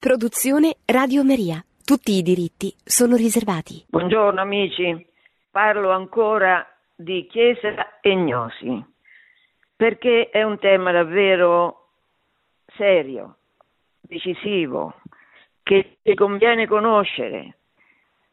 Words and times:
Produzione 0.00 0.76
Radio 0.86 1.22
Maria. 1.22 1.62
Tutti 1.84 2.12
i 2.12 2.22
diritti 2.22 2.72
sono 2.82 3.16
riservati. 3.16 3.84
Buongiorno 3.86 4.40
amici, 4.40 5.06
parlo 5.50 5.90
ancora 5.90 6.66
di 6.96 7.26
Chiesa 7.26 8.00
e 8.00 8.14
Gnosi, 8.14 8.82
perché 9.76 10.30
è 10.30 10.42
un 10.42 10.58
tema 10.58 10.90
davvero 10.90 11.88
serio, 12.78 13.36
decisivo, 14.00 14.94
che 15.62 15.98
ci 16.02 16.14
conviene 16.14 16.66
conoscere, 16.66 17.58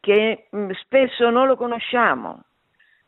che 0.00 0.48
mm, 0.56 0.70
spesso 0.70 1.28
non 1.28 1.46
lo 1.46 1.56
conosciamo. 1.56 2.44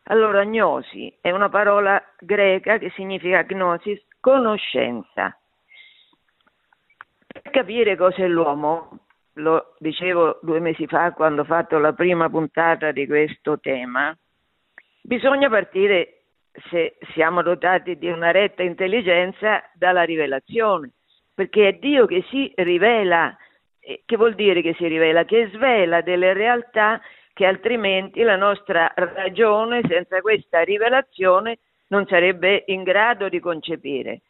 Allora, 0.09 0.45
gnosi 0.45 1.11
è 1.23 1.31
una 1.31 1.49
parola 1.49 1.99
greca 2.19 2.77
che 2.77 2.93
significa 2.95 3.43
gnosis, 3.43 4.05
conoscenza. 4.21 5.35
Per 7.33 7.51
capire 7.51 7.97
cos'è 7.97 8.27
l'uomo, 8.27 9.07
lo 9.35 9.75
dicevo 9.79 10.41
due 10.43 10.59
mesi 10.59 10.87
fa 10.87 11.13
quando 11.13 11.43
ho 11.43 11.45
fatto 11.45 11.79
la 11.79 11.93
prima 11.93 12.29
puntata 12.29 12.91
di 12.91 13.07
questo 13.07 13.61
tema, 13.61 14.17
bisogna 15.03 15.49
partire, 15.49 16.25
se 16.69 16.97
siamo 17.15 17.43
dotati 17.43 17.97
di 17.97 18.09
una 18.09 18.33
retta 18.33 18.65
intelligenza, 18.65 19.63
dalla 19.75 20.03
rivelazione, 20.03 20.91
perché 21.35 21.69
è 21.69 21.73
Dio 21.75 22.07
che 22.07 22.25
si 22.31 22.53
rivela. 22.57 23.37
Che 23.81 24.17
vuol 24.17 24.35
dire 24.35 24.61
che 24.61 24.75
si 24.75 24.87
rivela? 24.87 25.25
Che 25.25 25.51
svela 25.53 26.01
delle 26.03 26.33
realtà 26.33 27.01
che 27.33 27.47
altrimenti 27.47 28.23
la 28.23 28.37
nostra 28.37 28.93
ragione, 28.95 29.81
senza 29.89 30.21
questa 30.21 30.63
rivelazione, 30.63 31.59
non 31.89 32.07
sarebbe 32.07 32.65
in 32.67 32.83
grado 32.83 33.29
di 33.29 33.41
concepire. 33.41 34.21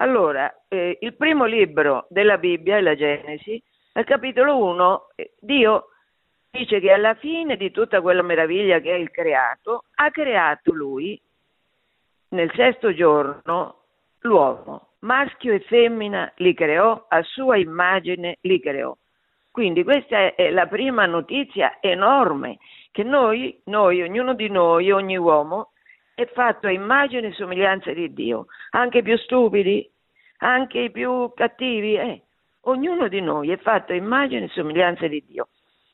Allora, 0.00 0.62
eh, 0.68 0.98
il 1.00 1.14
primo 1.14 1.44
libro 1.44 2.06
della 2.08 2.38
Bibbia 2.38 2.80
la 2.80 2.94
Genesi, 2.94 3.60
al 3.94 4.04
capitolo 4.04 4.64
1 4.64 5.08
eh, 5.16 5.32
Dio 5.40 5.88
dice 6.50 6.78
che 6.78 6.92
alla 6.92 7.14
fine 7.14 7.56
di 7.56 7.72
tutta 7.72 8.00
quella 8.00 8.22
meraviglia 8.22 8.78
che 8.78 8.92
è 8.92 8.96
il 8.96 9.10
creato, 9.10 9.84
ha 9.96 10.10
creato 10.10 10.72
lui 10.72 11.20
nel 12.28 12.50
sesto 12.54 12.94
giorno 12.94 13.82
l'uomo, 14.20 14.90
maschio 15.00 15.52
e 15.52 15.60
femmina 15.60 16.32
li 16.36 16.54
creò, 16.54 17.06
a 17.08 17.22
sua 17.22 17.56
immagine 17.56 18.38
li 18.42 18.60
creò. 18.60 18.96
Quindi 19.50 19.82
questa 19.82 20.36
è 20.36 20.50
la 20.50 20.66
prima 20.66 21.06
notizia 21.06 21.78
enorme, 21.80 22.58
che 22.92 23.02
noi, 23.02 23.60
noi, 23.64 24.02
ognuno 24.02 24.34
di 24.34 24.48
noi, 24.48 24.92
ogni 24.92 25.16
uomo, 25.16 25.72
è 26.18 26.26
fatto 26.32 26.66
a 26.66 26.72
immagine 26.72 27.28
e 27.28 27.32
somiglianza 27.32 27.92
di 27.92 28.12
Dio, 28.12 28.46
anche 28.70 28.98
i 28.98 29.02
più 29.02 29.16
stupidi, 29.18 29.88
anche 30.38 30.80
i 30.80 30.90
più 30.90 31.32
cattivi, 31.32 31.94
eh. 31.94 32.22
ognuno 32.62 33.06
di 33.06 33.20
noi 33.20 33.50
è 33.50 33.56
fatto 33.56 33.92
a 33.92 33.94
immagine 33.94 34.46
e 34.46 34.48
somiglianza 34.48 35.06
di 35.06 35.22
Dio. 35.24 35.46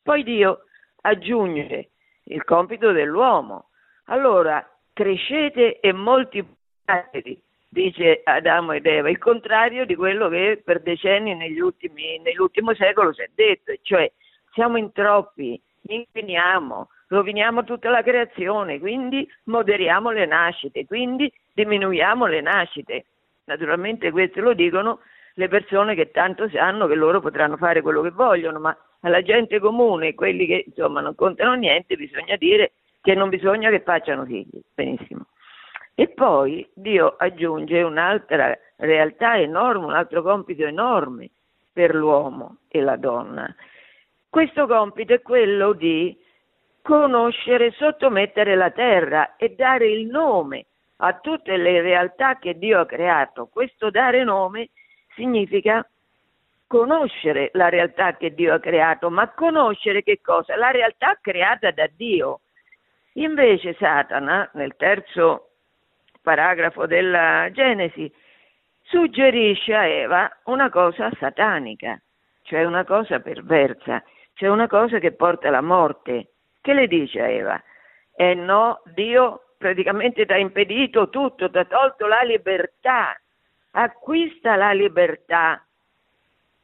Poi 0.02 0.22
Dio 0.22 0.61
aggiunge 1.02 1.91
il 2.25 2.42
compito 2.45 2.92
dell'uomo. 2.92 3.69
Allora, 4.06 4.67
crescete 4.95 5.80
e 5.80 5.92
moltiplicatevi, 5.92 7.42
dice 7.69 8.22
Adamo 8.25 8.72
ed 8.72 8.86
Eva, 8.86 9.11
il 9.11 9.19
contrario 9.19 9.84
di 9.84 9.95
quello 9.95 10.30
che 10.30 10.62
per 10.64 10.80
decenni 10.80 11.34
ultimi, 11.61 12.19
nell'ultimo 12.20 12.72
secolo 12.75 13.12
si 13.12 13.20
è 13.20 13.28
detto, 13.34 13.75
cioè 13.83 14.11
siamo 14.55 14.78
in 14.78 14.91
troppi, 14.91 15.61
inquiniamo, 15.83 16.89
roviniamo 17.08 17.64
tutta 17.64 17.91
la 17.91 18.02
creazione, 18.02 18.78
quindi 18.78 19.28
moderiamo 19.44 20.10
le 20.10 20.27
nascite, 20.27 20.86
quindi 20.86 21.33
diminuiamo 21.52 22.27
le 22.27 22.41
nascite. 22.41 23.05
Naturalmente 23.44 24.11
questo 24.11 24.41
lo 24.41 24.55
dicono 24.55 25.00
le 25.34 25.48
persone 25.48 25.94
che 25.94 26.11
tanto 26.11 26.48
sanno 26.48 26.86
che 26.86 26.94
loro 26.94 27.20
potranno 27.20 27.56
fare 27.56 27.83
quello 27.83 28.02
che 28.02 28.11
vogliono, 28.11 28.58
ma 28.58 28.77
alla 29.00 29.22
gente 29.22 29.58
comune, 29.58 30.14
quelli 30.14 30.46
che 30.46 30.64
insomma 30.66 31.00
non 31.00 31.14
contano 31.14 31.55
niente, 31.55 31.96
bisogna 31.96 32.36
dire 32.36 32.72
che 33.02 33.14
non 33.14 33.28
bisogna 33.28 33.70
che 33.70 33.80
facciano 33.80 34.24
figli. 34.24 34.61
Benissimo. 34.74 35.27
E 35.95 36.08
poi 36.08 36.67
Dio 36.73 37.14
aggiunge 37.17 37.83
un'altra 37.83 38.57
realtà 38.77 39.39
enorme, 39.39 39.84
un 39.84 39.92
altro 39.92 40.23
compito 40.23 40.64
enorme 40.64 41.30
per 41.73 41.95
l'uomo 41.95 42.58
e 42.68 42.80
la 42.80 42.96
donna. 42.96 43.55
Questo 44.28 44.67
compito 44.67 45.12
è 45.12 45.23
quello 45.23 45.73
di 45.73 46.17
conoscere, 46.84 47.70
sottomettere 47.70 48.55
la 48.56 48.70
terra 48.70 49.36
e 49.36 49.55
dare 49.56 49.89
il 49.89 50.05
nome 50.05 50.67
a 50.96 51.14
tutte 51.14 51.56
le 51.56 51.80
realtà 51.80 52.39
che 52.39 52.58
Dio 52.58 52.78
ha 52.78 52.84
creato. 52.84 53.46
Questo 53.50 53.89
dare 53.89 54.22
nome 54.22 54.68
significa 55.14 55.86
conoscere 56.67 57.48
la 57.55 57.70
realtà 57.70 58.18
che 58.18 58.34
Dio 58.34 58.52
ha 58.52 58.61
creato, 58.61 59.08
ma 59.08 59.30
conoscere 59.30 60.02
che 60.02 60.20
cosa? 60.20 60.56
La 60.56 60.70
realtà 60.70 61.17
creata 61.22 61.70
da 61.70 61.89
Dio. 61.90 62.40
Invece 63.14 63.74
Satana, 63.78 64.51
nel 64.52 64.77
terzo 64.77 65.52
paragrafo 66.20 66.84
della 66.84 67.48
Genesi, 67.51 68.12
suggerisce 68.83 69.74
a 69.74 69.86
Eva 69.86 70.30
una 70.45 70.68
cosa 70.68 71.11
satanica, 71.18 71.98
cioè 72.42 72.64
una 72.64 72.84
cosa 72.84 73.20
perversa, 73.20 74.02
cioè 74.34 74.51
una 74.51 74.66
cosa 74.66 74.98
che 74.98 75.12
porta 75.12 75.48
alla 75.48 75.62
morte. 75.62 76.28
Che 76.64 76.73
le 76.73 76.86
dice 76.86 77.20
a 77.20 77.29
Eva? 77.29 77.63
Eh 78.17 78.33
no, 78.33 78.80
Dio 78.95 79.48
praticamente 79.58 80.25
ti 80.25 80.33
ha 80.33 80.39
impedito 80.39 81.11
tutto, 81.11 81.51
ti 81.51 81.58
ha 81.58 81.67
tolto 81.67 82.07
la 82.07 82.23
libertà. 82.23 83.14
Acquista 83.73 84.57
la 84.57 84.73
libertà 84.73 85.63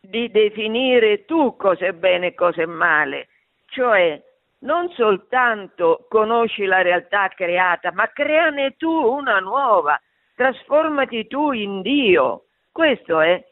di 0.01 0.31
definire 0.31 1.27
tu 1.27 1.55
cosa 1.55 1.85
è 1.85 1.93
bene 1.93 2.29
e 2.29 2.35
cosa 2.35 2.63
è 2.63 2.65
male, 2.65 3.29
cioè 3.67 4.19
non 4.61 4.89
soltanto 4.93 6.07
conosci 6.09 6.65
la 6.65 6.81
realtà 6.81 7.29
creata, 7.29 7.93
ma 7.93 8.09
creane 8.09 8.77
tu 8.79 8.91
una 8.91 9.39
nuova, 9.39 10.01
trasformati 10.35 11.27
tu 11.27 11.53
in 11.53 11.83
Dio. 11.83 12.45
Questa 12.73 13.23
è 13.23 13.45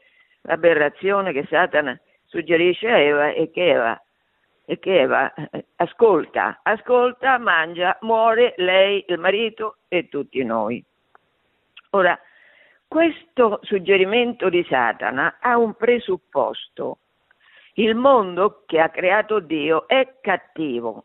l'aberrazione 0.44 1.34
che 1.34 1.44
Satana 1.44 2.00
suggerisce 2.24 2.88
a 2.88 2.96
Eva 2.96 3.28
e 3.32 3.50
che 3.50 3.68
Eva 3.68 4.02
che 4.76 5.00
Eva 5.00 5.32
eh, 5.32 5.64
ascolta, 5.76 6.60
ascolta, 6.62 7.38
mangia, 7.38 7.96
muore 8.02 8.52
lei, 8.58 9.04
il 9.08 9.18
marito 9.18 9.78
e 9.88 10.08
tutti 10.08 10.44
noi. 10.44 10.84
Ora, 11.90 12.18
questo 12.86 13.60
suggerimento 13.62 14.48
di 14.48 14.64
Satana 14.68 15.38
ha 15.40 15.56
un 15.56 15.74
presupposto. 15.74 16.98
Il 17.74 17.94
mondo 17.94 18.64
che 18.66 18.80
ha 18.80 18.88
creato 18.90 19.40
Dio 19.40 19.86
è 19.86 20.16
cattivo, 20.20 21.04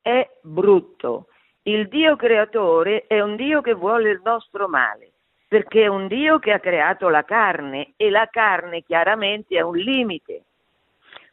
è 0.00 0.28
brutto. 0.42 1.28
Il 1.62 1.88
Dio 1.88 2.16
creatore 2.16 3.06
è 3.06 3.20
un 3.20 3.36
Dio 3.36 3.60
che 3.60 3.74
vuole 3.74 4.10
il 4.10 4.20
nostro 4.24 4.68
male, 4.68 5.10
perché 5.48 5.82
è 5.82 5.86
un 5.86 6.06
Dio 6.06 6.38
che 6.38 6.52
ha 6.52 6.60
creato 6.60 7.08
la 7.08 7.24
carne 7.24 7.92
e 7.96 8.10
la 8.10 8.26
carne 8.30 8.82
chiaramente 8.82 9.56
è 9.56 9.60
un 9.60 9.76
limite. 9.76 10.44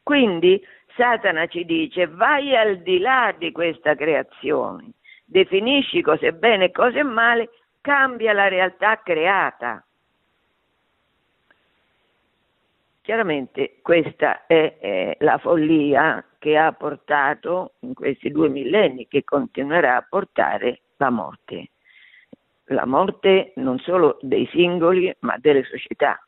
Quindi 0.03 0.61
Satana 0.95 1.47
ci 1.47 1.65
dice 1.65 2.07
vai 2.07 2.55
al 2.55 2.77
di 2.81 2.99
là 2.99 3.33
di 3.37 3.51
questa 3.51 3.95
creazione, 3.95 4.91
definisci 5.25 6.01
cosa 6.01 6.27
è 6.27 6.31
bene 6.31 6.65
e 6.65 6.71
cosa 6.71 6.99
è 6.99 7.03
male, 7.03 7.49
cambia 7.81 8.33
la 8.33 8.47
realtà 8.47 9.01
creata. 9.01 9.83
Chiaramente 13.01 13.77
questa 13.83 14.47
è 14.47 14.77
eh, 14.79 15.17
la 15.19 15.37
follia 15.37 16.25
che 16.39 16.57
ha 16.57 16.71
portato 16.71 17.73
in 17.81 17.93
questi 17.93 18.31
due 18.31 18.49
millenni, 18.49 19.07
che 19.07 19.23
continuerà 19.23 19.97
a 19.97 20.05
portare 20.07 20.81
la 20.97 21.11
morte. 21.11 21.69
La 22.69 22.87
morte 22.87 23.51
non 23.57 23.77
solo 23.77 24.17
dei 24.21 24.47
singoli, 24.47 25.15
ma 25.19 25.37
delle 25.37 25.63
società. 25.63 26.24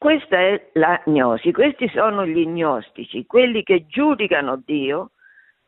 Questa 0.00 0.38
è 0.38 0.70
la 0.72 1.02
gnosi, 1.04 1.52
questi 1.52 1.86
sono 1.90 2.24
gli 2.24 2.46
gnostici, 2.46 3.26
quelli 3.26 3.62
che 3.62 3.86
giudicano 3.86 4.62
Dio, 4.64 5.10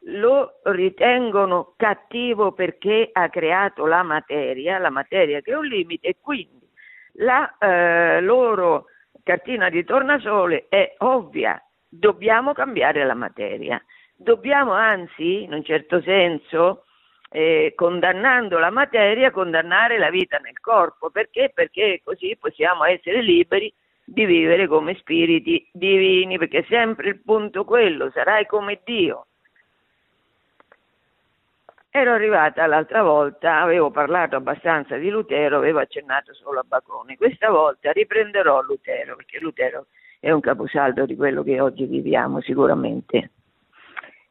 lo 0.05 0.61
ritengono 0.62 1.75
cattivo 1.76 2.52
perché 2.52 3.11
ha 3.12 3.29
creato 3.29 3.84
la 3.84 4.02
materia, 4.02 4.79
la 4.79 4.88
materia 4.88 5.43
che 5.43 5.52
è 5.52 5.55
un 5.55 5.67
limite 5.67 6.08
e 6.08 6.17
quindi 6.19 6.67
la 7.17 7.58
eh, 7.58 8.23
loro 8.23 8.87
cartina 9.23 9.69
di 9.69 9.84
tornasole 9.84 10.64
è 10.70 10.94
ovvia, 11.00 11.62
dobbiamo 11.87 12.55
cambiare 12.55 13.05
la 13.05 13.14
materia, 13.14 13.84
dobbiamo 14.17 14.73
anzi, 14.73 15.43
in 15.43 15.52
un 15.52 15.62
certo 15.62 16.00
senso, 16.00 16.87
eh, 17.29 17.75
condannando 17.76 18.56
la 18.56 18.70
materia, 18.70 19.31
condannare 19.31 19.99
la 19.99 20.08
vita 20.08 20.38
nel 20.38 20.58
corpo, 20.58 21.11
perché? 21.11 21.50
Perché 21.52 22.00
così 22.02 22.34
possiamo 22.40 22.87
essere 22.87 23.20
liberi 23.20 23.70
di 24.04 24.25
vivere 24.25 24.66
come 24.66 24.94
spiriti 24.96 25.69
divini, 25.72 26.38
perché 26.38 26.58
è 26.58 26.66
sempre 26.69 27.08
il 27.08 27.20
punto 27.20 27.64
quello, 27.64 28.10
sarai 28.10 28.46
come 28.46 28.81
Dio. 28.84 29.26
Ero 31.94 32.12
arrivata 32.12 32.64
l'altra 32.66 33.02
volta, 33.02 33.60
avevo 33.60 33.90
parlato 33.90 34.34
abbastanza 34.37 34.96
di 34.96 35.10
Lutero, 35.10 35.58
avevo 35.58 35.78
accennato 35.78 36.32
solo 36.32 36.60
a 36.60 36.64
Baconi. 36.66 37.16
Questa 37.16 37.50
volta 37.50 37.93
riprenderò 37.93 38.62
Lutero, 38.62 39.14
perché 39.16 39.38
Lutero 39.38 39.87
è 40.19 40.31
un 40.31 40.40
caposaldo 40.40 41.05
di 41.05 41.16
quello 41.16 41.43
che 41.43 41.60
oggi 41.60 41.84
viviamo 41.84 42.40
sicuramente. 42.40 43.32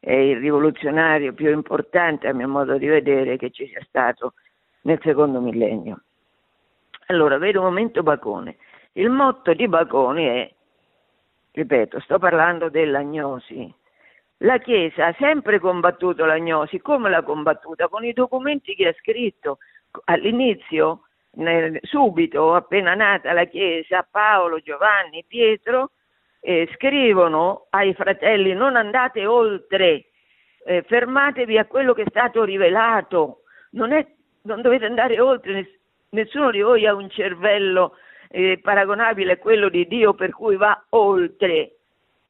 È 0.00 0.12
il 0.12 0.40
rivoluzionario 0.40 1.34
più 1.34 1.52
importante, 1.52 2.26
a 2.26 2.34
mio 2.34 2.48
modo 2.48 2.76
di 2.78 2.86
vedere, 2.88 3.36
che 3.36 3.50
ci 3.50 3.68
sia 3.68 3.80
stato 3.86 4.34
nel 4.82 4.98
secondo 5.00 5.40
millennio. 5.40 6.00
Allora, 7.06 7.38
vedo 7.38 7.60
un 7.60 7.66
momento 7.66 8.02
Bacone. 8.02 8.56
Il 8.94 9.08
motto 9.08 9.54
di 9.54 9.68
Baconi 9.68 10.24
è, 10.26 10.52
ripeto, 11.52 12.00
sto 12.00 12.18
parlando 12.18 12.68
dell'agnosi, 12.68 13.72
la 14.38 14.58
Chiesa 14.58 15.06
ha 15.06 15.14
sempre 15.18 15.58
combattuto 15.58 16.24
l'agnosi, 16.24 16.80
come 16.80 17.08
l'ha 17.08 17.22
combattuta? 17.22 17.88
Con 17.88 18.04
i 18.04 18.12
documenti 18.12 18.74
che 18.74 18.88
ha 18.88 18.94
scritto. 18.98 19.58
All'inizio, 20.04 21.04
nel, 21.36 21.78
subito, 21.82 22.54
appena 22.54 22.94
nata 22.94 23.32
la 23.32 23.44
Chiesa, 23.44 24.06
Paolo, 24.10 24.58
Giovanni, 24.58 25.24
Pietro, 25.26 25.92
eh, 26.40 26.68
scrivono 26.74 27.66
ai 27.70 27.94
fratelli 27.94 28.52
non 28.52 28.74
andate 28.74 29.24
oltre, 29.26 30.06
eh, 30.64 30.82
fermatevi 30.82 31.56
a 31.56 31.66
quello 31.66 31.94
che 31.94 32.02
è 32.02 32.10
stato 32.10 32.42
rivelato, 32.42 33.42
non, 33.70 33.92
è, 33.92 34.04
non 34.42 34.60
dovete 34.60 34.86
andare 34.86 35.20
oltre, 35.20 35.78
nessuno 36.10 36.50
di 36.50 36.60
voi 36.60 36.84
ha 36.84 36.94
un 36.94 37.08
cervello 37.08 37.94
eh, 38.32 38.58
paragonabile 38.62 39.32
a 39.32 39.36
quello 39.36 39.68
di 39.68 39.86
Dio 39.86 40.14
per 40.14 40.30
cui 40.30 40.56
va 40.56 40.86
oltre 40.90 41.76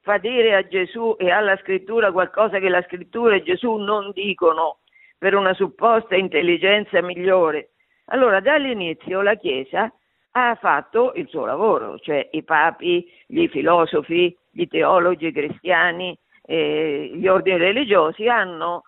fa 0.00 0.18
dire 0.18 0.56
a 0.56 0.66
Gesù 0.66 1.14
e 1.16 1.30
alla 1.30 1.56
scrittura 1.58 2.10
qualcosa 2.10 2.58
che 2.58 2.68
la 2.68 2.82
scrittura 2.82 3.36
e 3.36 3.42
Gesù 3.44 3.76
non 3.76 4.10
dicono 4.12 4.78
per 5.16 5.36
una 5.36 5.54
supposta 5.54 6.16
intelligenza 6.16 7.00
migliore. 7.00 7.70
Allora 8.06 8.40
dall'inizio 8.40 9.22
la 9.22 9.36
Chiesa 9.36 9.92
ha 10.32 10.54
fatto 10.56 11.12
il 11.14 11.28
suo 11.28 11.44
lavoro, 11.44 11.98
cioè 12.00 12.28
i 12.32 12.42
papi, 12.42 13.08
gli 13.26 13.46
filosofi, 13.46 14.36
gli 14.50 14.66
teologi 14.66 15.30
cristiani, 15.30 16.18
eh, 16.42 17.12
gli 17.14 17.28
ordini 17.28 17.58
religiosi 17.58 18.26
hanno, 18.26 18.82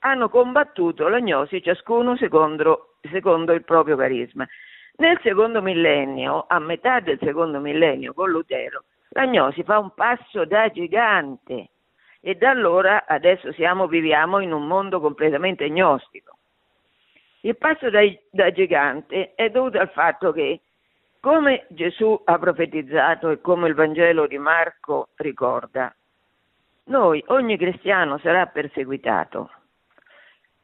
hanno 0.00 0.28
combattuto 0.28 1.06
l'agnosi 1.06 1.62
ciascuno 1.62 2.16
secondo, 2.16 2.96
secondo 3.12 3.52
il 3.52 3.62
proprio 3.62 3.96
carisma. 3.96 4.44
Nel 4.96 5.18
secondo 5.22 5.62
millennio, 5.62 6.44
a 6.48 6.58
metà 6.58 7.00
del 7.00 7.18
secondo 7.20 7.58
millennio 7.58 8.12
con 8.12 8.30
Lutero, 8.30 8.84
L'agnosi 9.14 9.62
fa 9.62 9.78
un 9.78 9.92
passo 9.94 10.44
da 10.44 10.68
gigante 10.70 11.68
e 12.20 12.34
da 12.34 12.50
allora 12.50 13.04
adesso 13.06 13.52
siamo, 13.52 13.86
viviamo 13.86 14.38
in 14.38 14.52
un 14.52 14.66
mondo 14.66 15.00
completamente 15.00 15.64
agnostico. 15.64 16.38
Il 17.40 17.56
passo 17.56 17.90
da, 17.90 18.00
da 18.30 18.50
gigante 18.52 19.34
è 19.34 19.50
dovuto 19.50 19.78
al 19.78 19.90
fatto 19.90 20.32
che, 20.32 20.60
come 21.20 21.66
Gesù 21.68 22.18
ha 22.24 22.38
profetizzato 22.38 23.28
e 23.30 23.40
come 23.40 23.68
il 23.68 23.74
Vangelo 23.74 24.26
di 24.26 24.38
Marco 24.38 25.08
ricorda, 25.16 25.94
noi, 26.84 27.22
ogni 27.28 27.58
cristiano 27.58 28.18
sarà 28.18 28.46
perseguitato, 28.46 29.50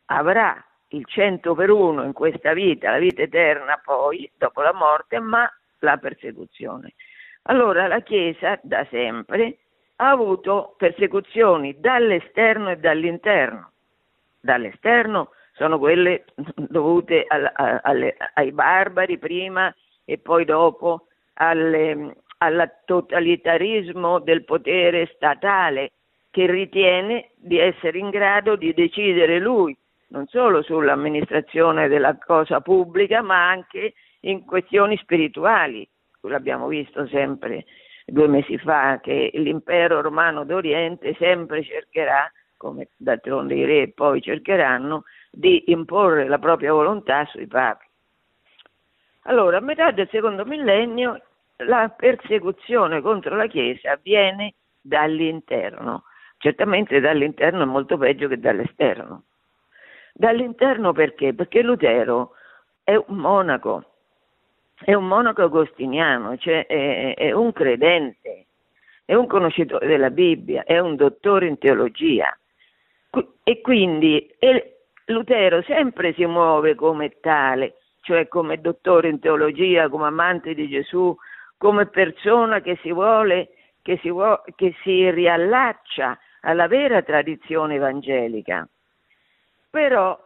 avrà 0.07 0.65
il 0.89 1.05
cento 1.07 1.55
per 1.55 1.71
uno 1.71 2.05
in 2.05 2.13
questa 2.13 2.53
vita, 2.53 2.91
la 2.91 2.99
vita 2.99 3.23
eterna 3.23 3.81
poi, 3.83 4.31
dopo 4.37 4.63
la 4.63 4.73
morte, 4.73 5.19
ma 5.19 5.51
la 5.81 5.97
persecuzione. 5.97 6.95
Allora 7.43 7.87
la 7.87 8.01
Chiesa 8.01 8.59
da 8.63 8.87
sempre 8.91 9.59
ha 9.97 10.11
avuto 10.11 10.75
persecuzioni 10.77 11.79
dall'esterno 11.79 12.71
e 12.71 12.77
dall'interno. 12.77 13.73
Dall'esterno 14.41 15.31
sono 15.53 15.79
quelle 15.79 16.25
dovute 16.55 17.25
al, 17.27 17.51
alle, 17.83 18.17
ai 18.35 18.53
barbari 18.53 19.19
prima 19.19 19.75
e 20.05 20.19
poi 20.19 20.45
dopo 20.45 21.07
alle, 21.35 22.17
al 22.39 22.73
totalitarismo 22.85 24.21
del 24.21 24.45
potere 24.45 25.11
statale 25.15 25.93
che 26.31 26.47
ritiene 26.47 27.31
di 27.35 27.59
essere 27.59 27.99
in 27.99 28.11
grado 28.11 28.57
di 28.57 28.73
decidere 28.73 29.39
lui 29.39 29.77
non 30.09 30.27
solo 30.27 30.63
sull'amministrazione 30.63 31.89
della 31.89 32.17
cosa 32.17 32.61
pubblica 32.61 33.23
ma 33.23 33.49
anche 33.49 33.95
in 34.21 34.45
questioni 34.45 34.97
spirituali 34.97 35.89
l'abbiamo 36.23 36.67
visto 36.67 37.07
sempre 37.07 37.65
due 38.05 38.27
mesi 38.27 38.59
fa, 38.59 39.01
che 39.01 39.31
l'impero 39.35 40.01
romano 40.01 40.45
d'Oriente 40.45 41.15
sempre 41.15 41.63
cercherà, 41.63 42.31
come 42.57 42.89
d'altronde 42.97 43.55
i 43.55 43.65
re 43.65 43.93
poi 43.93 44.21
cercheranno, 44.21 45.05
di 45.31 45.71
imporre 45.71 46.27
la 46.27 46.39
propria 46.39 46.73
volontà 46.73 47.25
sui 47.27 47.47
papi. 47.47 47.87
Allora, 49.23 49.59
a 49.59 49.61
metà 49.61 49.91
del 49.91 50.09
secondo 50.11 50.45
millennio 50.45 51.23
la 51.59 51.93
persecuzione 51.95 53.03
contro 53.03 53.37
la 53.37 53.47
Chiesa 53.47 53.93
avviene 53.93 54.55
dall'interno, 54.81 56.05
certamente 56.39 57.01
dall'interno 57.01 57.63
è 57.63 57.67
molto 57.67 57.99
peggio 57.99 58.27
che 58.27 58.39
dall'esterno. 58.39 59.25
Dall'interno 60.19 60.93
perché? 60.93 61.33
Perché 61.33 61.63
Lutero 61.63 62.33
è 62.83 62.97
un 62.97 63.19
monaco, 63.19 63.85
è 64.81 64.93
un 64.93 65.07
monaco 65.07 65.43
agostiniano, 65.43 66.37
cioè 66.39 66.67
è, 66.67 67.15
è 67.15 67.31
un 67.31 67.53
credente, 67.53 68.47
è 69.05 69.15
un 69.15 69.29
conoscitore 69.29 69.87
della 69.87 70.11
Bibbia, 70.11 70.65
è 70.65 70.81
un 70.81 70.97
dottore 70.97 71.47
in 71.47 71.57
teologia. 71.59 72.37
E 73.45 73.61
quindi 73.61 74.29
Lutero 75.05 75.63
sempre 75.63 76.13
si 76.15 76.27
muove 76.27 76.75
come 76.75 77.21
tale, 77.21 77.77
cioè 78.01 78.27
come 78.27 78.61
dottore 78.61 79.11
in 79.11 79.21
teologia, 79.21 79.89
come 79.89 80.07
amante 80.07 80.53
di 80.53 80.67
Gesù, 80.67 81.17
come 81.57 81.87
persona 81.87 82.61
che 82.61 82.77
si 82.83 82.91
vuole, 82.91 83.51
che 83.83 84.01
si, 84.03 84.11
vuole, 84.11 84.41
che 84.57 84.75
si 84.83 85.09
riallaccia 85.13 86.19
alla 86.41 86.67
vera 86.67 87.03
tradizione 87.03 87.77
evangelica. 87.77 88.69
Però, 89.71 90.19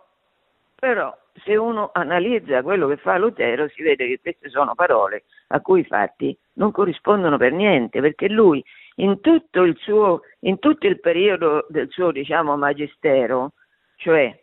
però 0.75 1.17
se 1.45 1.57
uno 1.57 1.91
analizza 1.93 2.63
quello 2.63 2.89
che 2.89 2.97
fa 2.97 3.19
Lutero 3.19 3.69
si 3.69 3.83
vede 3.83 4.07
che 4.07 4.21
queste 4.21 4.49
sono 4.51 4.75
parole 4.75 5.25
a 5.49 5.61
cui 5.61 5.81
i 5.81 5.85
fatti 5.85 6.37
non 6.55 6.71
corrispondono 6.71 7.37
per 7.37 7.53
niente, 7.53 8.01
perché 8.01 8.29
lui 8.29 8.63
in 8.97 9.21
tutto 9.21 9.63
il, 9.63 9.77
suo, 9.79 10.23
in 10.41 10.59
tutto 10.59 10.87
il 10.87 11.01
periodo 11.01 11.67
del 11.69 11.89
suo 11.91 12.13
diciamo, 12.13 12.57
magistero, 12.57 13.53
cioè 13.97 14.39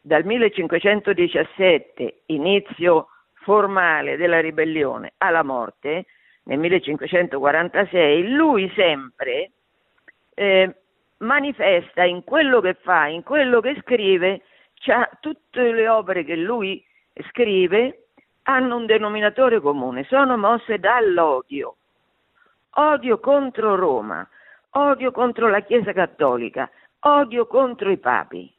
dal 0.00 0.24
1517, 0.24 2.22
inizio 2.26 3.08
formale 3.34 4.16
della 4.16 4.40
ribellione, 4.40 5.12
alla 5.18 5.42
morte, 5.42 6.06
nel 6.44 6.58
1546, 6.58 8.30
lui 8.30 8.70
sempre 8.74 9.50
eh, 10.34 10.74
manifesta 11.20 12.04
in 12.04 12.24
quello 12.24 12.60
che 12.60 12.74
fa, 12.74 13.06
in 13.06 13.22
quello 13.22 13.60
che 13.60 13.78
scrive, 13.80 14.42
tutte 15.20 15.72
le 15.72 15.88
opere 15.88 16.24
che 16.24 16.36
lui 16.36 16.84
scrive 17.28 18.06
hanno 18.44 18.76
un 18.76 18.86
denominatore 18.86 19.60
comune, 19.60 20.04
sono 20.04 20.36
mosse 20.36 20.78
dall'odio. 20.78 21.76
Odio 22.74 23.18
contro 23.18 23.74
Roma, 23.74 24.26
odio 24.70 25.10
contro 25.10 25.48
la 25.48 25.60
Chiesa 25.60 25.92
Cattolica, 25.92 26.70
odio 27.00 27.46
contro 27.46 27.90
i 27.90 27.98
papi. 27.98 28.52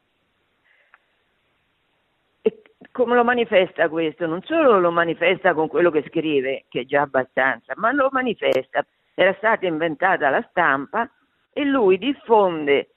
E 2.41 2.61
come 2.91 3.15
lo 3.15 3.23
manifesta 3.23 3.89
questo? 3.89 4.27
Non 4.27 4.41
solo 4.43 4.79
lo 4.79 4.91
manifesta 4.91 5.53
con 5.53 5.67
quello 5.67 5.89
che 5.89 6.03
scrive, 6.07 6.65
che 6.67 6.81
è 6.81 6.85
già 6.85 7.01
abbastanza, 7.01 7.73
ma 7.77 7.91
lo 7.91 8.09
manifesta, 8.11 8.85
era 9.15 9.33
stata 9.35 9.65
inventata 9.65 10.29
la 10.29 10.45
stampa 10.49 11.09
e 11.53 11.63
lui 11.65 11.97
diffonde 11.97 12.89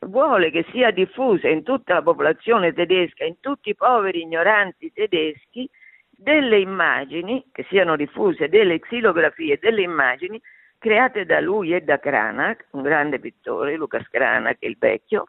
vuole 0.00 0.50
che 0.50 0.66
sia 0.70 0.90
diffusa 0.90 1.48
in 1.48 1.62
tutta 1.62 1.94
la 1.94 2.02
popolazione 2.02 2.72
tedesca, 2.74 3.24
in 3.24 3.40
tutti 3.40 3.70
i 3.70 3.74
poveri 3.74 4.20
ignoranti 4.20 4.92
tedeschi, 4.92 5.68
delle 6.10 6.58
immagini, 6.58 7.44
che 7.50 7.64
siano 7.68 7.96
diffuse, 7.96 8.48
delle 8.48 8.78
xilografie, 8.78 9.58
delle 9.58 9.82
immagini 9.82 10.40
create 10.78 11.24
da 11.24 11.40
lui 11.40 11.74
e 11.74 11.80
da 11.80 11.98
Cranach, 11.98 12.66
un 12.72 12.82
grande 12.82 13.18
pittore, 13.18 13.76
Lucas 13.76 14.06
Cranach, 14.08 14.58
il 14.60 14.76
vecchio, 14.78 15.28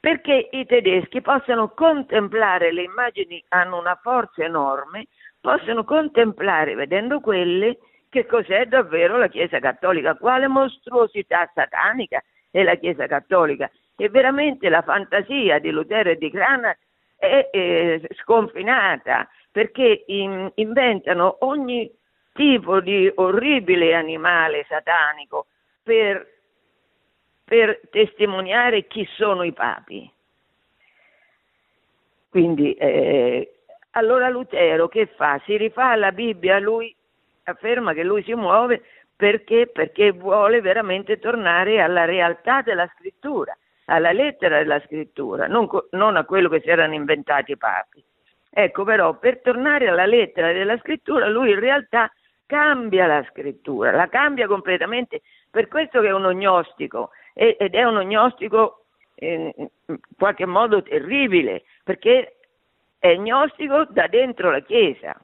perché 0.00 0.48
i 0.52 0.64
tedeschi 0.64 1.20
possano 1.20 1.70
contemplare, 1.70 2.72
le 2.72 2.82
immagini 2.82 3.42
hanno 3.48 3.78
una 3.78 3.98
forza 4.00 4.42
enorme, 4.42 5.06
possano 5.40 5.84
contemplare, 5.84 6.74
vedendo 6.74 7.20
quelle, 7.20 7.78
che 8.08 8.26
cos'è 8.26 8.66
davvero 8.66 9.18
la 9.18 9.28
Chiesa 9.28 9.58
Cattolica, 9.58 10.16
quale 10.16 10.46
mostruosità 10.46 11.50
satanica 11.54 12.22
e 12.50 12.62
la 12.62 12.76
Chiesa 12.76 13.06
Cattolica. 13.06 13.70
E 13.96 14.08
veramente 14.08 14.68
la 14.68 14.82
fantasia 14.82 15.58
di 15.58 15.70
Lutero 15.70 16.10
e 16.10 16.16
di 16.16 16.30
Cranach 16.30 16.78
è, 17.16 17.48
è 17.50 18.00
sconfinata 18.22 19.28
perché 19.50 20.04
in, 20.06 20.50
inventano 20.56 21.38
ogni 21.40 21.90
tipo 22.32 22.80
di 22.80 23.10
orribile 23.14 23.94
animale 23.94 24.64
satanico 24.68 25.46
per, 25.82 26.26
per 27.44 27.80
testimoniare 27.90 28.86
chi 28.86 29.06
sono 29.16 29.42
i 29.42 29.52
papi. 29.52 30.12
Quindi, 32.28 32.74
eh, 32.74 33.60
allora 33.92 34.28
Lutero 34.28 34.88
che 34.88 35.06
fa? 35.06 35.40
Si 35.44 35.56
rifà 35.56 35.90
alla 35.90 36.12
Bibbia, 36.12 36.58
lui 36.58 36.95
afferma 37.50 37.92
che 37.92 38.02
lui 38.02 38.22
si 38.22 38.34
muove 38.34 38.82
perché? 39.14 39.68
Perché 39.72 40.12
vuole 40.12 40.60
veramente 40.60 41.18
tornare 41.18 41.80
alla 41.80 42.04
realtà 42.04 42.60
della 42.62 42.90
scrittura, 42.96 43.56
alla 43.86 44.12
lettera 44.12 44.58
della 44.58 44.80
scrittura, 44.80 45.46
non, 45.46 45.68
non 45.90 46.16
a 46.16 46.24
quello 46.24 46.48
che 46.48 46.60
si 46.60 46.68
erano 46.68 46.94
inventati 46.94 47.52
i 47.52 47.56
papi. 47.56 48.04
Ecco 48.50 48.84
però, 48.84 49.18
per 49.18 49.40
tornare 49.40 49.88
alla 49.88 50.06
lettera 50.06 50.52
della 50.52 50.76
scrittura, 50.78 51.28
lui 51.28 51.50
in 51.50 51.60
realtà 51.60 52.10
cambia 52.46 53.06
la 53.06 53.24
scrittura, 53.30 53.90
la 53.90 54.08
cambia 54.08 54.46
completamente, 54.46 55.22
per 55.50 55.68
questo 55.68 56.00
che 56.00 56.08
è 56.08 56.12
un 56.12 56.24
ognostico, 56.24 57.10
ed 57.32 57.74
è 57.74 57.84
un 57.84 57.96
ognostico 57.96 58.84
in 59.16 59.68
qualche 60.16 60.46
modo 60.46 60.82
terribile, 60.82 61.64
perché 61.84 62.36
è 62.98 63.14
gnostico 63.16 63.86
da 63.90 64.06
dentro 64.08 64.50
la 64.50 64.60
Chiesa. 64.60 65.18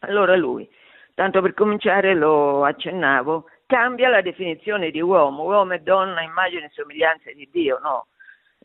Allora 0.00 0.36
lui 0.36 0.68
Tanto 1.20 1.42
per 1.42 1.52
cominciare 1.52 2.14
lo 2.14 2.64
accennavo, 2.64 3.44
cambia 3.66 4.08
la 4.08 4.22
definizione 4.22 4.90
di 4.90 5.02
uomo, 5.02 5.42
uomo 5.42 5.74
e 5.74 5.80
donna, 5.80 6.22
immagine 6.22 6.64
e 6.64 6.70
somiglianza 6.72 7.30
di 7.32 7.46
Dio, 7.52 7.78
no? 7.82 8.06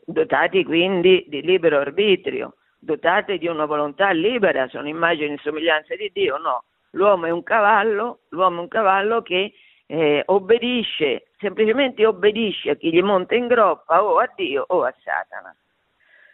Dotati 0.06 0.64
quindi 0.64 1.26
di 1.28 1.42
libero 1.42 1.80
arbitrio, 1.80 2.54
dotati 2.78 3.36
di 3.36 3.46
una 3.46 3.66
volontà 3.66 4.10
libera, 4.12 4.68
sono 4.68 4.88
immagine 4.88 5.34
e 5.34 5.38
somiglianza 5.42 5.94
di 5.96 6.10
Dio, 6.14 6.38
no? 6.38 6.64
L'uomo 6.92 7.26
è 7.26 7.30
un 7.30 7.42
cavallo, 7.42 8.20
l'uomo 8.30 8.56
è 8.56 8.60
un 8.62 8.68
cavallo 8.68 9.20
che 9.20 9.52
eh, 9.84 10.22
obbedisce, 10.24 11.26
semplicemente 11.36 12.06
obbedisce 12.06 12.70
a 12.70 12.76
chi 12.76 12.90
gli 12.90 13.02
monta 13.02 13.34
in 13.34 13.48
groppa 13.48 14.02
o 14.02 14.16
a 14.16 14.32
Dio 14.34 14.64
o 14.66 14.82
a 14.82 14.94
Satana, 15.04 15.54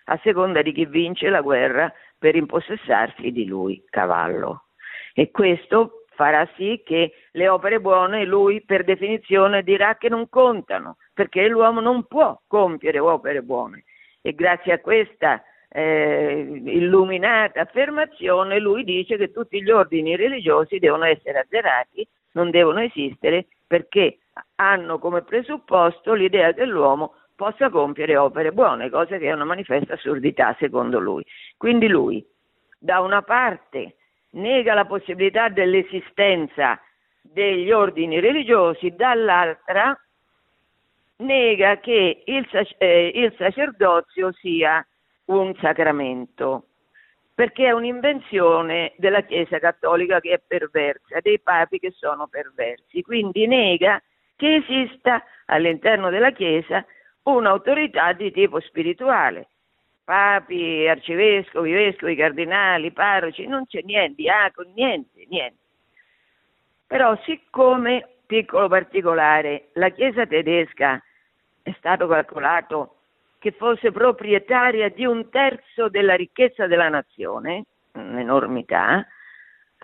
a 0.04 0.20
seconda 0.22 0.62
di 0.62 0.72
chi 0.72 0.86
vince 0.86 1.28
la 1.30 1.40
guerra 1.40 1.92
per 2.16 2.36
impossessarsi 2.36 3.32
di 3.32 3.44
lui, 3.44 3.82
cavallo. 3.90 4.66
E 5.14 5.30
questo 5.30 6.04
farà 6.14 6.48
sì 6.56 6.82
che 6.84 7.12
le 7.32 7.48
opere 7.48 7.80
buone 7.80 8.24
lui 8.24 8.62
per 8.62 8.84
definizione 8.84 9.62
dirà 9.62 9.96
che 9.96 10.08
non 10.08 10.28
contano, 10.28 10.96
perché 11.12 11.46
l'uomo 11.48 11.80
non 11.80 12.04
può 12.04 12.40
compiere 12.46 12.98
opere 12.98 13.42
buone. 13.42 13.84
E 14.20 14.34
grazie 14.34 14.72
a 14.72 14.80
questa 14.80 15.42
eh, 15.68 16.60
illuminata 16.64 17.62
affermazione 17.62 18.58
lui 18.58 18.84
dice 18.84 19.16
che 19.16 19.32
tutti 19.32 19.62
gli 19.62 19.70
ordini 19.70 20.16
religiosi 20.16 20.78
devono 20.78 21.04
essere 21.04 21.40
azzerati, 21.40 22.06
non 22.32 22.50
devono 22.50 22.80
esistere, 22.80 23.46
perché 23.66 24.18
hanno 24.56 24.98
come 24.98 25.22
presupposto 25.22 26.12
l'idea 26.14 26.52
che 26.52 26.64
l'uomo 26.64 27.14
possa 27.34 27.70
compiere 27.70 28.16
opere 28.16 28.52
buone, 28.52 28.90
cosa 28.90 29.16
che 29.18 29.28
è 29.28 29.32
una 29.32 29.44
manifesta 29.44 29.94
assurdità 29.94 30.54
secondo 30.58 30.98
lui. 30.98 31.24
Quindi 31.56 31.88
lui, 31.88 32.24
da 32.78 33.00
una 33.00 33.22
parte, 33.22 33.96
nega 34.32 34.74
la 34.74 34.84
possibilità 34.84 35.48
dell'esistenza 35.48 36.80
degli 37.20 37.70
ordini 37.70 38.20
religiosi, 38.20 38.94
dall'altra 38.94 39.98
nega 41.18 41.78
che 41.78 42.22
il, 42.24 42.48
eh, 42.78 43.12
il 43.14 43.34
sacerdozio 43.36 44.32
sia 44.32 44.84
un 45.26 45.54
sacramento, 45.60 46.66
perché 47.34 47.66
è 47.66 47.72
un'invenzione 47.72 48.92
della 48.96 49.22
Chiesa 49.22 49.58
cattolica 49.58 50.20
che 50.20 50.32
è 50.32 50.42
perversa, 50.44 51.20
dei 51.20 51.40
papi 51.40 51.78
che 51.78 51.92
sono 51.92 52.26
perversi, 52.26 53.02
quindi 53.02 53.46
nega 53.46 54.02
che 54.36 54.56
esista 54.56 55.22
all'interno 55.46 56.10
della 56.10 56.32
Chiesa 56.32 56.84
un'autorità 57.24 58.12
di 58.12 58.32
tipo 58.32 58.58
spirituale 58.60 59.51
papi, 60.04 60.86
arcivescovi, 60.86 61.72
vescovi, 61.72 62.14
cardinali, 62.16 62.92
parroci, 62.92 63.46
non 63.46 63.66
c'è 63.66 63.80
niente, 63.82 64.22
diaconi, 64.22 64.72
niente, 64.74 65.26
niente. 65.28 65.58
Però 66.86 67.18
siccome, 67.24 68.08
piccolo 68.26 68.68
particolare, 68.68 69.68
la 69.74 69.90
Chiesa 69.90 70.26
tedesca 70.26 71.02
è 71.62 71.72
stato 71.78 72.06
calcolato 72.06 72.96
che 73.38 73.52
fosse 73.52 73.90
proprietaria 73.90 74.88
di 74.90 75.04
un 75.04 75.28
terzo 75.30 75.88
della 75.88 76.14
ricchezza 76.14 76.66
della 76.66 76.88
nazione, 76.88 77.64
un'enormità, 77.92 79.06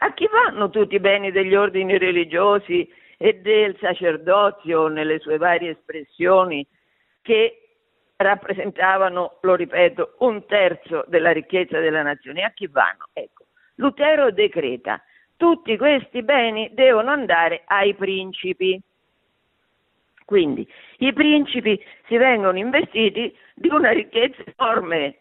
a 0.01 0.13
chi 0.13 0.29
vanno 0.31 0.71
tutti 0.71 0.95
i 0.95 1.01
beni 1.01 1.33
degli 1.33 1.55
ordini 1.57 1.99
religiosi 1.99 2.89
e 3.17 3.35
del 3.41 3.77
sacerdozio 3.81 4.87
nelle 4.87 5.19
sue 5.19 5.39
varie 5.39 5.71
espressioni 5.71 6.65
che 7.21 7.58
rappresentavano, 8.19 9.39
lo 9.43 9.55
ripeto, 9.55 10.17
un 10.19 10.45
terzo 10.47 11.05
della 11.07 11.31
ricchezza 11.31 11.79
della 11.79 12.03
nazione. 12.03 12.43
A 12.43 12.51
chi 12.51 12.67
vanno? 12.67 13.09
Ecco, 13.13 13.45
Lutero 13.77 14.33
decreta, 14.33 15.01
tutti 15.37 15.77
questi 15.77 16.23
beni 16.23 16.71
devono 16.75 17.11
andare 17.11 17.63
ai 17.67 17.95
principi. 17.95 18.81
Quindi 20.25 20.69
i 20.99 21.13
principi 21.13 21.81
si 22.07 22.17
vengono 22.17 22.59
investiti 22.59 23.35
di 23.55 23.69
una 23.69 23.91
ricchezza 23.91 24.43
enorme, 24.57 25.21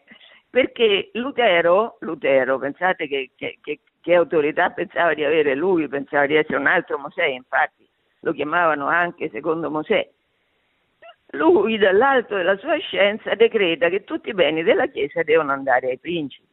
perché 0.50 1.10
Lutero, 1.12 1.96
Lutero 2.00 2.58
pensate 2.58 3.06
che, 3.06 3.30
che, 3.36 3.58
che, 3.62 3.80
che 4.02 4.14
autorità 4.14 4.70
pensava 4.70 5.14
di 5.14 5.24
avere 5.24 5.54
lui, 5.54 5.88
pensava 5.88 6.26
di 6.26 6.34
essere 6.34 6.58
un 6.58 6.66
altro 6.66 6.98
Mosè, 6.98 7.24
infatti 7.24 7.88
lo 8.20 8.32
chiamavano 8.32 8.86
anche 8.88 9.30
secondo 9.30 9.70
Mosè, 9.70 10.10
lui 11.32 11.76
dall'alto 11.76 12.36
della 12.36 12.56
sua 12.56 12.78
scienza 12.78 13.34
decreta 13.34 13.88
che 13.88 14.04
tutti 14.04 14.30
i 14.30 14.34
beni 14.34 14.62
della 14.62 14.86
Chiesa 14.86 15.22
devono 15.22 15.52
andare 15.52 15.90
ai 15.90 15.98
principi. 15.98 16.46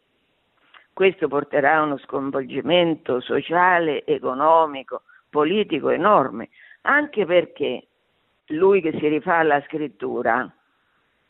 Questo 0.91 1.27
porterà 1.27 1.77
a 1.77 1.81
uno 1.83 1.97
sconvolgimento 1.97 3.19
sociale, 3.19 4.05
economico, 4.05 5.03
politico 5.29 5.89
enorme, 5.89 6.49
anche 6.81 7.25
perché 7.25 7.87
lui 8.47 8.81
che 8.81 8.91
si 8.99 9.07
rifà 9.07 9.37
alla 9.37 9.61
scrittura, 9.67 10.49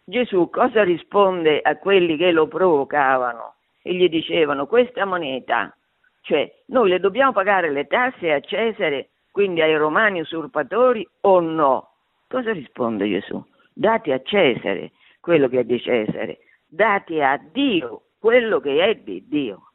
Gesù 0.03 0.51
cosa 0.51 0.83
risponde 0.83 1.61
a 1.61 1.77
quelli 1.77 2.15
che 2.15 2.31
lo 2.31 2.47
provocavano 2.47 3.55
e 3.81 3.95
gli 3.95 4.07
dicevano 4.07 4.67
questa 4.67 5.05
moneta, 5.05 5.75
cioè 6.21 6.51
noi 6.67 6.89
le 6.89 6.99
dobbiamo 6.99 7.31
pagare 7.31 7.71
le 7.71 7.87
tasse 7.87 8.31
a 8.31 8.39
Cesare, 8.39 9.09
quindi 9.31 9.61
ai 9.61 9.75
romani 9.75 10.19
usurpatori 10.19 11.07
o 11.21 11.39
no? 11.39 11.94
Cosa 12.27 12.51
risponde 12.51 13.08
Gesù? 13.08 13.44
Dati 13.74 14.12
a 14.12 14.22
Cesare 14.22 14.91
quello 15.20 15.48
che 15.48 15.60
è 15.60 15.63
di 15.63 15.79
Cesare, 15.79 16.39
dati 16.67 17.22
a 17.22 17.38
Dio 17.51 18.03
quello 18.20 18.60
che 18.60 18.84
è 18.84 18.96
di 18.96 19.27
Dio. 19.27 19.72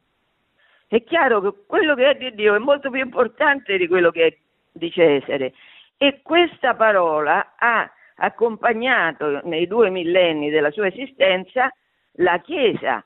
È 0.86 1.02
chiaro 1.04 1.40
che 1.40 1.64
quello 1.66 1.94
che 1.94 2.10
è 2.10 2.14
di 2.16 2.34
Dio 2.34 2.54
è 2.54 2.58
molto 2.58 2.90
più 2.90 3.00
importante 3.00 3.76
di 3.76 3.86
quello 3.86 4.10
che 4.10 4.26
è 4.26 4.36
di 4.72 4.90
Cesare 4.90 5.52
e 5.96 6.20
questa 6.22 6.74
parola 6.74 7.54
ha 7.56 7.88
accompagnato 8.16 9.40
nei 9.44 9.66
due 9.66 9.90
millenni 9.90 10.50
della 10.50 10.70
sua 10.70 10.88
esistenza 10.88 11.72
la 12.14 12.38
Chiesa 12.40 13.04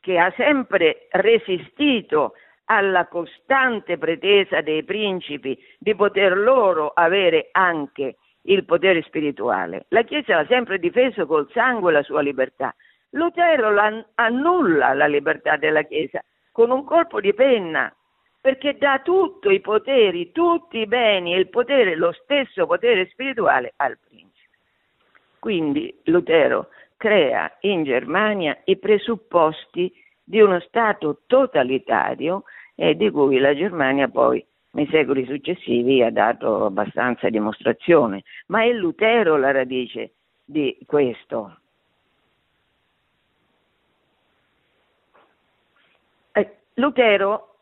che 0.00 0.18
ha 0.18 0.32
sempre 0.36 1.08
resistito 1.10 2.34
alla 2.64 3.06
costante 3.06 3.98
pretesa 3.98 4.60
dei 4.60 4.82
principi 4.84 5.58
di 5.78 5.94
poter 5.94 6.36
loro 6.36 6.88
avere 6.88 7.48
anche 7.52 8.16
il 8.42 8.64
potere 8.64 9.02
spirituale. 9.02 9.86
La 9.88 10.02
Chiesa 10.02 10.38
ha 10.38 10.46
sempre 10.46 10.78
difeso 10.78 11.26
col 11.26 11.48
sangue 11.52 11.92
la 11.92 12.02
sua 12.02 12.22
libertà. 12.22 12.74
Lutero 13.10 13.74
annulla 14.14 14.94
la 14.94 15.06
libertà 15.06 15.56
della 15.56 15.82
Chiesa 15.82 16.22
con 16.52 16.70
un 16.70 16.84
colpo 16.84 17.20
di 17.20 17.34
penna, 17.34 17.94
perché 18.40 18.76
dà 18.78 19.00
tutti 19.00 19.50
i 19.50 19.60
poteri, 19.60 20.32
tutti 20.32 20.78
i 20.78 20.86
beni 20.86 21.34
e 21.34 21.38
il 21.38 21.48
potere, 21.48 21.96
lo 21.96 22.12
stesso 22.12 22.66
potere 22.66 23.08
spirituale 23.08 23.72
al 23.76 23.98
principe. 23.98 24.28
Quindi 25.38 25.98
Lutero 26.04 26.68
crea 26.96 27.50
in 27.60 27.84
Germania 27.84 28.58
i 28.64 28.76
presupposti 28.78 29.92
di 30.22 30.40
uno 30.40 30.60
Stato 30.60 31.22
totalitario 31.26 32.44
e 32.74 32.94
di 32.94 33.10
cui 33.10 33.38
la 33.38 33.54
Germania 33.54 34.08
poi 34.08 34.44
nei 34.72 34.86
secoli 34.90 35.24
successivi 35.26 36.02
ha 36.02 36.10
dato 36.10 36.66
abbastanza 36.66 37.28
dimostrazione, 37.28 38.22
ma 38.46 38.62
è 38.62 38.72
Lutero 38.72 39.36
la 39.36 39.50
radice 39.50 40.12
di 40.44 40.78
questo. 40.86 41.58
Eh, 46.32 46.56
Lutero, 46.74 47.54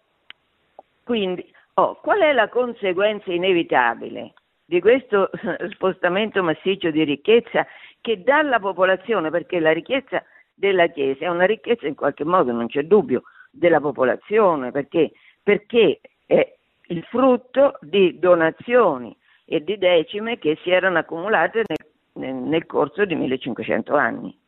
quindi, 1.05 1.51
oh, 1.75 1.97
qual 2.01 2.21
è 2.21 2.33
la 2.33 2.49
conseguenza 2.49 3.33
inevitabile 3.33 4.35
di 4.67 4.81
questo 4.81 5.31
spostamento 5.73 6.43
massiccio 6.43 6.91
di 6.91 7.05
ricchezza 7.05 7.67
che 8.03 8.23
dalla 8.23 8.61
popolazione, 8.61 9.31
perché 9.31 9.61
la 9.61 9.73
ricchezza 9.73 10.23
della 10.53 10.89
Chiesa 10.89 11.25
è 11.25 11.29
una 11.29 11.47
ricchezza 11.47 11.87
in 11.87 11.95
qualche 11.95 12.25
modo, 12.25 12.53
non 12.53 12.67
c'è 12.67 12.83
dubbio, 12.83 13.23
della 13.51 13.81
popolazione, 13.81 14.71
perché, 14.71 15.13
perché 15.43 16.01
è 16.27 16.58
il 16.89 17.03
frutto 17.05 17.79
di 17.81 18.19
donazioni 18.19 19.17
e 19.45 19.63
di 19.63 19.79
decime 19.79 20.39
che 20.39 20.59
si 20.63 20.71
erano 20.71 20.99
accumulate 20.99 21.65
nel, 22.15 22.35
nel 22.35 22.67
corso 22.67 23.05
di 23.05 23.15
1500 23.15 23.95
anni. 23.95 24.39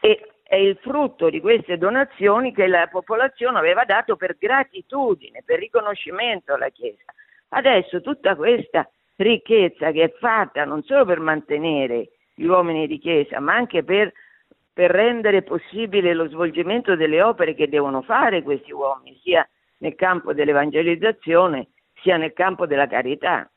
E 0.00 0.32
è 0.42 0.56
il 0.56 0.78
frutto 0.80 1.28
di 1.28 1.40
queste 1.40 1.76
donazioni 1.76 2.54
che 2.54 2.66
la 2.66 2.86
popolazione 2.86 3.58
aveva 3.58 3.84
dato 3.84 4.16
per 4.16 4.36
gratitudine, 4.38 5.42
per 5.44 5.58
riconoscimento 5.58 6.54
alla 6.54 6.70
Chiesa. 6.70 7.12
Adesso 7.50 8.00
tutta 8.00 8.34
questa 8.34 8.88
ricchezza 9.16 9.90
che 9.90 10.04
è 10.04 10.12
fatta 10.18 10.64
non 10.64 10.82
solo 10.84 11.04
per 11.04 11.20
mantenere 11.20 12.10
gli 12.34 12.46
uomini 12.46 12.86
di 12.86 12.98
Chiesa, 12.98 13.40
ma 13.40 13.54
anche 13.54 13.82
per, 13.84 14.12
per 14.72 14.90
rendere 14.90 15.42
possibile 15.42 16.14
lo 16.14 16.28
svolgimento 16.28 16.96
delle 16.96 17.20
opere 17.20 17.54
che 17.54 17.68
devono 17.68 18.02
fare 18.02 18.42
questi 18.42 18.72
uomini, 18.72 19.18
sia 19.22 19.46
nel 19.78 19.94
campo 19.94 20.32
dell'evangelizzazione 20.32 21.68
sia 22.02 22.16
nel 22.16 22.32
campo 22.32 22.66
della 22.66 22.86
carità. 22.86 23.48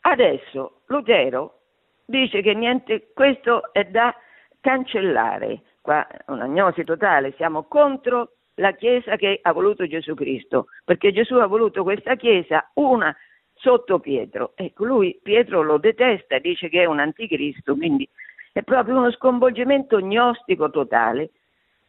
Adesso 0.00 0.80
Lutero 0.86 1.60
dice 2.04 2.40
che 2.40 2.54
niente, 2.54 3.10
questo 3.12 3.72
è 3.72 3.84
da 3.84 4.14
cancellare, 4.60 5.62
qua 5.80 6.06
un'agnosi 6.26 6.84
totale, 6.84 7.32
siamo 7.36 7.64
contro 7.64 8.32
la 8.54 8.72
Chiesa 8.72 9.16
che 9.16 9.38
ha 9.42 9.52
voluto 9.52 9.86
Gesù 9.86 10.14
Cristo, 10.14 10.66
perché 10.84 11.12
Gesù 11.12 11.34
ha 11.34 11.46
voluto 11.46 11.82
questa 11.82 12.16
Chiesa 12.16 12.70
una 12.74 13.14
sotto 13.54 13.98
Pietro. 13.98 14.52
Ecco, 14.54 14.84
lui 14.84 15.18
Pietro 15.22 15.62
lo 15.62 15.78
detesta, 15.78 16.38
dice 16.38 16.68
che 16.68 16.82
è 16.82 16.86
un 16.86 16.98
anticristo, 16.98 17.76
quindi 17.76 18.08
è 18.52 18.62
proprio 18.62 18.96
uno 18.96 19.10
sconvolgimento 19.12 20.00
gnostico 20.00 20.70
totale. 20.70 21.30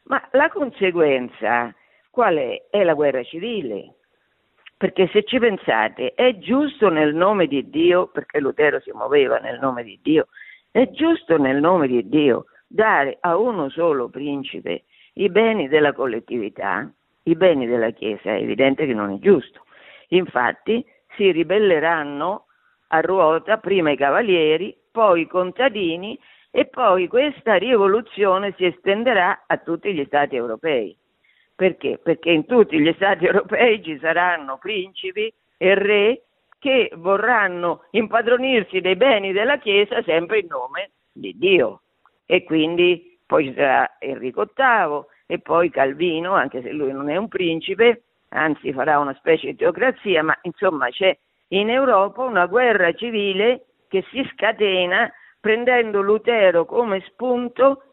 Ma 0.04 0.28
la 0.32 0.50
conseguenza 0.50 1.74
qual 2.10 2.36
è? 2.36 2.68
È 2.70 2.84
la 2.84 2.94
guerra 2.94 3.24
civile. 3.24 3.96
Perché 4.78 5.10
se 5.12 5.24
ci 5.24 5.40
pensate, 5.40 6.14
è 6.14 6.38
giusto 6.38 6.90
nel 6.90 7.14
nome 7.14 7.48
di 7.48 7.70
Dio, 7.70 8.08
perché 8.08 8.40
Lutero 8.40 8.80
si 8.80 8.92
muoveva 8.92 9.38
nel 9.38 9.60
nome 9.60 9.84
di 9.84 10.00
Dio, 10.02 10.28
è 10.72 10.90
giusto 10.92 11.38
nel 11.38 11.60
nome 11.60 11.88
di 11.88 12.08
Dio 12.08 12.46
dare 12.68 13.18
a 13.20 13.36
uno 13.38 13.70
solo 13.70 14.10
principe 14.10 14.84
i 15.14 15.30
beni 15.30 15.68
della 15.68 15.92
collettività, 15.92 16.90
i 17.24 17.36
beni 17.36 17.66
della 17.66 17.90
Chiesa, 17.90 18.32
è 18.32 18.42
evidente 18.42 18.86
che 18.86 18.94
non 18.94 19.12
è 19.12 19.18
giusto. 19.18 19.66
Infatti 20.10 20.86
si 21.16 21.32
ribelleranno 21.32 22.46
a 22.88 23.02
ruota 23.02 23.58
prima 23.58 23.92
i 23.92 23.98
cavalieri, 23.98 24.76
poi 24.92 25.22
i 25.22 25.28
contadini 25.28 26.18
e 26.52 26.66
poi 26.66 27.08
questa 27.08 27.56
rivoluzione 27.56 28.54
si 28.58 28.66
estenderà 28.66 29.44
a 29.46 29.58
tutti 29.58 29.94
gli 29.94 30.04
stati 30.06 30.36
europei. 30.36 30.98
Perché? 31.60 32.00
Perché 32.02 32.32
in 32.32 32.46
tutti 32.46 32.80
gli 32.80 32.94
stati 32.94 33.26
europei 33.28 33.84
ci 33.84 34.00
saranno 34.00 34.58
principi 34.60 35.30
e 35.58 35.76
re 35.76 36.22
che 36.58 36.90
vorranno 36.96 37.84
impadronirsi 37.92 38.80
dei 38.80 38.96
beni 38.96 39.34
della 39.34 39.58
Chiesa 39.58 40.02
sempre 40.04 40.40
in 40.40 40.48
nome 40.48 40.92
di 41.12 41.38
Dio. 41.38 41.82
E 42.26 42.46
quindi 42.46 43.20
poi 43.26 43.48
ci 43.48 43.54
sarà 43.56 43.98
Enrico 44.00 44.46
VIII 44.56 45.04
e 45.26 45.40
poi 45.40 45.70
Calvino, 45.70 46.34
anche 46.34 46.62
se 46.62 46.72
lui 46.72 46.94
non 46.94 47.10
è 47.10 47.18
un 47.18 47.28
principe, 47.28 48.04
anzi 48.30 48.72
farà 48.72 48.98
una 48.98 49.14
specie 49.16 49.48
di 49.48 49.58
teocrazia, 49.58 50.24
ma 50.24 50.40
insomma 50.44 50.88
c'è 50.88 51.14
in 51.50 51.70
Europa 51.70 52.24
una 52.24 52.46
guerra 52.46 52.94
civile 52.94 53.66
che 53.90 54.06
si 54.12 54.26
scatena 54.32 55.12
prendendo 55.42 56.00
Lutero 56.00 56.64
come 56.64 57.02
spunto 57.02 57.84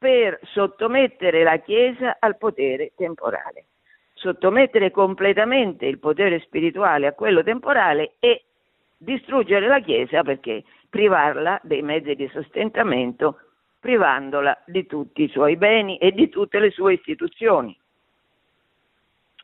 per 0.00 0.40
sottomettere 0.44 1.42
la 1.42 1.58
Chiesa 1.58 2.16
al 2.18 2.38
potere 2.38 2.92
temporale, 2.96 3.66
sottomettere 4.14 4.90
completamente 4.90 5.84
il 5.84 5.98
potere 5.98 6.40
spirituale 6.40 7.06
a 7.06 7.12
quello 7.12 7.42
temporale 7.42 8.14
e 8.18 8.44
distruggere 8.96 9.66
la 9.66 9.80
Chiesa 9.80 10.22
perché 10.22 10.64
privarla 10.88 11.60
dei 11.62 11.82
mezzi 11.82 12.14
di 12.14 12.26
sostentamento, 12.32 13.40
privandola 13.78 14.58
di 14.64 14.86
tutti 14.86 15.24
i 15.24 15.28
suoi 15.28 15.56
beni 15.56 15.98
e 15.98 16.12
di 16.12 16.30
tutte 16.30 16.60
le 16.60 16.70
sue 16.70 16.94
istituzioni. 16.94 17.78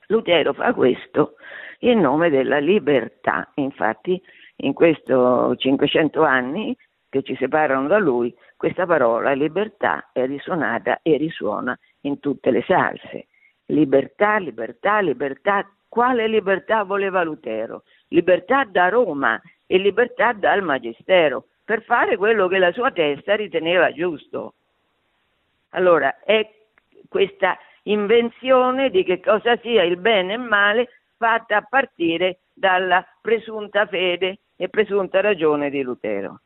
Lutero 0.06 0.54
fa 0.54 0.72
questo 0.72 1.34
in 1.80 2.00
nome 2.00 2.30
della 2.30 2.60
libertà, 2.60 3.50
infatti 3.56 4.18
in 4.60 4.72
questi 4.72 5.12
500 5.12 6.22
anni 6.22 6.74
che 7.16 7.22
ci 7.22 7.36
separano 7.36 7.86
da 7.88 7.98
lui, 7.98 8.34
questa 8.56 8.86
parola 8.86 9.32
libertà 9.32 10.10
è 10.12 10.26
risuonata 10.26 11.00
e 11.02 11.16
risuona 11.16 11.78
in 12.02 12.20
tutte 12.20 12.50
le 12.50 12.62
salse. 12.62 13.26
Libertà, 13.66 14.38
libertà, 14.38 15.00
libertà. 15.00 15.68
Quale 15.88 16.26
libertà 16.26 16.82
voleva 16.82 17.22
Lutero? 17.22 17.84
Libertà 18.08 18.64
da 18.64 18.88
Roma 18.88 19.40
e 19.66 19.78
libertà 19.78 20.32
dal 20.32 20.62
Magistero 20.62 21.46
per 21.64 21.82
fare 21.82 22.16
quello 22.16 22.48
che 22.48 22.58
la 22.58 22.72
sua 22.72 22.90
testa 22.90 23.34
riteneva 23.34 23.92
giusto. 23.92 24.54
Allora, 25.70 26.20
è 26.20 26.48
questa 27.08 27.58
invenzione 27.84 28.90
di 28.90 29.04
che 29.04 29.20
cosa 29.20 29.56
sia 29.58 29.82
il 29.82 29.96
bene 29.96 30.34
e 30.34 30.36
il 30.36 30.42
male 30.42 30.88
fatta 31.16 31.56
a 31.56 31.66
partire 31.68 32.40
dalla 32.52 33.04
presunta 33.20 33.86
fede 33.86 34.38
e 34.56 34.68
presunta 34.68 35.20
ragione 35.20 35.70
di 35.70 35.82
Lutero. 35.82 36.40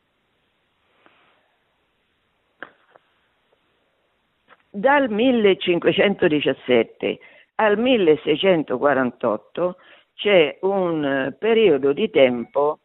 Dal 4.72 5.10
1517 5.10 7.18
al 7.56 7.76
1648 7.76 9.76
c'è 10.14 10.58
un 10.60 11.34
periodo 11.36 11.92
di 11.92 12.08
tempo 12.08 12.78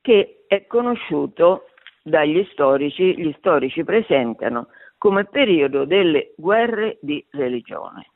che 0.00 0.44
è 0.46 0.68
conosciuto 0.68 1.70
dagli 2.00 2.46
storici, 2.52 3.20
gli 3.20 3.34
storici 3.38 3.82
presentano 3.82 4.68
come 4.98 5.24
periodo 5.24 5.84
delle 5.84 6.32
guerre 6.36 6.98
di 7.00 7.26
religione. 7.30 8.10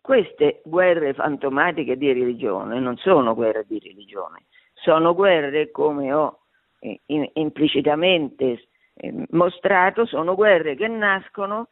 Queste 0.00 0.62
guerre 0.64 1.12
fantomatiche 1.12 1.98
di 1.98 2.10
religione 2.10 2.80
non 2.80 2.96
sono 2.96 3.34
guerre 3.34 3.66
di 3.68 3.78
religione, 3.78 4.44
sono 4.72 5.14
guerre, 5.14 5.70
come 5.70 6.10
ho 6.14 6.38
eh, 6.78 6.98
implicitamente 7.34 8.44
eh, 8.44 8.68
mostrato, 9.30 10.06
sono 10.06 10.34
guerre 10.34 10.74
che 10.74 10.88
nascono 10.88 11.68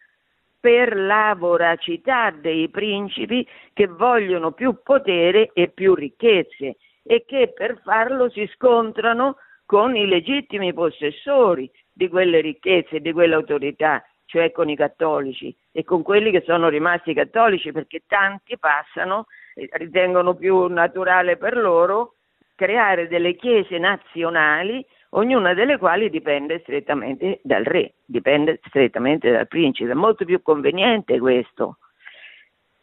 per 0.61 0.97
la 0.97 1.35
voracità 1.38 2.31
dei 2.31 2.69
principi 2.69 3.47
che 3.73 3.87
vogliono 3.87 4.53
più 4.53 4.83
potere 4.83 5.51
e 5.53 5.69
più 5.69 5.95
ricchezze 5.95 6.77
e 7.03 7.25
che 7.27 7.53
per 7.55 7.81
farlo 7.83 8.29
si 8.31 8.47
scontrano 8.55 9.37
con 9.64 9.97
i 9.97 10.07
legittimi 10.07 10.73
possessori 10.73 11.71
di 11.93 12.09
quelle 12.09 12.41
ricchezze 12.41 12.97
e 12.97 13.01
di 13.01 13.12
quell'autorità, 13.12 14.05
cioè 14.25 14.51
con 14.51 14.69
i 14.69 14.77
cattolici 14.77 15.55
e 15.73 15.85
con 15.85 16.03
quelli 16.03 16.31
che 16.31 16.43
sono 16.45 16.69
rimasti 16.69 17.14
cattolici 17.14 17.73
perché 17.73 18.03
tanti 18.07 18.59
passano, 18.59 19.27
ritengono 19.55 20.35
più 20.35 20.67
naturale 20.67 21.37
per 21.37 21.57
loro 21.57 22.14
creare 22.55 23.09
delle 23.09 23.35
chiese 23.37 23.79
nazionali 23.79 24.85
ognuna 25.11 25.55
delle 25.55 25.79
quali 25.79 26.11
dipende 26.11 26.61
strettamente 26.61 27.40
dal 27.42 27.64
re, 27.64 27.94
dipende 28.05 28.61
strettamente 28.66 29.31
dal 29.31 29.49
principe, 29.49 29.90
è 29.90 29.94
molto 29.94 30.25
più 30.25 30.42
conveniente 30.42 31.18
questo. 31.18 31.79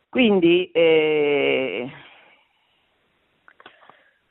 Quindi 0.09 0.71
eh, 0.71 1.91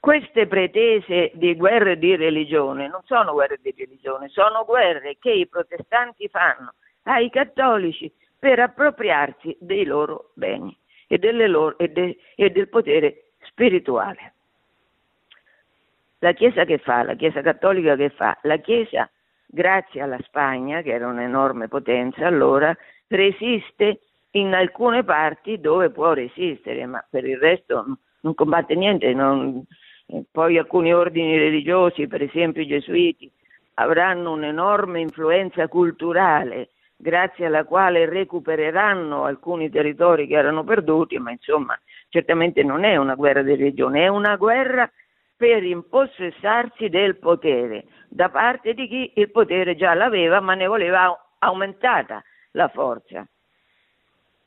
queste 0.00 0.46
pretese 0.46 1.30
di 1.34 1.54
guerre 1.54 1.98
di 1.98 2.16
religione 2.16 2.88
non 2.88 3.02
sono 3.04 3.32
guerre 3.32 3.58
di 3.60 3.74
religione, 3.76 4.28
sono 4.28 4.64
guerre 4.64 5.16
che 5.18 5.30
i 5.30 5.46
protestanti 5.46 6.28
fanno 6.28 6.74
ai 7.04 7.30
cattolici 7.30 8.10
per 8.38 8.60
appropriarsi 8.60 9.56
dei 9.60 9.84
loro 9.84 10.30
beni 10.34 10.76
e, 11.06 11.18
loro, 11.46 11.78
e, 11.78 11.88
de, 11.88 12.18
e 12.34 12.50
del 12.50 12.68
potere 12.68 13.32
spirituale. 13.40 14.33
La 16.24 16.32
Chiesa 16.32 16.64
che 16.64 16.78
fa? 16.78 17.02
La 17.02 17.16
Chiesa 17.16 17.42
cattolica 17.42 17.96
che 17.96 18.08
fa? 18.08 18.38
La 18.44 18.56
Chiesa, 18.56 19.06
grazie 19.44 20.00
alla 20.00 20.16
Spagna, 20.22 20.80
che 20.80 20.90
era 20.90 21.06
un'enorme 21.06 21.68
potenza 21.68 22.26
allora, 22.26 22.74
resiste 23.08 24.00
in 24.30 24.54
alcune 24.54 25.04
parti 25.04 25.60
dove 25.60 25.90
può 25.90 26.14
resistere, 26.14 26.86
ma 26.86 27.04
per 27.10 27.26
il 27.26 27.36
resto 27.36 27.98
non 28.20 28.34
combatte 28.34 28.74
niente. 28.74 29.12
Non... 29.12 29.64
Poi 30.30 30.56
alcuni 30.56 30.94
ordini 30.94 31.36
religiosi, 31.36 32.06
per 32.06 32.22
esempio 32.22 32.62
i 32.62 32.68
gesuiti, 32.68 33.30
avranno 33.74 34.32
un'enorme 34.32 35.00
influenza 35.00 35.68
culturale 35.68 36.70
grazie 36.96 37.44
alla 37.44 37.64
quale 37.64 38.08
recupereranno 38.08 39.24
alcuni 39.24 39.68
territori 39.68 40.26
che 40.26 40.36
erano 40.36 40.64
perduti, 40.64 41.18
ma 41.18 41.32
insomma 41.32 41.78
certamente 42.08 42.62
non 42.62 42.84
è 42.84 42.96
una 42.96 43.14
guerra 43.14 43.42
di 43.42 43.54
religione, 43.56 44.04
è 44.04 44.08
una 44.08 44.36
guerra 44.36 44.90
per 45.36 45.62
impossessarsi 45.64 46.88
del 46.88 47.16
potere 47.16 47.84
da 48.08 48.28
parte 48.28 48.74
di 48.74 48.86
chi 48.86 49.12
il 49.16 49.30
potere 49.30 49.74
già 49.74 49.94
l'aveva 49.94 50.40
ma 50.40 50.54
ne 50.54 50.66
voleva 50.66 51.16
aumentata 51.38 52.22
la 52.52 52.68
forza. 52.68 53.26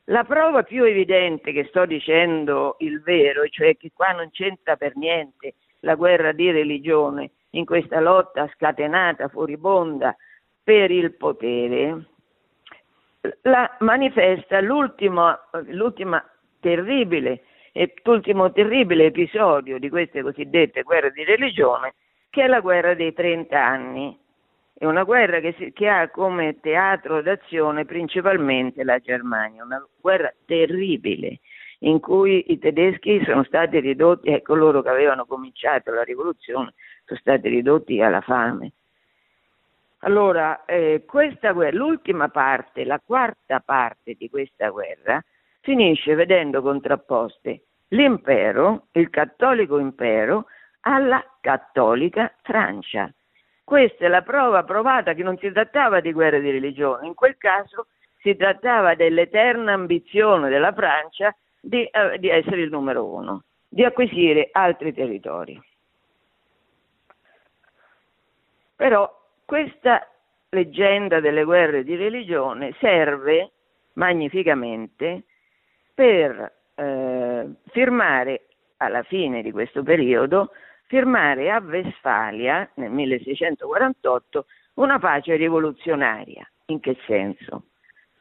La 0.06 0.24
prova 0.24 0.64
più 0.64 0.86
evidente 0.86 1.52
che 1.52 1.66
sto 1.66 1.86
dicendo 1.86 2.78
il 2.80 3.02
vero, 3.02 3.46
cioè 3.50 3.76
che 3.76 3.92
qua 3.94 4.14
non 4.14 4.30
c'entra 4.32 4.78
per 4.78 4.96
niente 4.96 5.56
la 5.82 5.96
guerra 5.96 6.32
di 6.32 6.50
religione 6.50 7.32
in 7.52 7.66
questa 7.66 8.00
lotta 8.00 8.50
scatenata, 8.56 9.28
furibonda 9.28 10.16
per 10.64 10.92
il 10.92 11.14
potere, 11.16 12.06
la 13.42 13.76
manifesta 13.80 14.62
l'ultima 14.62 15.38
terribile, 16.62 17.44
l'ultimo 18.04 18.52
terribile 18.52 19.06
episodio 19.06 19.78
di 19.78 19.90
queste 19.90 20.22
cosiddette 20.22 20.84
guerre 20.84 21.12
di 21.12 21.24
religione, 21.24 21.94
che 22.30 22.44
è 22.44 22.48
la 22.48 22.60
guerra 22.60 22.94
dei 22.94 23.14
30 23.14 23.64
anni. 23.64 24.18
È 24.74 24.86
una 24.86 25.04
guerra 25.04 25.40
che, 25.40 25.56
si, 25.58 25.74
che 25.74 25.88
ha 25.88 26.10
come 26.10 26.60
teatro 26.60 27.22
d'azione 27.22 27.86
principalmente 27.86 28.84
la 28.84 29.00
Germania, 29.00 29.64
una 29.64 29.86
guerra 30.00 30.32
terribile 30.46 31.40
in 31.80 32.00
cui 32.00 32.52
i 32.52 32.58
tedeschi 32.58 33.24
sono 33.24 33.44
stati 33.44 33.80
ridotti, 33.80 34.30
e 34.30 34.42
coloro 34.42 34.82
che 34.82 34.90
avevano 34.90 35.26
cominciato 35.26 35.92
la 35.92 36.04
rivoluzione 36.04 36.74
sono 37.06 37.20
stati 37.20 37.48
ridotti 37.50 38.02
alla 38.02 38.22
fame. 38.22 38.72
Allora, 40.02 40.66
eh, 40.66 41.04
questa 41.06 41.54
guerra, 41.54 41.76
l'ultima 41.76 42.30
parte, 42.30 42.86
la 42.86 43.02
quarta 43.04 43.60
parte 43.60 44.14
di 44.14 44.30
questa 44.30 44.70
guerra, 44.70 45.24
finisce 45.62 46.14
vedendo 46.14 46.62
contrapposte 46.62 47.64
l'impero, 47.90 48.88
il 48.94 49.10
cattolico 49.10 49.78
impero, 49.78 50.46
alla 50.82 51.24
cattolica 51.42 52.34
Francia. 52.42 53.12
Questa 53.64 54.06
è 54.06 54.08
la 54.08 54.22
prova 54.22 54.64
provata 54.64 55.14
che 55.14 55.24
non 55.24 55.38
si 55.38 55.52
trattava 55.52 56.00
di 56.00 56.14
guerra 56.14 56.40
di 56.40 56.52
religione, 56.52 57.06
in 57.06 57.14
quel 57.14 57.38
caso 57.38 57.88
si 58.20 58.36
trattava 58.36 58.96
dell'eterna 58.96 59.74
ambizione 59.74 60.50
della 60.50 60.74
Francia 60.74 61.36
di, 61.60 61.84
eh, 61.84 62.18
di 62.18 62.30
essere 62.30 62.62
il 62.62 62.70
numero 62.70 63.06
uno, 63.06 63.44
di 63.68 63.84
acquisire 63.84 64.50
altri 64.52 64.94
territori. 64.94 65.62
Però 68.76 69.12
questa 69.44 70.08
leggenda 70.50 71.20
delle 71.20 71.44
guerre 71.44 71.84
di 71.84 71.96
religione 71.96 72.74
serve 72.80 73.52
magnificamente 73.94 75.24
per 75.94 76.57
eh, 76.78 77.46
firmare 77.72 78.46
alla 78.78 79.04
fine 79.04 79.42
di 79.42 79.52
questo 79.52 79.82
periodo, 79.84 80.52
firmare 80.86 81.52
a 81.52 81.60
Westfalia 81.60 82.70
nel 82.76 82.92
1648 82.92 84.46
una 84.76 85.00
pace 85.00 85.36
rivoluzionaria. 85.36 86.48
In 86.68 86.80
che 86.80 86.98
senso? 87.06 87.64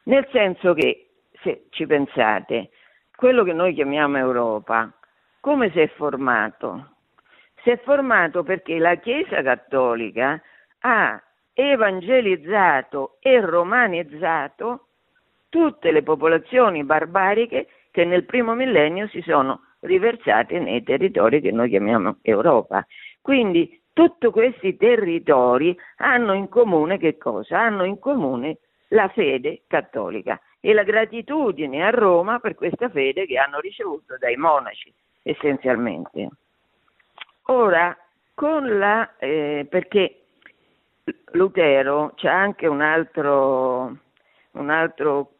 Nel 0.03 0.27
senso 0.31 0.73
che, 0.73 1.09
se 1.43 1.67
ci 1.69 1.85
pensate, 1.85 2.69
quello 3.15 3.43
che 3.43 3.53
noi 3.53 3.73
chiamiamo 3.73 4.17
Europa, 4.17 4.91
come 5.39 5.69
si 5.71 5.79
è 5.79 5.87
formato? 5.89 6.95
Si 7.61 7.69
è 7.69 7.79
formato 7.79 8.43
perché 8.43 8.79
la 8.79 8.95
Chiesa 8.95 9.41
Cattolica 9.41 10.41
ha 10.79 11.21
evangelizzato 11.53 13.17
e 13.19 13.39
romanizzato 13.41 14.87
tutte 15.49 15.91
le 15.91 16.03
popolazioni 16.03 16.83
barbariche 16.83 17.67
che 17.97 18.05
nel 18.05 18.25
primo 18.25 18.53
millennio 18.53 19.07
si 19.07 19.23
sono 19.23 19.61
riversate 19.79 20.59
nei 20.59 20.83
territori 20.83 21.41
che 21.41 21.51
noi 21.51 21.67
chiamiamo 21.67 22.19
Europa. 22.21 22.85
Quindi 23.21 23.81
tutti 23.91 24.27
questi 24.27 24.77
territori 24.77 25.75
hanno 25.95 26.33
in 26.33 26.47
comune 26.47 26.99
che 26.99 27.17
cosa? 27.17 27.59
Hanno 27.59 27.85
in 27.85 27.97
comune 27.97 28.59
la 28.89 29.07
fede 29.07 29.63
cattolica 29.65 30.39
e 30.59 30.73
la 30.73 30.83
gratitudine 30.83 31.83
a 31.83 31.89
Roma 31.89 32.37
per 32.37 32.53
questa 32.53 32.87
fede 32.89 33.25
che 33.25 33.39
hanno 33.39 33.59
ricevuto 33.59 34.15
dai 34.19 34.35
monaci 34.35 34.93
essenzialmente. 35.23 36.29
Ora, 37.45 37.97
con 38.35 38.77
la, 38.77 39.17
eh, 39.17 39.65
perché 39.67 40.25
Lutero 41.31 42.11
c'è 42.13 42.29
anche 42.29 42.67
un 42.67 42.81
altro, 42.81 43.97
un 44.51 44.69
altro 44.69 45.31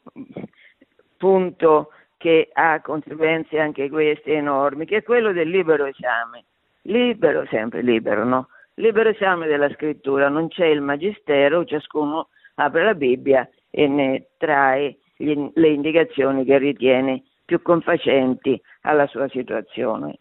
punto 1.17 1.91
che 2.17 2.49
ha 2.51 2.81
conseguenze 2.81 3.59
anche 3.59 3.89
queste 3.89 4.33
enormi, 4.33 4.85
che 4.85 4.97
è 4.97 5.03
quello 5.03 5.31
del 5.31 5.49
libero 5.49 5.85
esame. 5.85 6.45
Libero, 6.83 7.45
sempre 7.47 7.81
libero, 7.81 8.23
no? 8.23 8.47
Libero 8.75 9.09
esame 9.09 9.47
della 9.47 9.69
scrittura, 9.69 10.29
non 10.29 10.47
c'è 10.47 10.65
il 10.65 10.81
magistero, 10.81 11.65
ciascuno 11.65 12.29
apre 12.55 12.83
la 12.83 12.95
Bibbia 12.95 13.47
e 13.69 13.87
ne 13.87 14.27
trae 14.37 14.97
gli, 15.15 15.35
le 15.53 15.67
indicazioni 15.69 16.45
che 16.45 16.57
ritiene 16.57 17.23
più 17.45 17.61
confacenti 17.61 18.59
alla 18.81 19.07
sua 19.07 19.27
situazione. 19.29 20.17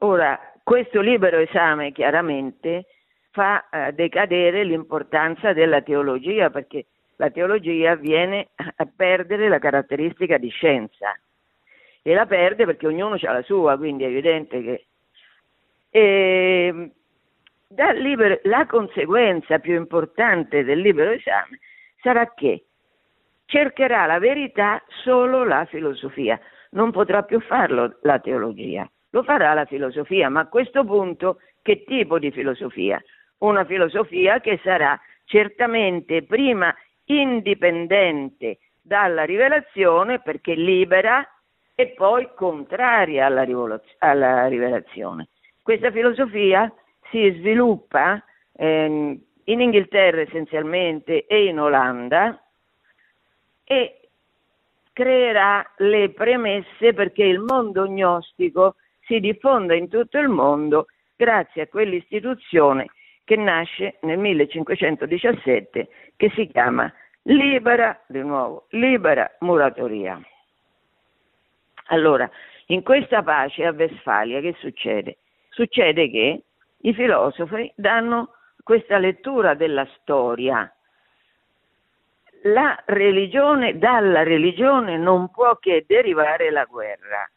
Ora, 0.00 0.38
questo 0.62 1.00
libero 1.00 1.38
esame 1.38 1.92
chiaramente 1.92 2.86
fa 3.30 3.68
eh, 3.68 3.92
decadere 3.92 4.64
l'importanza 4.64 5.52
della 5.52 5.82
teologia 5.82 6.50
perché 6.50 6.86
la 7.16 7.30
teologia 7.30 7.94
viene 7.94 8.48
a 8.54 8.88
perdere 8.94 9.48
la 9.48 9.58
caratteristica 9.58 10.38
di 10.38 10.48
scienza. 10.48 11.18
E 12.02 12.14
la 12.14 12.26
perde 12.26 12.64
perché 12.66 12.86
ognuno 12.86 13.16
ha 13.20 13.32
la 13.32 13.42
sua, 13.42 13.76
quindi 13.76 14.04
è 14.04 14.08
evidente 14.08 14.62
che... 14.62 14.86
E, 15.90 16.90
libero, 17.94 18.38
la 18.42 18.66
conseguenza 18.66 19.58
più 19.58 19.74
importante 19.74 20.64
del 20.64 20.80
libero 20.80 21.10
esame 21.12 21.60
sarà 22.02 22.32
che 22.34 22.64
cercherà 23.46 24.06
la 24.06 24.18
verità 24.18 24.82
solo 25.02 25.44
la 25.44 25.64
filosofia, 25.64 26.38
non 26.70 26.90
potrà 26.90 27.22
più 27.22 27.40
farlo 27.40 27.98
la 28.02 28.18
teologia, 28.18 28.88
lo 29.10 29.22
farà 29.22 29.54
la 29.54 29.64
filosofia, 29.64 30.28
ma 30.28 30.40
a 30.40 30.48
questo 30.48 30.84
punto 30.84 31.38
che 31.62 31.84
tipo 31.84 32.18
di 32.18 32.30
filosofia? 32.30 33.02
una 33.38 33.64
filosofia 33.64 34.40
che 34.40 34.60
sarà 34.62 34.98
certamente 35.24 36.22
prima 36.22 36.74
indipendente 37.06 38.58
dalla 38.80 39.24
rivelazione 39.24 40.20
perché 40.20 40.54
libera 40.54 41.26
e 41.74 41.88
poi 41.88 42.28
contraria 42.34 43.26
alla, 43.26 43.46
alla 43.98 44.46
rivelazione. 44.46 45.28
Questa 45.62 45.90
filosofia 45.90 46.72
si 47.10 47.30
sviluppa 47.38 48.22
ehm, 48.52 49.20
in 49.44 49.60
Inghilterra 49.60 50.20
essenzialmente 50.20 51.26
e 51.26 51.46
in 51.46 51.60
Olanda 51.60 52.40
e 53.64 54.08
creerà 54.92 55.68
le 55.78 56.10
premesse 56.10 56.92
perché 56.92 57.24
il 57.24 57.40
mondo 57.40 57.86
gnostico 57.86 58.76
si 59.06 59.20
diffonda 59.20 59.74
in 59.74 59.88
tutto 59.88 60.18
il 60.18 60.28
mondo 60.28 60.86
grazie 61.16 61.62
a 61.62 61.66
quell'istituzione 61.66 62.86
che 63.24 63.36
nasce 63.36 63.96
nel 64.02 64.18
1517 64.18 65.88
che 66.16 66.30
si 66.34 66.46
chiama 66.48 66.92
Libera, 67.22 67.98
di 68.06 68.20
nuovo, 68.20 68.66
Libera 68.70 69.30
Muratoria. 69.40 70.20
Allora, 71.86 72.30
in 72.66 72.82
questa 72.82 73.22
pace 73.22 73.64
a 73.64 73.72
Westfalia 73.72 74.40
che 74.40 74.54
succede? 74.58 75.18
Succede 75.48 76.10
che 76.10 76.42
i 76.78 76.94
filosofi 76.94 77.72
danno 77.76 78.34
questa 78.62 78.98
lettura 78.98 79.54
della 79.54 79.86
storia. 79.98 80.70
La 82.42 82.82
religione, 82.86 83.78
dalla 83.78 84.22
religione 84.22 84.98
non 84.98 85.30
può 85.30 85.56
che 85.56 85.84
derivare 85.86 86.50
la 86.50 86.64
guerra, 86.64 87.28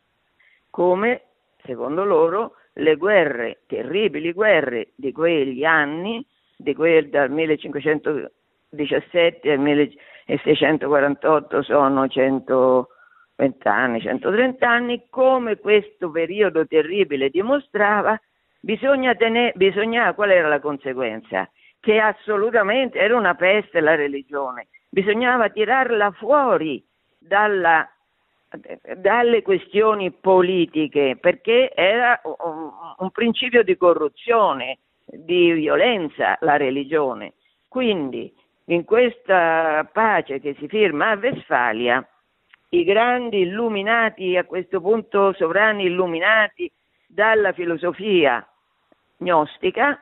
come 0.69 1.23
secondo 1.63 2.03
loro 2.03 2.55
le 2.77 2.95
guerre, 2.95 3.59
terribili 3.67 4.33
guerre 4.33 4.93
di 4.95 5.11
quegli 5.11 5.63
anni, 5.63 6.25
di 6.55 6.73
quel, 6.73 7.09
dal 7.09 7.29
1517 7.31 9.51
al 9.51 9.59
1648 9.59 11.61
sono 11.63 12.07
120 12.07 13.67
anni, 13.67 14.01
130 14.01 14.69
anni, 14.69 15.05
come 15.09 15.57
questo 15.57 16.11
periodo 16.11 16.67
terribile 16.67 17.29
dimostrava, 17.29 18.19
bisogna 18.59 19.15
tenere, 19.15 19.53
bisognava, 19.55 20.13
qual 20.13 20.31
era 20.31 20.47
la 20.47 20.59
conseguenza? 20.59 21.49
Che 21.79 21.99
assolutamente 21.99 22.99
era 22.99 23.15
una 23.15 23.35
peste 23.35 23.79
la 23.79 23.95
religione, 23.95 24.67
bisognava 24.89 25.49
tirarla 25.49 26.11
fuori 26.11 26.83
dalla 27.17 27.89
dalle 28.97 29.41
questioni 29.41 30.11
politiche, 30.11 31.17
perché 31.19 31.73
era 31.73 32.19
un, 32.23 33.11
principio 33.11 33.63
di 33.63 33.75
corruzione, 33.75 34.79
di 35.05 35.51
violenza 35.51 36.37
la 36.41 36.55
religione. 36.57 37.33
Quindi 37.67 38.33
in 38.65 38.85
questa 38.85 39.89
pace 39.91 40.39
che 40.39 40.55
si 40.59 40.67
firma 40.67 41.11
a 41.11 41.15
Westfalia, 41.15 42.07
i 42.69 42.83
grandi 42.83 43.41
illuminati, 43.41 44.35
a 44.35 44.43
questo 44.45 44.81
punto 44.81 45.33
sovrani 45.33 45.85
illuminati 45.85 46.71
dalla 47.05 47.53
filosofia 47.53 48.45
gnostica, 49.17 50.01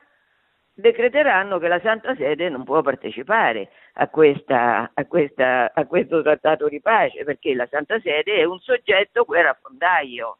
decreteranno 0.78 1.58
che 1.58 1.68
la 1.68 1.80
Santa 1.80 2.14
Sede 2.14 2.50
non 2.50 2.62
può 2.62 2.82
partecipare 2.82 3.70
a, 3.94 4.08
questa, 4.08 4.90
a, 4.92 5.06
questa, 5.06 5.72
a 5.72 5.86
questo 5.86 6.20
trattato 6.20 6.68
di 6.68 6.82
pace 6.82 7.24
perché 7.24 7.54
la 7.54 7.66
Santa 7.70 7.98
Sede 8.00 8.34
è 8.34 8.44
un 8.44 8.58
soggetto 8.58 9.24
guerrafondaio. 9.24 10.36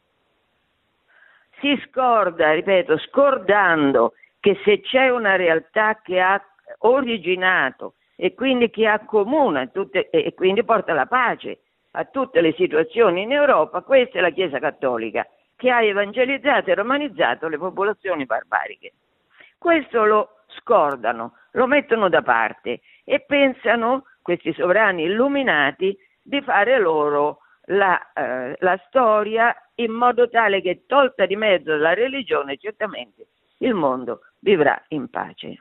Si 1.58 1.82
scorda, 1.86 2.52
ripeto, 2.52 2.98
scordando 2.98 4.12
che 4.38 4.60
se 4.62 4.82
c'è 4.82 5.08
una 5.08 5.36
realtà 5.36 6.00
che 6.02 6.20
ha 6.20 6.38
originato 6.80 7.94
e 8.14 8.34
quindi 8.34 8.68
che 8.68 8.86
accomuna 8.86 9.66
tutte, 9.68 10.10
e 10.10 10.34
quindi 10.34 10.62
porta 10.64 10.92
la 10.92 11.06
pace 11.06 11.60
a 11.92 12.04
tutte 12.04 12.42
le 12.42 12.52
situazioni 12.52 13.22
in 13.22 13.32
Europa, 13.32 13.80
questa 13.80 14.18
è 14.18 14.20
la 14.20 14.30
Chiesa 14.30 14.58
Cattolica 14.58 15.26
che 15.56 15.70
ha 15.70 15.82
evangelizzato 15.82 16.70
e 16.70 16.74
romanizzato 16.74 17.48
le 17.48 17.56
popolazioni 17.56 18.26
barbariche. 18.26 18.92
Questo 19.58 20.04
lo 20.04 20.28
scordano, 20.48 21.34
lo 21.52 21.66
mettono 21.66 22.08
da 22.08 22.22
parte 22.22 22.80
e 23.04 23.20
pensano, 23.20 24.04
questi 24.22 24.52
sovrani 24.52 25.04
illuminati, 25.04 25.96
di 26.22 26.40
fare 26.42 26.78
loro 26.78 27.38
la, 27.66 28.12
eh, 28.12 28.56
la 28.58 28.80
storia 28.86 29.54
in 29.76 29.92
modo 29.92 30.28
tale 30.28 30.60
che 30.60 30.84
tolta 30.86 31.26
di 31.26 31.36
mezzo 31.36 31.76
la 31.76 31.94
religione 31.94 32.56
certamente 32.56 33.28
il 33.58 33.74
mondo 33.74 34.20
vivrà 34.40 34.80
in 34.88 35.08
pace. 35.08 35.58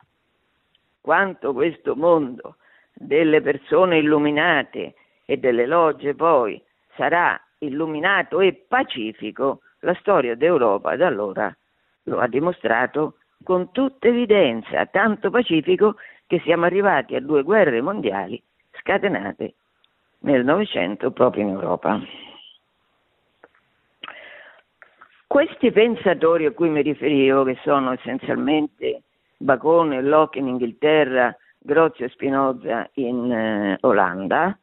Quanto 1.01 1.53
questo 1.53 1.95
mondo 1.95 2.57
delle 2.93 3.41
persone 3.41 3.99
illuminate 3.99 4.95
e 5.25 5.37
delle 5.37 5.65
logge 5.65 6.15
poi 6.15 6.61
sarà 6.95 7.39
illuminato 7.59 8.39
e 8.41 8.65
pacifico, 8.67 9.61
la 9.79 9.93
storia 9.95 10.35
d'Europa 10.35 10.95
da 10.95 11.07
allora 11.07 11.55
lo 12.03 12.19
ha 12.19 12.27
dimostrato 12.27 13.17
con 13.45 13.71
tutta 13.71 14.07
evidenza, 14.07 14.87
tanto 14.87 15.29
pacifico 15.29 15.95
che 16.25 16.41
siamo 16.43 16.65
arrivati 16.65 17.15
a 17.15 17.21
due 17.21 17.43
guerre 17.43 17.79
mondiali 17.79 18.41
scatenate 18.79 19.53
nel 20.21 20.43
Novecento 20.43 21.11
proprio 21.11 21.43
in 21.43 21.49
Europa. 21.49 22.01
Questi 25.27 25.71
pensatori 25.71 26.45
a 26.45 26.51
cui 26.51 26.69
mi 26.69 26.81
riferivo, 26.81 27.43
che 27.43 27.57
sono 27.61 27.91
essenzialmente 27.91 29.03
Bacone 29.37 30.01
Locke 30.01 30.39
in 30.39 30.47
Inghilterra, 30.47 31.35
Grozio 31.59 32.05
e 32.05 32.09
Spinoza 32.09 32.89
in 32.93 33.31
eh, 33.31 33.77
Olanda, 33.81 34.57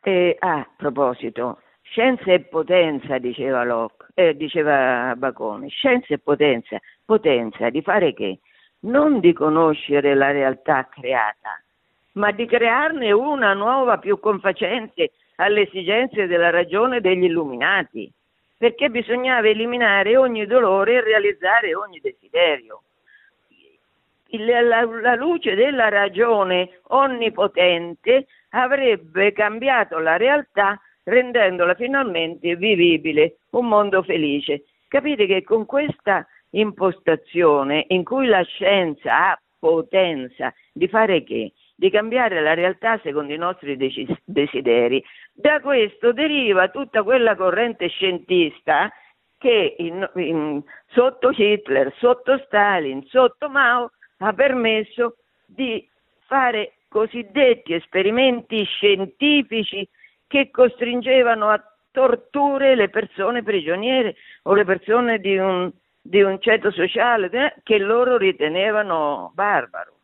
e 0.00 0.36
a 0.38 0.66
proposito, 0.76 1.60
scienza 1.90 2.32
e 2.32 2.40
potenza, 2.40 3.18
diceva, 3.18 3.64
Locke, 3.64 4.06
eh, 4.14 4.36
diceva 4.36 5.14
Bacone, 5.16 5.68
scienza 5.68 6.14
e 6.14 6.18
potenza, 6.18 6.78
potenza 7.04 7.70
di 7.70 7.82
fare 7.82 8.12
che? 8.14 8.38
Non 8.80 9.20
di 9.20 9.32
conoscere 9.32 10.14
la 10.14 10.30
realtà 10.30 10.88
creata, 10.88 11.60
ma 12.12 12.30
di 12.30 12.46
crearne 12.46 13.10
una 13.12 13.54
nuova 13.54 13.98
più 13.98 14.20
confacente 14.20 15.12
alle 15.36 15.62
esigenze 15.62 16.26
della 16.26 16.50
ragione 16.50 17.00
degli 17.00 17.24
illuminati, 17.24 18.10
perché 18.56 18.90
bisognava 18.90 19.48
eliminare 19.48 20.16
ogni 20.16 20.46
dolore 20.46 20.94
e 20.94 21.00
realizzare 21.00 21.74
ogni 21.74 22.00
desiderio. 22.00 22.82
La, 24.30 24.60
la, 24.60 24.84
la 24.84 25.14
luce 25.14 25.54
della 25.54 25.88
ragione 25.88 26.80
onnipotente 26.88 28.26
avrebbe 28.50 29.32
cambiato 29.32 29.98
la 29.98 30.16
realtà 30.16 30.78
rendendola 31.08 31.74
finalmente 31.74 32.56
vivibile, 32.56 33.38
un 33.50 33.66
mondo 33.66 34.02
felice. 34.02 34.64
Capite 34.88 35.26
che 35.26 35.42
con 35.42 35.66
questa 35.66 36.26
impostazione 36.50 37.84
in 37.88 38.04
cui 38.04 38.26
la 38.26 38.42
scienza 38.42 39.30
ha 39.30 39.40
potenza 39.58 40.52
di 40.72 40.88
fare 40.88 41.24
che? 41.24 41.52
di 41.78 41.90
cambiare 41.90 42.40
la 42.40 42.54
realtà 42.54 42.98
secondo 43.04 43.32
i 43.32 43.36
nostri 43.36 43.76
desideri. 44.24 45.00
Da 45.32 45.60
questo 45.60 46.12
deriva 46.12 46.70
tutta 46.70 47.04
quella 47.04 47.36
corrente 47.36 47.86
scientista 47.86 48.92
che 49.38 49.76
in, 49.78 50.10
in, 50.16 50.60
sotto 50.88 51.30
Hitler, 51.32 51.94
sotto 51.98 52.36
Stalin, 52.46 53.04
sotto 53.06 53.48
Mao 53.48 53.92
ha 54.18 54.32
permesso 54.32 55.18
di 55.46 55.88
fare 56.26 56.72
cosiddetti 56.88 57.74
esperimenti 57.74 58.64
scientifici 58.64 59.88
che 60.28 60.50
costringevano 60.50 61.48
a 61.48 61.62
torture 61.90 62.76
le 62.76 62.88
persone 62.90 63.42
prigioniere 63.42 64.14
o 64.42 64.54
le 64.54 64.64
persone 64.64 65.18
di 65.18 65.36
un, 65.36 65.70
di 66.00 66.22
un 66.22 66.40
ceto 66.40 66.70
sociale 66.70 67.28
eh, 67.30 67.54
che 67.64 67.78
loro 67.78 68.16
ritenevano 68.16 69.32
barbaro. 69.34 69.94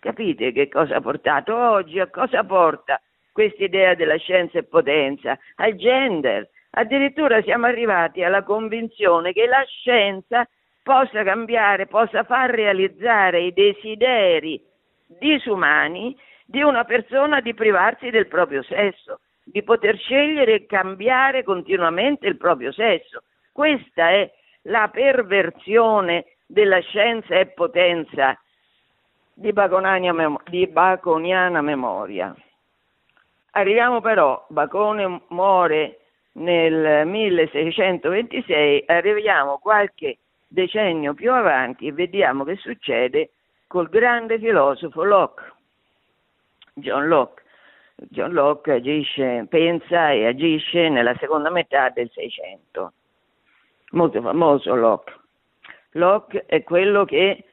Capite 0.00 0.52
che 0.52 0.68
cosa 0.68 0.96
ha 0.96 1.00
portato 1.00 1.56
oggi? 1.56 2.00
A 2.00 2.08
cosa 2.08 2.42
porta 2.42 3.00
questa 3.30 3.62
idea 3.62 3.94
della 3.94 4.16
scienza 4.16 4.58
e 4.58 4.64
potenza? 4.64 5.38
Al 5.56 5.74
gender. 5.76 6.48
Addirittura 6.76 7.40
siamo 7.42 7.66
arrivati 7.66 8.24
alla 8.24 8.42
convinzione 8.42 9.32
che 9.32 9.46
la 9.46 9.62
scienza 9.64 10.48
possa 10.82 11.22
cambiare, 11.22 11.86
possa 11.86 12.24
far 12.24 12.50
realizzare 12.50 13.42
i 13.42 13.52
desideri 13.52 14.60
disumani 15.06 16.16
di 16.44 16.62
una 16.62 16.84
persona 16.84 17.40
di 17.40 17.54
privarsi 17.54 18.10
del 18.10 18.26
proprio 18.26 18.62
sesso, 18.62 19.20
di 19.44 19.62
poter 19.62 19.96
scegliere 19.98 20.54
e 20.54 20.66
cambiare 20.66 21.44
continuamente 21.44 22.26
il 22.26 22.36
proprio 22.36 22.72
sesso. 22.72 23.22
Questa 23.52 24.10
è 24.10 24.32
la 24.62 24.88
perversione 24.88 26.24
della 26.46 26.80
scienza 26.80 27.36
e 27.36 27.46
potenza 27.46 28.36
di, 29.32 29.52
di 30.46 30.66
baconiana 30.66 31.60
memoria. 31.60 32.34
Arriviamo 33.56 34.00
però, 34.00 34.44
Bacone 34.48 35.22
muore 35.28 36.00
nel 36.32 37.06
1626, 37.06 38.84
arriviamo 38.86 39.58
qualche 39.58 40.18
decennio 40.48 41.14
più 41.14 41.32
avanti 41.32 41.86
e 41.86 41.92
vediamo 41.92 42.42
che 42.42 42.56
succede 42.56 43.30
col 43.68 43.88
grande 43.88 44.38
filosofo 44.38 45.04
Locke, 45.04 45.52
John 46.74 47.06
Locke. 47.06 47.42
John 47.96 48.32
Locke 48.32 48.72
agisce, 48.72 49.46
pensa 49.48 50.10
e 50.10 50.26
agisce 50.26 50.88
nella 50.88 51.14
seconda 51.16 51.50
metà 51.50 51.90
del 51.90 52.10
Seicento. 52.12 52.92
Molto 53.92 54.20
famoso 54.20 54.74
Locke. 54.74 55.12
Locke 55.92 56.44
è 56.46 56.62
quello 56.64 57.04
che 57.04 57.44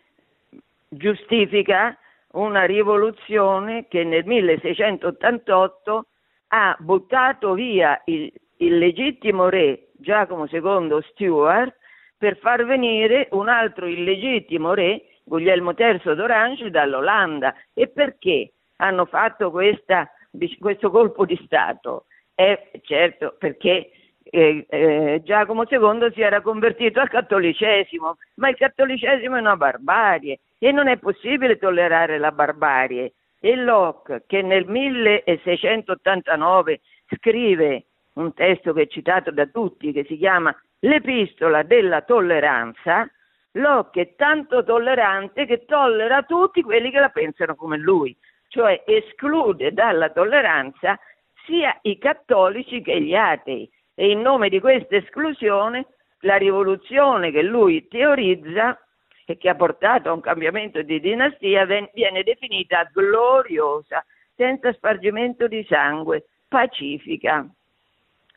giustifica 0.88 1.96
una 2.32 2.64
rivoluzione 2.64 3.88
che 3.88 4.04
nel 4.04 4.26
1688 4.26 6.06
ha 6.48 6.76
buttato 6.80 7.54
via 7.54 8.02
il, 8.06 8.32
il 8.58 8.78
legittimo 8.78 9.50
re 9.50 9.88
Giacomo 9.94 10.48
II 10.50 11.00
Stuart 11.12 11.76
per 12.18 12.38
far 12.38 12.66
venire 12.66 13.28
un 13.32 13.48
altro 13.48 13.88
illegittimo 13.88 14.74
re, 14.74 15.04
Guglielmo 15.24 15.74
III 15.78 16.16
d'Orange, 16.16 16.70
dall'Olanda. 16.70 17.54
E 17.74 17.88
perché 17.88 18.52
hanno 18.78 19.06
fatto 19.06 19.50
questa, 19.52 20.10
questo 20.60 20.90
colpo 20.90 21.26
di 21.26 21.40
Stato? 21.46 22.06
Eh, 22.36 22.72
certo, 22.84 23.36
perché 23.38 23.92
eh, 24.24 24.66
eh, 24.68 25.22
Giacomo 25.24 25.64
II 25.70 26.12
si 26.14 26.22
era 26.22 26.42
convertito 26.42 27.00
al 27.00 27.10
cattolicesimo, 27.10 28.18
ma 28.36 28.50
il 28.50 28.56
cattolicesimo 28.56 29.36
è 29.36 29.40
una 29.40 29.58
barbarie 29.58 30.40
e 30.58 30.72
non 30.72 30.88
è 30.88 30.98
possibile 30.98 31.58
tollerare 31.58 32.18
la 32.18 32.32
barbarie. 32.32 33.14
E 33.40 33.56
Locke, 33.56 34.24
che 34.28 34.42
nel 34.44 34.68
1689 34.68 36.82
scrive 37.16 37.86
un 38.14 38.34
testo 38.34 38.74
che 38.74 38.84
è 38.84 38.88
citato 38.88 39.32
da 39.32 39.48
tutti, 39.48 39.92
che 39.92 40.06
si 40.08 40.16
chiama 40.18 40.56
L'epistola 40.84 41.62
della 41.62 42.02
tolleranza, 42.02 43.08
Locke 43.54 44.02
è 44.02 44.16
tanto 44.16 44.64
tollerante 44.64 45.46
che 45.46 45.66
tollera 45.66 46.24
tutti 46.24 46.64
quelli 46.64 46.90
che 46.90 47.00
la 47.00 47.10
pensano 47.10 47.56
come 47.56 47.78
lui, 47.78 48.18
cioè 48.52 48.84
esclude 48.86 49.72
dalla 49.72 50.10
tolleranza 50.10 51.00
sia 51.46 51.78
i 51.84 51.98
cattolici 51.98 52.82
che 52.82 53.02
gli 53.02 53.16
atei 53.16 53.70
e 53.96 54.12
in 54.12 54.20
nome 54.20 54.50
di 54.50 54.60
questa 54.60 54.98
esclusione 54.98 55.88
la 56.20 56.36
rivoluzione 56.36 57.32
che 57.32 57.44
lui 57.44 57.88
teorizza 57.88 58.78
e 59.26 59.38
che 59.38 59.48
ha 59.48 59.56
portato 59.56 60.10
a 60.10 60.14
un 60.14 60.20
cambiamento 60.20 60.82
di 60.82 61.00
dinastia 61.00 61.66
viene 61.66 62.24
definita 62.24 62.90
gloriosa, 62.92 64.06
senza 64.36 64.74
spargimento 64.74 65.48
di 65.48 65.66
sangue, 65.70 66.26
pacifica. 66.50 67.48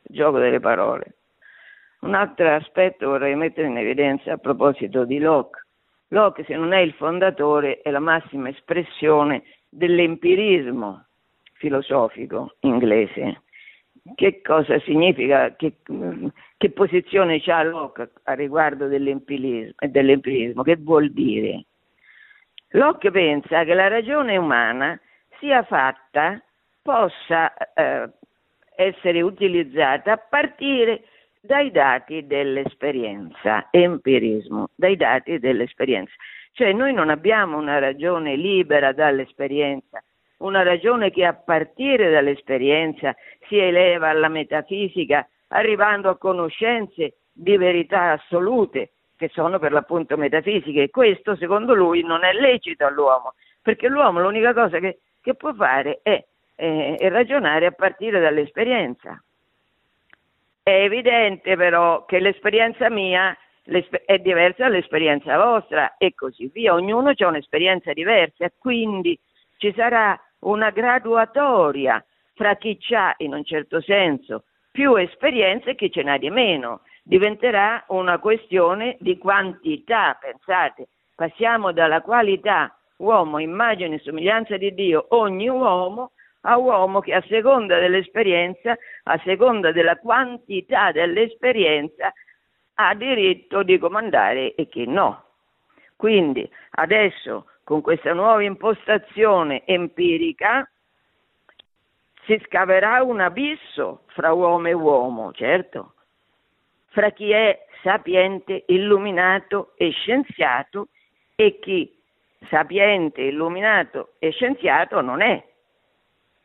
Gioco 0.01 0.39
delle 0.39 0.61
parole. 0.61 1.15
Un 2.01 2.13
altro 2.13 2.55
aspetto 2.55 3.09
vorrei 3.09 3.35
mettere 3.35 3.67
in 3.67 3.77
evidenza 3.77 4.31
a 4.31 4.37
proposito 4.37 5.03
di 5.03 5.19
Locke. 5.19 5.63
Locke, 6.09 6.45
se 6.45 6.55
non 6.55 6.71
è 6.71 6.79
il 6.79 6.93
fondatore, 6.93 7.81
è 7.81 7.89
la 7.89 7.99
massima 7.99 8.47
espressione 8.47 9.43
dell'empirismo 9.75 11.05
filosofico 11.53 12.55
inglese. 12.61 13.41
Che 14.13 14.41
cosa 14.41 14.79
significa, 14.81 15.55
che, 15.55 15.77
che 16.57 16.69
posizione 16.71 17.41
ha 17.47 17.63
Locke 17.63 18.11
a 18.23 18.33
riguardo 18.33 18.87
dell'empirismo, 18.87 19.73
dell'empirismo? 19.79 20.61
Che 20.61 20.75
vuol 20.77 21.11
dire? 21.11 21.65
Locke 22.69 23.09
pensa 23.09 23.63
che 23.63 23.73
la 23.73 23.87
ragione 23.87 24.37
umana 24.37 24.99
sia 25.39 25.63
fatta, 25.63 26.39
possa 26.81 27.51
eh, 27.73 28.09
essere 28.75 29.21
utilizzata 29.21 30.11
a 30.11 30.17
partire 30.17 31.05
dai 31.45 31.71
dati 31.71 32.25
dell'esperienza, 32.25 33.67
empirismo, 33.71 34.69
dai 34.75 34.95
dati 34.95 35.39
dell'esperienza. 35.39 36.13
Cioè 36.51 36.73
noi 36.73 36.93
non 36.93 37.09
abbiamo 37.09 37.57
una 37.57 37.79
ragione 37.79 38.35
libera 38.35 38.93
dall'esperienza, 38.93 40.03
una 40.37 40.63
ragione 40.63 41.11
che 41.11 41.25
a 41.25 41.33
partire 41.33 42.11
dall'esperienza 42.11 43.15
si 43.47 43.57
eleva 43.57 44.09
alla 44.09 44.29
metafisica, 44.29 45.27
arrivando 45.49 46.09
a 46.09 46.17
conoscenze 46.17 47.15
di 47.31 47.57
verità 47.57 48.11
assolute, 48.11 48.91
che 49.17 49.29
sono 49.29 49.59
per 49.59 49.71
l'appunto 49.71 50.17
metafisiche. 50.17 50.83
E 50.83 50.89
questo, 50.89 51.35
secondo 51.35 51.73
lui, 51.73 52.03
non 52.03 52.23
è 52.23 52.33
lecito 52.33 52.85
all'uomo, 52.85 53.33
perché 53.61 53.87
l'uomo 53.87 54.21
l'unica 54.21 54.53
cosa 54.53 54.79
che, 54.79 54.99
che 55.21 55.35
può 55.35 55.53
fare 55.53 55.99
è, 56.03 56.23
è, 56.55 56.95
è 56.99 57.09
ragionare 57.09 57.65
a 57.65 57.71
partire 57.71 58.19
dall'esperienza. 58.19 59.21
È 60.67 60.71
evidente 60.71 61.55
però 61.55 62.05
che 62.05 62.19
l'esperienza 62.19 62.89
mia 62.89 63.37
è 64.05 64.17
diversa 64.17 64.63
dall'esperienza 64.63 65.37
vostra 65.37 65.95
e 65.95 66.15
così 66.15 66.49
via. 66.51 66.73
Ognuno 66.73 67.11
ha 67.15 67.27
un'esperienza 67.27 67.93
diversa, 67.93 68.51
quindi 68.57 69.15
ci 69.57 69.71
sarà 69.75 70.19
una 70.39 70.71
graduatoria 70.71 72.03
fra 72.33 72.55
chi 72.55 72.79
ha 72.95 73.13
in 73.17 73.35
un 73.35 73.43
certo 73.43 73.79
senso 73.79 74.45
più 74.71 74.95
esperienze 74.95 75.69
e 75.69 75.75
chi 75.75 75.91
ce 75.91 76.01
n'ha 76.01 76.17
di 76.17 76.31
meno. 76.31 76.81
Diventerà 77.03 77.83
una 77.89 78.17
questione 78.17 78.97
di 78.99 79.19
quantità, 79.19 80.17
pensate, 80.19 80.87
passiamo 81.13 81.73
dalla 81.73 82.01
qualità 82.01 82.75
uomo, 82.97 83.37
immagine 83.37 83.97
e 83.97 83.99
somiglianza 83.99 84.57
di 84.57 84.73
Dio, 84.73 85.05
ogni 85.09 85.47
uomo, 85.47 86.13
a 86.45 86.57
uomo 86.57 86.99
che 86.99 87.13
a 87.13 87.23
seconda 87.27 87.79
dell'esperienza, 87.79 88.77
a 89.03 89.19
seconda 89.23 89.71
della 89.71 89.97
quantità 89.97 90.91
dell'esperienza, 90.91 92.13
ha 92.75 92.93
diritto 92.93 93.63
di 93.63 93.77
comandare 93.77 94.55
e 94.55 94.67
chi 94.67 94.85
no. 94.85 95.23
Quindi 95.95 96.49
adesso 96.71 97.47
con 97.63 97.81
questa 97.81 98.13
nuova 98.13 98.43
impostazione 98.43 99.65
empirica 99.65 100.69
si 102.25 102.39
scaverà 102.45 103.01
un 103.01 103.21
abisso 103.21 104.03
fra 104.07 104.33
uomo 104.33 104.67
e 104.67 104.73
uomo, 104.73 105.31
certo, 105.31 105.93
fra 106.87 107.11
chi 107.11 107.31
è 107.31 107.65
sapiente, 107.81 108.63
illuminato 108.67 109.73
e 109.77 109.91
scienziato 109.91 110.89
e 111.35 111.59
chi 111.59 111.91
sapiente, 112.49 113.21
illuminato 113.21 114.13
e 114.19 114.31
scienziato 114.31 115.01
non 115.01 115.21
è, 115.21 115.43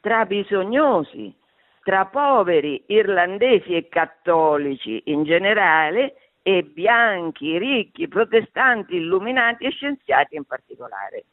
tra 0.01 0.25
bisognosi, 0.25 1.35
tra 1.83 2.07
poveri 2.07 2.83
irlandesi 2.87 3.75
e 3.75 3.89
cattolici 3.89 5.03
in 5.07 5.25
generale 5.25 6.15
e 6.43 6.63
bianchi, 6.63 7.59
ricchi, 7.59 8.09
protestanti, 8.09 8.97
illuminati 8.97 9.65
e 9.65 9.71
scienziati 9.71 10.37
in 10.37 10.45
particolare. 10.45 11.25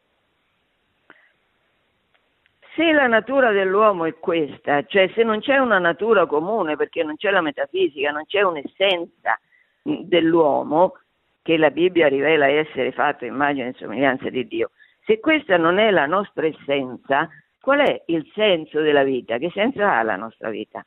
Se 2.75 2.91
la 2.91 3.07
natura 3.07 3.51
dell'uomo 3.51 4.05
è 4.05 4.13
questa, 4.19 4.85
cioè 4.85 5.09
se 5.15 5.23
non 5.23 5.39
c'è 5.39 5.57
una 5.57 5.79
natura 5.79 6.27
comune, 6.27 6.75
perché 6.75 7.03
non 7.03 7.15
c'è 7.15 7.31
la 7.31 7.41
metafisica, 7.41 8.11
non 8.11 8.25
c'è 8.27 8.43
un'essenza 8.43 9.39
dell'uomo, 9.81 10.99
che 11.41 11.57
la 11.57 11.71
Bibbia 11.71 12.07
rivela 12.07 12.45
essere 12.45 12.91
fatto 12.91 13.25
immagine 13.25 13.69
e 13.69 13.75
somiglianza 13.77 14.29
di 14.29 14.45
Dio, 14.45 14.71
se 15.05 15.19
questa 15.19 15.57
non 15.57 15.79
è 15.79 15.89
la 15.89 16.05
nostra 16.05 16.45
essenza, 16.45 17.29
qual 17.67 17.79
è 17.79 18.01
il 18.05 18.25
senso 18.33 18.79
della 18.79 19.03
vita? 19.03 19.37
Che 19.37 19.51
senso 19.53 19.83
ha 19.83 20.01
la 20.01 20.15
nostra 20.15 20.49
vita? 20.49 20.85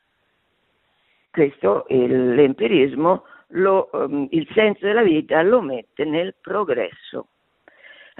Questo 1.30 1.84
l'empirismo 1.90 3.24
lo, 3.48 3.90
um, 3.92 4.26
il 4.30 4.48
senso 4.54 4.86
della 4.86 5.02
vita 5.02 5.42
lo 5.42 5.60
mette 5.60 6.06
nel 6.06 6.36
progresso. 6.40 7.26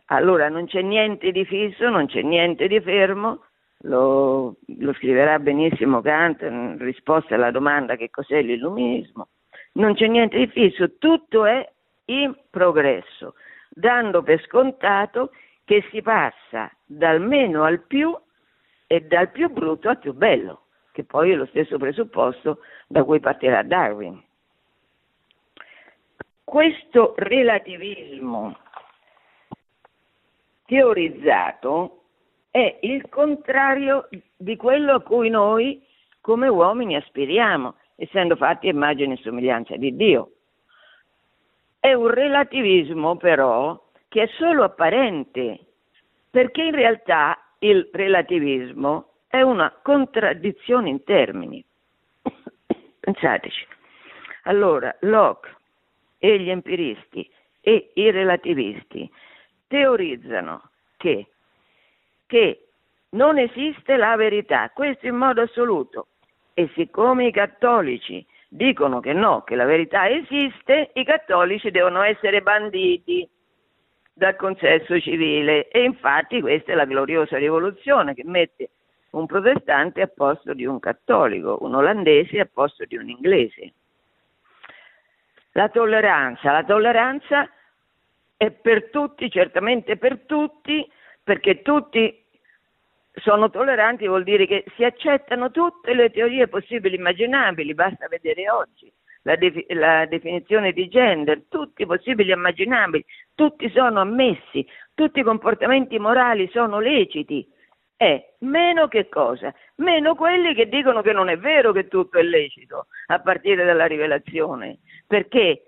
Allora 0.09 0.51
non 0.51 0.67
c'è 0.67 0.83
niente 0.83 1.33
di 1.33 1.47
fisso, 1.47 1.89
non 1.89 2.05
c'è 2.05 2.21
niente 2.21 2.69
di 2.69 2.79
fermo, 2.83 3.45
lo, 3.85 4.57
lo 4.67 4.93
scriverà 4.93 5.39
benissimo 5.39 6.03
Kant 6.03 6.43
in 6.43 6.77
risposta 6.81 7.37
alla 7.37 7.51
domanda 7.51 7.97
che 7.97 8.11
cos'è 8.11 8.43
l'illuminismo, 8.43 9.29
non 9.73 9.95
c'è 9.95 10.07
niente 10.07 10.37
di 10.37 10.49
fisso, 10.49 10.99
tutto 10.99 11.47
è 11.47 11.67
in 12.05 12.37
progresso, 12.51 13.37
dando 13.71 14.23
per 14.23 14.39
scontato 14.43 15.31
che 15.65 15.83
si 15.91 16.03
passa 16.03 16.71
dal 16.85 17.23
meno 17.23 17.65
al 17.65 17.81
più 17.87 18.15
e 18.93 19.03
dal 19.03 19.31
più 19.31 19.49
brutto 19.51 19.89
al 19.89 19.99
più 19.99 20.13
bello, 20.13 20.63
che 20.91 21.05
poi 21.05 21.31
è 21.31 21.35
lo 21.37 21.47
stesso 21.47 21.79
presupposto 21.79 22.59
da 22.89 23.05
cui 23.05 23.21
partirà 23.21 23.63
Darwin 23.63 24.21
questo 26.51 27.15
relativismo 27.17 28.57
teorizzato 30.67 32.03
è 32.51 32.81
il 32.81 33.09
contrario 33.09 34.09
di 34.37 34.57
quello 34.57 34.95
a 34.95 35.01
cui 35.01 35.31
noi 35.31 35.81
come 36.21 36.49
uomini 36.49 36.97
aspiriamo, 36.97 37.77
essendo 37.95 38.35
fatti 38.35 38.67
immagine 38.67 39.15
e 39.15 39.19
somiglianza 39.19 39.77
di 39.77 39.95
Dio. 39.95 40.33
È 41.79 41.93
un 41.93 42.09
relativismo 42.09 43.17
però 43.17 43.81
che 44.09 44.25
è 44.25 44.27
solo 44.37 44.65
apparente, 44.65 45.67
perché 46.31 46.65
in 46.65 46.75
realtà 46.75 47.40
il 47.61 47.89
relativismo 47.93 49.13
è 49.27 49.41
una 49.43 49.71
contraddizione 49.83 50.89
in 50.89 51.05
termini. 51.05 51.65
Pensateci. 53.01 53.67
Allora, 54.45 54.95
Locke 55.01 55.57
e 56.19 56.39
gli 56.41 56.51
empiristi 56.51 57.29
e 57.61 57.91
i 57.95 58.11
relativisti 58.11 59.11
teorizzano 59.67 60.71
che, 60.97 61.27
che 62.27 62.69
non 63.11 63.39
esiste 63.39 63.97
la 63.97 64.17
verità, 64.17 64.71
questo 64.71 65.07
in 65.07 65.17
modo 65.17 65.43
assoluto. 65.43 66.09
E 66.55 66.71
siccome 66.75 67.27
i 67.27 67.33
cattolici 67.33 68.25
dicono 68.49 69.01
che 69.01 69.13
no, 69.13 69.43
che 69.43 69.55
la 69.55 69.65
verità 69.65 70.09
esiste, 70.09 70.91
i 70.95 71.05
cattolici 71.05 71.71
devono 71.71 72.03
essere 72.03 72.43
banditi 72.43 73.29
dal 74.21 74.37
consesso 74.37 75.01
civile. 75.01 75.69
E 75.69 75.83
infatti 75.83 76.43
questa 76.43 76.73
è 76.73 76.75
la 76.75 76.85
gloriosa 76.85 77.39
rivoluzione 77.39 78.13
che 78.13 78.23
mette 78.25 78.69
un 79.13 79.25
protestante 79.25 80.03
a 80.03 80.09
posto 80.09 80.53
di 80.53 80.67
un 80.67 80.79
cattolico, 80.79 81.57
un 81.63 81.75
olandese 81.75 82.39
a 82.39 82.49
posto 82.53 82.85
di 82.85 82.97
un 82.97 83.09
inglese. 83.09 83.73
La 85.53 85.71
tolleranza, 85.71 86.53
la 86.53 86.65
tolleranza 86.65 87.51
è 88.37 88.51
per 88.51 88.91
tutti, 88.91 89.31
certamente 89.31 89.97
per 89.97 90.19
tutti, 90.27 90.89
perché 91.25 91.63
tutti 91.63 92.23
sono 93.15 93.49
tolleranti 93.49 94.07
vuol 94.07 94.23
dire 94.23 94.47
che 94.47 94.65
si 94.77 94.85
accettano 94.85 95.51
tutte 95.51 95.95
le 95.95 96.11
teorie 96.11 96.47
possibili 96.47 96.95
e 96.95 96.99
immaginabili, 96.99 97.75
basta 97.75 98.07
vedere 98.07 98.51
oggi 98.51 98.93
la, 99.23 99.37
de- 99.37 99.67
la, 99.71 100.07
definizione 100.07 100.73
di 100.73 100.89
gender, 100.89 101.43
tutti 101.49 101.87
possibili 101.87 102.31
e 102.31 102.35
immaginabili, 102.35 103.05
tutti 103.35 103.71
sono 103.71 104.01
ammessi, 104.01 104.67
tutti 104.95 105.21
i 105.21 105.25
comportamenti 105.25 105.99
morali 105.99 106.49
sono 106.53 106.79
leciti. 106.79 107.47
È 107.97 108.33
meno 108.39 108.89
che 108.89 109.09
cosa? 109.11 109.55
Meno 109.77 110.15
quelli 110.15 110.55
che 110.55 110.69
dicono 110.69 111.03
che 111.03 111.13
non 111.13 111.29
è 111.29 111.37
vero 111.37 111.73
che 111.73 111.87
tutto 111.87 112.19
è 112.19 112.23
lecito 112.23 112.87
a 113.09 113.21
partire 113.21 113.65
dalla 113.65 113.85
rivelazione 113.85 114.79
perché 115.07 115.65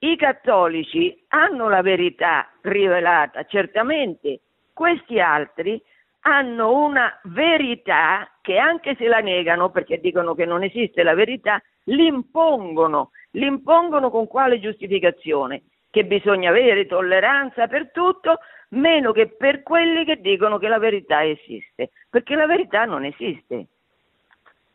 i 0.00 0.16
cattolici 0.16 1.24
hanno 1.28 1.68
la 1.68 1.82
verità 1.82 2.48
rivelata, 2.60 3.44
certamente 3.44 4.40
questi 4.72 5.18
altri 5.18 5.82
hanno 6.20 6.72
una 6.72 7.18
verità 7.24 8.30
che 8.40 8.58
anche 8.58 8.94
se 8.96 9.06
la 9.06 9.20
negano 9.20 9.70
perché 9.70 9.98
dicono 9.98 10.34
che 10.34 10.44
non 10.44 10.62
esiste 10.62 11.02
la 11.02 11.14
verità, 11.14 11.62
l'impongono, 11.84 13.10
l'impongono 13.32 14.10
con 14.10 14.26
quale 14.26 14.60
giustificazione? 14.60 15.62
Che 15.90 16.04
bisogna 16.04 16.50
avere 16.50 16.86
tolleranza 16.86 17.66
per 17.66 17.90
tutto, 17.92 18.40
meno 18.70 19.12
che 19.12 19.28
per 19.28 19.62
quelli 19.62 20.04
che 20.04 20.20
dicono 20.20 20.58
che 20.58 20.68
la 20.68 20.78
verità 20.78 21.24
esiste, 21.24 21.90
perché 22.10 22.34
la 22.34 22.46
verità 22.46 22.84
non 22.84 23.04
esiste. 23.04 23.66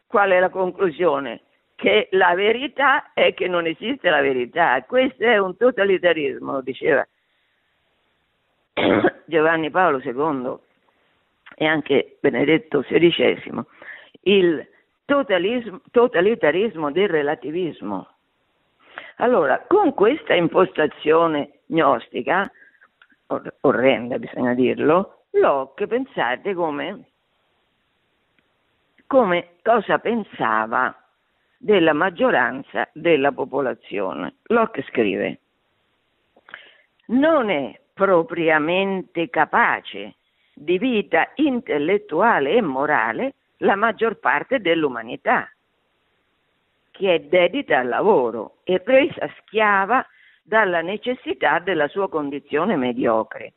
Qual 0.08 0.32
è 0.32 0.40
la 0.40 0.50
conclusione? 0.50 1.42
che 1.76 2.08
la 2.12 2.34
verità 2.34 3.12
è 3.14 3.34
che 3.34 3.50
non 3.50 3.66
esiste 3.66 4.10
la 4.10 4.22
verità. 4.22 4.82
Questo 4.84 5.24
è 5.24 5.38
un 5.38 5.58
totalitarismo, 5.58 6.62
diceva 6.62 7.06
Giovanni 9.26 9.70
Paolo 9.70 10.00
II 10.00 10.58
e 11.56 11.66
anche 11.66 12.18
Benedetto 12.20 12.82
XVI, 12.82 13.64
il 14.22 14.68
totalitarismo 15.06 16.92
del 16.92 17.10
relativismo. 17.10 18.08
Allora, 19.18 19.64
con 19.68 19.94
questa 19.94 20.34
impostazione 20.34 21.60
gnostica, 21.66 22.52
orrenda 23.62 24.18
bisogna 24.18 24.54
dirlo, 24.54 25.26
Locke 25.32 25.88
pensate 25.88 26.54
come, 26.54 27.06
come 29.08 29.50
cosa 29.62 30.00
pensava 30.00 30.96
della 31.58 31.94
maggioranza 31.94 32.90
della 32.94 33.32
popolazione. 33.32 34.36
Locke 34.44 34.84
scrive, 34.84 35.40
non 37.08 37.50
è 37.50 37.80
propriamente 37.94 39.30
capace 39.30 40.16
di 40.54 40.78
vita 40.78 41.32
intellettuale 41.36 42.52
e 42.54 42.62
morale 42.62 43.34
la 43.58 43.76
maggior 43.76 44.20
parte 44.20 44.60
dell'umanità, 44.60 45.50
che 46.92 47.16
è 47.16 47.20
dedita 47.22 47.80
al 47.80 47.88
lavoro 47.88 48.58
e 48.64 48.80
presa 48.80 49.30
schiava 49.40 50.06
dalla 50.44 50.82
necessità 50.82 51.60
della 51.60 51.88
sua 51.88 52.10
condizione 52.10 52.76
mediocre 52.76 53.54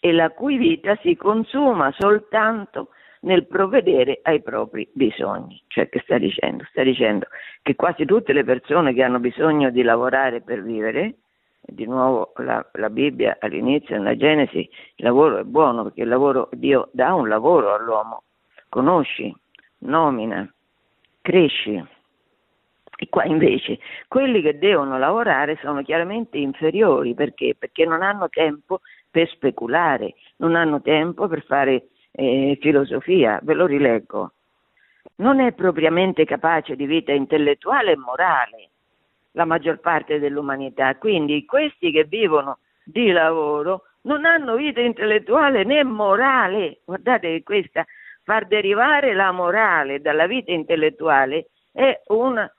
e 0.00 0.12
la 0.12 0.30
cui 0.30 0.56
vita 0.56 0.96
si 1.02 1.14
consuma 1.14 1.92
soltanto 1.98 2.88
nel 3.20 3.46
provvedere 3.46 4.20
ai 4.22 4.40
propri 4.42 4.88
bisogni. 4.92 5.62
Cioè 5.66 5.90
che 5.90 6.00
sta 6.00 6.16
dicendo? 6.16 6.64
Sta 6.70 6.82
dicendo 6.82 7.26
che 7.62 7.74
quasi 7.74 8.06
tutte 8.06 8.32
le 8.32 8.44
persone 8.44 8.94
che 8.94 9.02
hanno 9.02 9.18
bisogno 9.18 9.70
di 9.70 9.82
lavorare 9.82 10.40
per 10.40 10.62
vivere, 10.62 11.16
di 11.70 11.86
nuovo 11.86 12.32
la, 12.36 12.64
la 12.74 12.90
Bibbia 12.90 13.36
all'inizio, 13.40 13.96
nella 13.96 14.16
Genesi, 14.16 14.58
il 14.58 15.04
lavoro 15.04 15.38
è 15.38 15.44
buono 15.44 15.84
perché 15.84 16.04
lavoro, 16.04 16.48
Dio 16.52 16.88
dà 16.92 17.14
un 17.14 17.28
lavoro 17.28 17.74
all'uomo, 17.74 18.24
conosci, 18.68 19.34
nomina, 19.78 20.52
cresci. 21.20 21.82
E 23.02 23.08
qua 23.08 23.24
invece 23.24 23.78
quelli 24.08 24.42
che 24.42 24.58
devono 24.58 24.98
lavorare 24.98 25.58
sono 25.62 25.82
chiaramente 25.82 26.36
inferiori 26.36 27.14
perché? 27.14 27.54
Perché 27.58 27.86
non 27.86 28.02
hanno 28.02 28.28
tempo 28.28 28.80
per 29.10 29.26
speculare, 29.28 30.14
non 30.36 30.54
hanno 30.54 30.82
tempo 30.82 31.26
per 31.26 31.42
fare 31.44 31.88
eh, 32.12 32.58
filosofia, 32.60 33.40
ve 33.42 33.54
lo 33.54 33.64
rileggo, 33.64 34.32
non 35.16 35.40
è 35.40 35.52
propriamente 35.52 36.24
capace 36.24 36.76
di 36.76 36.86
vita 36.86 37.12
intellettuale 37.12 37.92
e 37.92 37.96
morale 37.96 38.69
la 39.32 39.44
maggior 39.44 39.78
parte 39.78 40.18
dell'umanità, 40.18 40.96
quindi 40.96 41.44
questi 41.44 41.90
che 41.90 42.04
vivono 42.04 42.58
di 42.84 43.10
lavoro 43.10 43.84
non 44.02 44.24
hanno 44.24 44.56
vita 44.56 44.80
intellettuale 44.80 45.64
né 45.64 45.84
morale, 45.84 46.80
guardate 46.84 47.28
che 47.28 47.42
questa 47.42 47.84
far 48.22 48.46
derivare 48.46 49.14
la 49.14 49.30
morale 49.30 50.00
dalla 50.00 50.26
vita 50.26 50.52
intellettuale 50.52 51.48
è 51.72 52.00
una, 52.08 52.52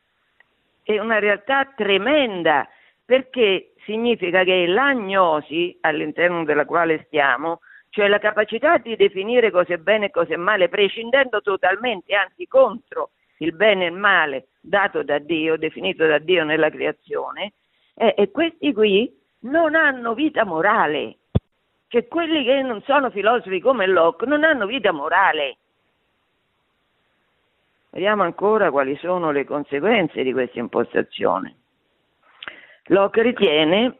è 0.83 0.99
una 0.99 1.19
realtà 1.19 1.65
tremenda 1.75 2.67
perché 3.03 3.73
significa 3.83 4.43
che 4.43 4.67
l'agnosi 4.67 5.77
all'interno 5.81 6.43
della 6.43 6.65
quale 6.65 7.03
stiamo 7.07 7.59
cioè 7.91 8.07
la 8.07 8.19
capacità 8.19 8.77
di 8.77 8.95
definire 8.95 9.51
cosa 9.51 9.73
è 9.73 9.77
bene 9.77 10.05
e 10.05 10.11
cosa 10.11 10.33
è 10.33 10.37
male, 10.37 10.69
prescindendo 10.69 11.41
totalmente, 11.41 12.15
anzi 12.15 12.47
contro 12.47 13.11
il 13.41 13.53
bene 13.53 13.85
e 13.85 13.89
il 13.89 13.95
male 13.95 14.47
dato 14.61 15.03
da 15.03 15.17
Dio, 15.19 15.57
definito 15.57 16.05
da 16.05 16.19
Dio 16.19 16.43
nella 16.43 16.69
creazione, 16.69 17.53
eh, 17.95 18.13
e 18.17 18.31
questi 18.31 18.71
qui 18.73 19.11
non 19.41 19.75
hanno 19.75 20.13
vita 20.13 20.45
morale, 20.45 21.17
cioè 21.87 22.07
quelli 22.07 22.43
che 22.43 22.61
non 22.61 22.81
sono 22.83 23.09
filosofi 23.09 23.59
come 23.59 23.87
Locke 23.87 24.25
non 24.25 24.43
hanno 24.43 24.65
vita 24.65 24.91
morale. 24.91 25.57
Vediamo 27.89 28.23
ancora 28.23 28.71
quali 28.71 28.95
sono 28.97 29.31
le 29.31 29.43
conseguenze 29.43 30.23
di 30.23 30.31
questa 30.31 30.59
impostazione. 30.59 31.55
Locke 32.85 33.21
ritiene 33.21 33.97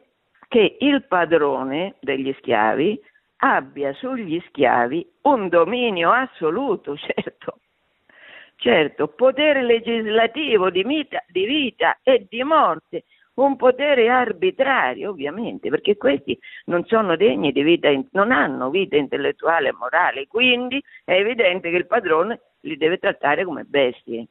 che 0.48 0.76
il 0.80 1.04
padrone 1.04 1.96
degli 2.00 2.32
schiavi 2.38 3.00
abbia 3.38 3.92
sugli 3.94 4.40
schiavi 4.48 5.06
un 5.22 5.48
dominio 5.48 6.10
assoluto, 6.12 6.96
certo, 6.96 7.58
certo, 8.62 9.08
potere 9.08 9.62
legislativo 9.64 10.70
di 10.70 10.84
vita, 10.84 11.22
di 11.26 11.44
vita 11.44 11.98
e 12.02 12.26
di 12.28 12.44
morte, 12.44 13.04
un 13.34 13.56
potere 13.56 14.08
arbitrario 14.08 15.10
ovviamente, 15.10 15.68
perché 15.68 15.96
questi 15.96 16.38
non 16.66 16.84
sono 16.86 17.16
degni 17.16 17.50
di 17.50 17.62
vita, 17.62 17.90
non 18.12 18.30
hanno 18.30 18.70
vita 18.70 18.96
intellettuale 18.96 19.70
e 19.70 19.72
morale, 19.72 20.26
quindi 20.28 20.82
è 21.04 21.14
evidente 21.14 21.70
che 21.70 21.76
il 21.76 21.86
padrone 21.86 22.40
li 22.60 22.76
deve 22.76 22.98
trattare 22.98 23.44
come 23.44 23.64
bestie. 23.64 24.26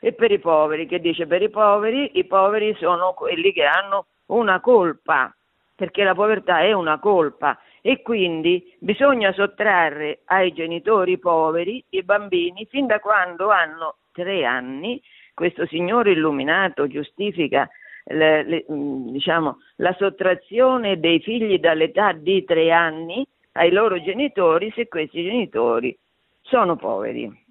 E 0.00 0.12
per 0.12 0.32
i 0.32 0.40
poveri, 0.40 0.86
che 0.86 0.98
dice 0.98 1.26
per 1.26 1.40
i 1.40 1.50
poveri? 1.50 2.18
I 2.18 2.24
poveri 2.24 2.74
sono 2.74 3.12
quelli 3.12 3.52
che 3.52 3.64
hanno 3.64 4.06
una 4.26 4.60
colpa, 4.60 5.32
perché 5.76 6.02
la 6.02 6.14
povertà 6.14 6.60
è 6.60 6.72
una 6.72 6.98
colpa 6.98 7.56
e 7.86 8.00
quindi 8.00 8.74
bisogna 8.78 9.30
sottrarre 9.34 10.20
ai 10.24 10.54
genitori 10.54 11.18
poveri 11.18 11.84
i 11.90 12.02
bambini 12.02 12.64
fin 12.70 12.86
da 12.86 12.98
quando 12.98 13.50
hanno 13.50 13.96
tre 14.10 14.46
anni. 14.46 15.02
Questo 15.34 15.66
Signore 15.66 16.12
illuminato 16.12 16.86
giustifica 16.86 17.68
le, 18.04 18.42
le, 18.44 18.64
mm, 18.72 19.10
diciamo, 19.10 19.58
la 19.76 19.94
sottrazione 19.98 20.98
dei 20.98 21.20
figli 21.20 21.58
dall'età 21.58 22.12
di 22.12 22.42
tre 22.44 22.72
anni 22.72 23.22
ai 23.52 23.70
loro 23.70 24.00
genitori 24.00 24.72
se 24.74 24.88
questi 24.88 25.22
genitori 25.22 25.94
sono 26.40 26.76
poveri. 26.76 27.42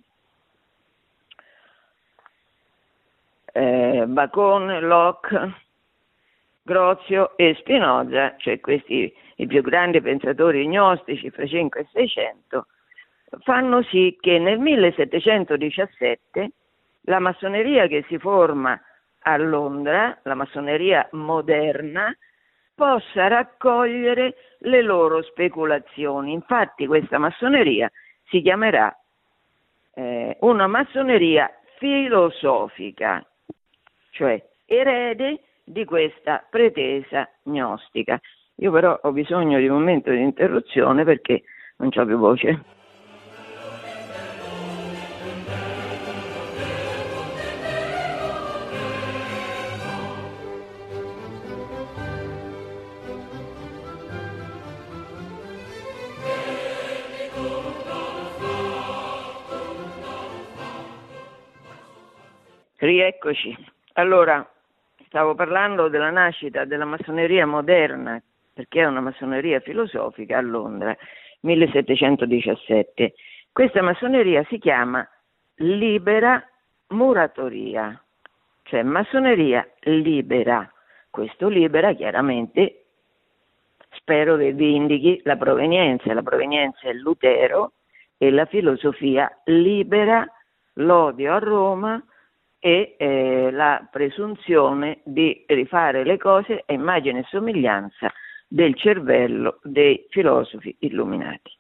Eh, 3.53 4.05
Bacon, 4.07 4.79
Locke, 4.79 5.62
Grozio 6.65 7.35
e 7.35 7.55
Spinoza, 7.59 8.35
cioè 8.37 8.59
questi 8.61 9.13
i 9.35 9.47
più 9.47 9.61
grandi 9.61 9.99
pensatori 10.01 10.65
gnostici 10.65 11.29
fra 11.29 11.45
5 11.45 11.81
e 11.81 11.87
600, 11.91 12.67
fanno 13.39 13.83
sì 13.83 14.17
che 14.19 14.39
nel 14.39 14.59
1717 14.59 16.51
la 17.01 17.19
massoneria 17.19 17.87
che 17.87 18.05
si 18.07 18.17
forma 18.17 18.79
a 19.23 19.37
Londra, 19.37 20.17
la 20.23 20.35
massoneria 20.35 21.05
moderna, 21.11 22.15
possa 22.73 23.27
raccogliere 23.27 24.35
le 24.59 24.81
loro 24.81 25.21
speculazioni. 25.21 26.31
Infatti 26.31 26.87
questa 26.87 27.17
massoneria 27.17 27.91
si 28.29 28.41
chiamerà 28.41 28.95
eh, 29.95 30.37
una 30.39 30.67
massoneria 30.67 31.51
filosofica, 31.77 33.25
cioè 34.11 34.41
erede 34.65 35.41
di 35.63 35.85
questa 35.85 36.45
pretesa 36.49 37.29
gnostica. 37.43 38.19
Io 38.57 38.71
però 38.71 38.99
ho 39.01 39.11
bisogno 39.11 39.59
di 39.59 39.67
un 39.67 39.77
momento 39.79 40.11
di 40.11 40.21
interruzione 40.21 41.03
perché 41.03 41.43
non 41.77 41.89
ho 41.93 42.05
più 42.05 42.17
voce. 42.17 42.63
Rieccoci. 62.77 63.55
Allora, 63.93 64.52
Stavo 65.13 65.35
parlando 65.35 65.89
della 65.89 66.09
nascita 66.09 66.65
della 66.65 66.85
massoneria 66.85 67.45
moderna, 67.45 68.19
perché 68.51 68.81
è 68.81 68.85
una 68.85 68.99
massoneria 68.99 69.59
filosofica 69.59 70.39
a 70.39 70.41
Londra, 70.41 70.97
1717. 71.41 73.13
Questa 73.51 73.83
massoneria 73.83 74.43
si 74.45 74.57
chiama 74.57 75.07
libera 75.57 76.43
muratoria, 76.87 78.03
cioè 78.63 78.81
massoneria 78.81 79.69
libera. 79.81 80.67
Questo 81.11 81.47
libera 81.47 81.93
chiaramente, 81.93 82.85
spero 83.91 84.35
che 84.35 84.51
vi 84.53 84.73
indichi 84.73 85.21
la 85.25 85.35
provenienza, 85.35 86.11
la 86.11 86.23
provenienza 86.23 86.89
è 86.89 86.93
Lutero 86.93 87.73
e 88.17 88.31
la 88.31 88.45
filosofia 88.45 89.31
libera 89.43 90.25
l'odio 90.77 91.35
a 91.35 91.37
Roma, 91.37 92.03
e 92.65 92.95
eh, 92.97 93.51
la 93.51 93.85
presunzione 93.91 95.01
di 95.03 95.43
rifare 95.47 96.05
le 96.05 96.17
cose 96.17 96.63
a 96.65 96.71
immagine 96.71 97.19
e 97.19 97.25
somiglianza 97.27 98.09
del 98.47 98.73
cervello 98.75 99.59
dei 99.63 100.05
filosofi 100.07 100.73
illuminati. 100.79 101.51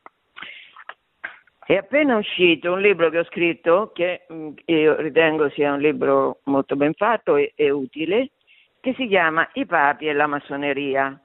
È 1.65 1.75
appena 1.75 2.15
uscito 2.15 2.71
un 2.71 2.79
libro 2.79 3.09
che 3.09 3.19
ho 3.19 3.25
scritto, 3.25 3.91
che 3.93 4.25
mm, 4.31 4.51
io 4.63 4.95
ritengo 5.01 5.49
sia 5.49 5.73
un 5.73 5.81
libro 5.81 6.39
molto 6.43 6.77
ben 6.77 6.93
fatto 6.93 7.35
e, 7.35 7.51
e 7.53 7.69
utile, 7.69 8.29
che 8.79 8.93
si 8.93 9.05
chiama 9.07 9.45
I 9.55 9.65
papi 9.65 10.07
e 10.07 10.13
la 10.13 10.27
massoneria. 10.27 11.19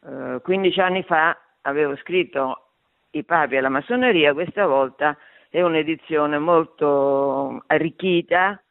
Uh, 0.00 0.40
15 0.40 0.80
anni 0.80 1.02
fa 1.02 1.36
avevo 1.60 1.96
scritto 1.96 2.68
I 3.10 3.24
papi 3.24 3.56
e 3.56 3.60
la 3.60 3.68
massoneria, 3.68 4.32
questa 4.32 4.66
volta 4.66 5.14
è 5.50 5.60
un'edizione 5.60 6.38
molto 6.38 7.62
arricchita, 7.66 8.62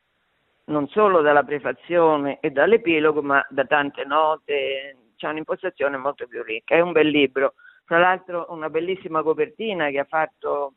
non 0.69 0.87
solo 0.87 1.21
dalla 1.21 1.43
prefazione 1.43 2.39
e 2.39 2.51
dall'epilogo, 2.51 3.21
ma 3.21 3.45
da 3.49 3.65
tante 3.65 4.05
note, 4.05 4.97
c'è 5.15 5.27
un'impostazione 5.27 5.97
molto 5.97 6.27
più 6.27 6.41
ricca. 6.43 6.75
È 6.75 6.79
un 6.79 6.91
bel 6.91 7.07
libro, 7.07 7.55
tra 7.85 7.99
l'altro 7.99 8.45
una 8.49 8.69
bellissima 8.69 9.21
copertina 9.21 9.89
che 9.89 9.99
ha 9.99 10.05
fatto 10.05 10.73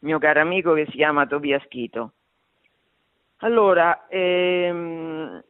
mio 0.00 0.18
caro 0.18 0.40
amico 0.40 0.74
che 0.74 0.86
si 0.86 0.96
chiama 0.96 1.26
Tobia 1.26 1.60
Schito. 1.60 2.12
Allora, 3.38 4.06
ehm, 4.08 5.42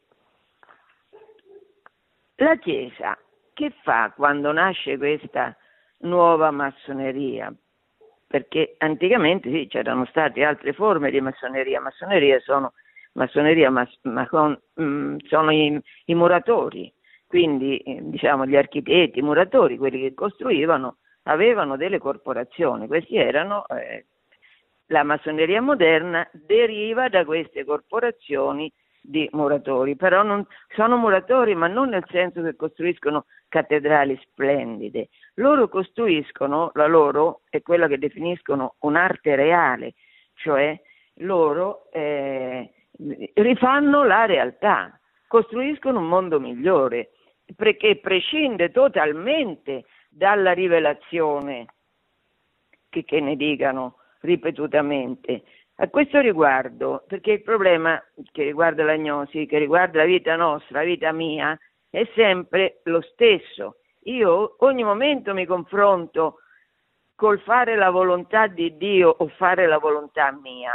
la 2.36 2.56
Chiesa 2.56 3.16
che 3.52 3.72
fa 3.82 4.12
quando 4.14 4.50
nasce 4.50 4.98
questa 4.98 5.56
nuova 5.98 6.50
massoneria, 6.50 7.54
perché 8.26 8.74
anticamente 8.78 9.48
sì, 9.50 9.68
c'erano 9.68 10.04
state 10.06 10.42
altre 10.42 10.72
forme 10.72 11.12
di 11.12 11.20
massoneria, 11.20 11.80
massoneria 11.80 12.40
sono, 12.40 12.72
massoneria, 13.14 13.70
mas, 13.70 13.90
ma 14.02 14.28
con, 14.28 14.58
mm, 14.80 15.16
sono 15.26 15.50
i, 15.50 15.80
i, 16.06 16.14
muratori, 16.14 16.92
quindi 17.26 17.78
eh, 17.78 17.98
diciamo 18.02 18.46
gli 18.46 18.56
architetti, 18.56 19.18
i 19.18 19.22
muratori, 19.22 19.76
quelli 19.76 20.00
che 20.00 20.14
costruivano, 20.14 20.98
avevano 21.24 21.76
delle 21.76 21.98
corporazioni, 21.98 22.86
questi 22.86 23.16
erano 23.16 23.66
eh, 23.68 24.06
la 24.86 25.02
massoneria 25.02 25.62
moderna 25.62 26.28
deriva 26.32 27.08
da 27.08 27.24
queste 27.24 27.64
corporazioni 27.64 28.70
di 29.00 29.28
muratori, 29.32 29.96
però 29.96 30.22
non, 30.22 30.46
sono 30.74 30.96
muratori 30.96 31.54
ma 31.54 31.66
non 31.66 31.90
nel 31.90 32.04
senso 32.10 32.42
che 32.42 32.56
costruiscono 32.56 33.26
cattedrali 33.48 34.18
splendide, 34.22 35.08
loro 35.34 35.68
costruiscono, 35.68 36.70
la 36.74 36.86
loro 36.86 37.42
è 37.50 37.60
quella 37.62 37.86
che 37.86 37.98
definiscono 37.98 38.76
un'arte 38.80 39.36
reale, 39.36 39.94
cioè 40.34 40.78
loro 41.18 41.90
eh, 41.92 42.70
rifanno 43.34 44.04
la 44.04 44.24
realtà, 44.26 44.98
costruiscono 45.26 45.98
un 45.98 46.08
mondo 46.08 46.40
migliore, 46.40 47.10
perché 47.56 47.96
prescinde 47.96 48.70
totalmente 48.70 49.84
dalla 50.08 50.52
rivelazione, 50.52 51.66
che, 52.88 53.04
che 53.04 53.20
ne 53.20 53.36
dicano 53.36 53.96
ripetutamente. 54.20 55.42
A 55.76 55.88
questo 55.88 56.20
riguardo, 56.20 57.04
perché 57.08 57.32
il 57.32 57.42
problema 57.42 58.00
che 58.30 58.44
riguarda 58.44 58.84
l'agnosi, 58.84 59.46
che 59.46 59.58
riguarda 59.58 59.98
la 59.98 60.04
vita 60.04 60.36
nostra, 60.36 60.78
la 60.78 60.84
vita 60.84 61.10
mia, 61.12 61.58
è 61.90 62.08
sempre 62.14 62.80
lo 62.84 63.00
stesso. 63.00 63.78
Io 64.04 64.56
ogni 64.58 64.84
momento 64.84 65.34
mi 65.34 65.46
confronto 65.46 66.38
col 67.16 67.40
fare 67.40 67.76
la 67.76 67.90
volontà 67.90 68.46
di 68.46 68.76
Dio 68.76 69.08
o 69.08 69.28
fare 69.28 69.66
la 69.66 69.78
volontà 69.78 70.30
mia. 70.32 70.72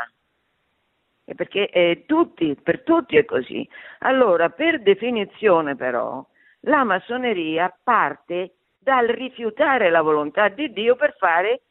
Perché 1.36 1.70
eh, 1.70 2.04
tutti, 2.06 2.56
per 2.62 2.82
tutti 2.82 3.18
è 3.18 3.26
così. 3.26 3.68
Allora, 4.00 4.50
per 4.50 4.82
definizione 4.82 5.76
però, 5.76 6.26
la 6.62 6.84
massoneria 6.84 7.76
parte 7.84 8.54
dal 8.78 9.08
rifiutare 9.08 9.90
la 9.90 10.02
volontà 10.02 10.48
di 10.50 10.72
Dio 10.72 10.96
per 10.96 11.16
fare 11.18 11.62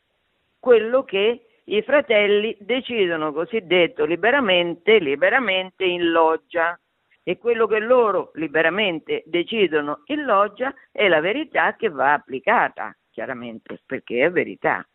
quello 0.58 1.04
che 1.04 1.46
i 1.64 1.82
fratelli 1.82 2.56
decidono 2.60 3.32
cosiddetto 3.32 4.04
liberamente, 4.04 4.98
liberamente 4.98 5.84
in 5.84 6.10
loggia 6.10 6.78
e 7.22 7.36
quello 7.36 7.66
che 7.66 7.78
loro 7.78 8.30
liberamente 8.34 9.22
decidono 9.26 10.02
in 10.06 10.24
loggia 10.24 10.72
è 10.90 11.08
la 11.08 11.20
verità 11.20 11.76
che 11.76 11.90
va 11.90 12.14
applicata, 12.14 12.96
chiaramente, 13.10 13.80
perché 13.84 14.24
è 14.24 14.30
verità. 14.30 14.86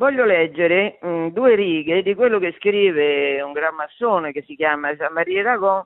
Voglio 0.00 0.24
leggere 0.24 0.96
mh, 1.02 1.08
mm, 1.08 1.26
due 1.26 1.54
righe 1.54 2.02
di 2.02 2.14
quello 2.14 2.38
che 2.38 2.54
scrive 2.56 3.42
un 3.42 3.52
gran 3.52 3.74
massone 3.74 4.32
che 4.32 4.40
si 4.46 4.56
chiama 4.56 4.94
Jean-Marie 4.94 5.42
Ragon 5.42 5.84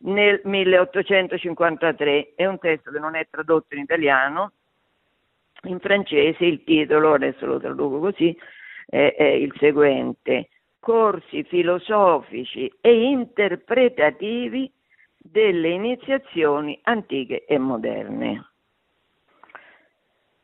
nel 0.00 0.42
1853. 0.44 2.34
È 2.34 2.44
un 2.44 2.58
testo 2.58 2.90
che 2.90 2.98
non 2.98 3.14
è 3.14 3.26
tradotto 3.30 3.74
in 3.74 3.80
italiano, 3.80 4.52
in 5.62 5.78
francese 5.80 6.44
il 6.44 6.62
titolo, 6.62 7.14
adesso 7.14 7.46
lo 7.46 7.58
traduco 7.58 8.00
così, 8.00 8.36
è, 8.84 9.14
è 9.16 9.24
il 9.24 9.54
seguente, 9.58 10.50
corsi 10.78 11.42
filosofici 11.44 12.70
e 12.82 12.92
interpretativi 12.92 14.70
delle 15.16 15.68
iniziazioni 15.70 16.78
antiche 16.82 17.46
e 17.46 17.56
moderne. 17.56 18.44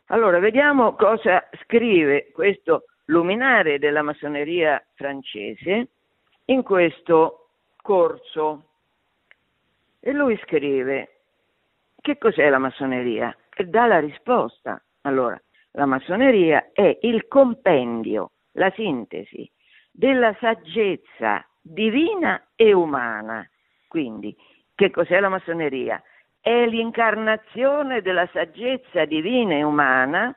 Allora, 0.07 0.39
vediamo 0.39 0.95
cosa 0.95 1.47
scrive 1.63 2.31
questo 2.33 2.85
luminare 3.11 3.79
della 3.79 4.03
massoneria 4.03 4.83
francese 4.95 5.89
in 6.47 6.63
questo 6.63 7.49
corso. 7.83 8.65
E 10.01 10.13
lui 10.13 10.39
scrive, 10.45 11.21
che 12.01 12.17
cos'è 12.19 12.49
la 12.49 12.59
massoneria? 12.59 13.37
E 13.55 13.65
dà 13.65 13.87
la 13.87 14.01
risposta. 14.01 14.83
Allora, 15.03 15.41
la 15.73 15.87
massoneria 15.87 16.71
è 16.73 16.99
il 17.03 17.27
compendio, 17.29 18.31
la 18.53 18.71
sintesi 18.75 19.49
della 19.91 20.35
saggezza 20.41 21.45
divina 21.61 22.43
e 22.55 22.73
umana. 22.73 23.47
Quindi, 23.89 24.35
che 24.75 24.91
cos'è 24.91 25.21
la 25.21 25.29
massoneria? 25.29 26.03
È 26.41 26.65
l'incarnazione 26.65 28.01
della 28.01 28.27
saggezza 28.33 29.05
divina 29.05 29.55
e 29.55 29.63
umana 29.63 30.35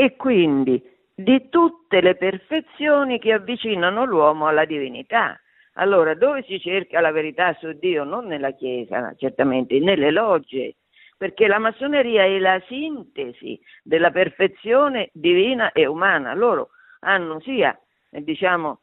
e 0.00 0.14
quindi 0.14 0.80
di 1.12 1.48
tutte 1.48 2.00
le 2.00 2.14
perfezioni 2.14 3.18
che 3.18 3.32
avvicinano 3.32 4.04
l'uomo 4.04 4.46
alla 4.46 4.64
divinità. 4.64 5.36
Allora, 5.72 6.14
dove 6.14 6.44
si 6.44 6.60
cerca 6.60 7.00
la 7.00 7.10
verità 7.10 7.52
su 7.54 7.72
Dio? 7.72 8.04
Non 8.04 8.26
nella 8.26 8.52
Chiesa, 8.52 9.12
certamente, 9.16 9.80
nelle 9.80 10.12
logge, 10.12 10.76
perché 11.16 11.48
la 11.48 11.58
massoneria 11.58 12.22
è 12.22 12.38
la 12.38 12.62
sintesi 12.68 13.60
della 13.82 14.12
perfezione 14.12 15.10
divina 15.12 15.72
e 15.72 15.84
umana. 15.86 16.32
Loro 16.32 16.68
hanno 17.00 17.40
sia, 17.40 17.76
eh, 18.10 18.22
diciamo, 18.22 18.82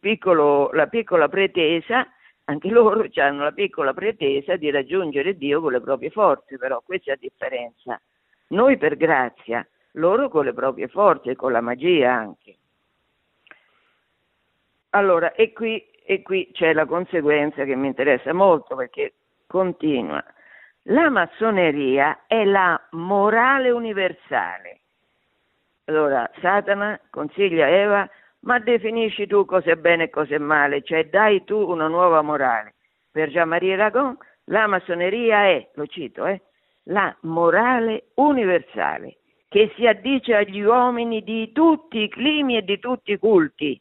piccolo, 0.00 0.72
la 0.72 0.88
piccola 0.88 1.28
pretesa, 1.28 2.04
anche 2.46 2.68
loro 2.70 3.06
hanno 3.22 3.44
la 3.44 3.52
piccola 3.52 3.94
pretesa 3.94 4.56
di 4.56 4.68
raggiungere 4.72 5.36
Dio 5.36 5.60
con 5.60 5.70
le 5.70 5.80
proprie 5.80 6.10
forze, 6.10 6.58
però 6.58 6.82
questa 6.84 7.12
è 7.12 7.14
la 7.14 7.20
differenza. 7.20 8.02
Noi 8.48 8.78
per 8.78 8.96
grazia, 8.96 9.64
loro 9.92 10.28
con 10.28 10.44
le 10.44 10.52
proprie 10.52 10.88
forze, 10.88 11.36
con 11.36 11.52
la 11.52 11.60
magia 11.60 12.12
anche. 12.12 12.56
Allora, 14.90 15.32
e 15.32 15.52
qui, 15.52 15.84
e 16.04 16.22
qui 16.22 16.50
c'è 16.52 16.72
la 16.72 16.86
conseguenza 16.86 17.64
che 17.64 17.76
mi 17.76 17.86
interessa 17.86 18.32
molto 18.32 18.74
perché 18.74 19.14
continua 19.46 20.24
la 20.84 21.10
massoneria 21.10 22.20
è 22.26 22.44
la 22.44 22.80
morale 22.90 23.70
universale. 23.70 24.80
Allora, 25.84 26.28
Satana 26.40 26.98
consiglia 27.10 27.68
Eva, 27.68 28.08
ma 28.40 28.58
definisci 28.58 29.26
tu 29.26 29.44
cosa 29.44 29.72
è 29.72 29.76
bene 29.76 30.04
e 30.04 30.10
cosa 30.10 30.34
è 30.34 30.38
male, 30.38 30.82
cioè 30.82 31.08
dai 31.08 31.44
tu 31.44 31.58
una 31.58 31.88
nuova 31.88 32.22
morale. 32.22 32.74
Per 33.10 33.28
Jean-Marie 33.28 33.76
Ragon, 33.76 34.16
la 34.44 34.66
massoneria 34.66 35.44
è, 35.46 35.68
lo 35.74 35.86
cito, 35.86 36.26
eh, 36.26 36.40
la 36.84 37.14
morale 37.22 38.06
universale 38.14 39.16
che 39.50 39.72
si 39.74 39.84
addice 39.84 40.36
agli 40.36 40.60
uomini 40.60 41.24
di 41.24 41.50
tutti 41.50 41.98
i 41.98 42.08
climi 42.08 42.56
e 42.56 42.62
di 42.62 42.78
tutti 42.78 43.10
i 43.10 43.18
culti. 43.18 43.80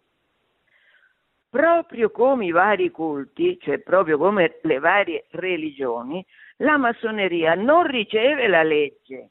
Proprio 1.47 2.09
come 2.09 2.45
i 2.45 2.51
vari 2.51 2.89
culti, 2.89 3.55
cioè 3.61 3.78
proprio 3.78 4.17
come 4.17 4.57
le 4.63 4.80
varie 4.80 5.28
religioni, 5.30 6.26
la 6.57 6.78
massoneria 6.78 7.53
non 7.53 7.86
riceve 7.86 8.47
la 8.47 8.63
legge, 8.63 9.30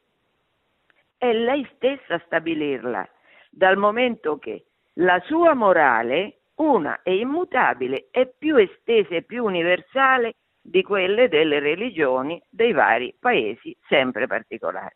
è 1.17 1.33
lei 1.33 1.69
stessa 1.75 2.15
a 2.15 2.23
stabilirla, 2.25 3.09
dal 3.51 3.77
momento 3.77 4.39
che 4.39 4.67
la 4.95 5.21
sua 5.27 5.55
morale, 5.55 6.43
una 6.59 7.01
e 7.03 7.17
immutabile, 7.17 8.07
è 8.13 8.29
più 8.29 8.55
estesa 8.55 9.17
e 9.17 9.23
più 9.23 9.43
universale 9.43 10.37
di 10.61 10.85
quelle 10.85 11.29
delle 11.29 11.59
religioni 11.59 12.41
dei 12.49 12.71
vari 12.71 13.13
paesi 13.19 13.77
sempre 13.89 14.29
particolari. 14.29 14.95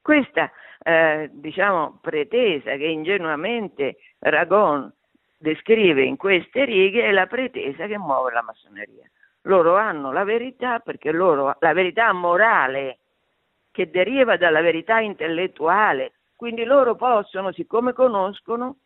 Questa 0.00 0.50
eh, 0.82 1.28
diciamo, 1.32 1.98
pretesa 2.00 2.76
che 2.76 2.86
ingenuamente 2.86 3.96
Ragon 4.18 4.92
descrive 5.36 6.02
in 6.02 6.16
queste 6.16 6.64
righe 6.64 7.04
è 7.04 7.12
la 7.12 7.26
pretesa 7.26 7.86
che 7.86 7.98
muove 7.98 8.32
la 8.32 8.42
massoneria 8.42 9.08
loro 9.48 9.76
hanno 9.76 10.12
la 10.12 10.24
verità 10.24 10.78
perché 10.78 11.10
loro, 11.10 11.56
la 11.58 11.72
verità 11.72 12.12
morale 12.12 12.98
che 13.70 13.90
deriva 13.90 14.36
dalla 14.36 14.60
verità 14.60 15.00
intellettuale, 15.00 16.12
quindi 16.36 16.64
loro 16.64 16.94
possono, 16.94 17.52
siccome 17.52 17.92
conoscono 17.92 18.76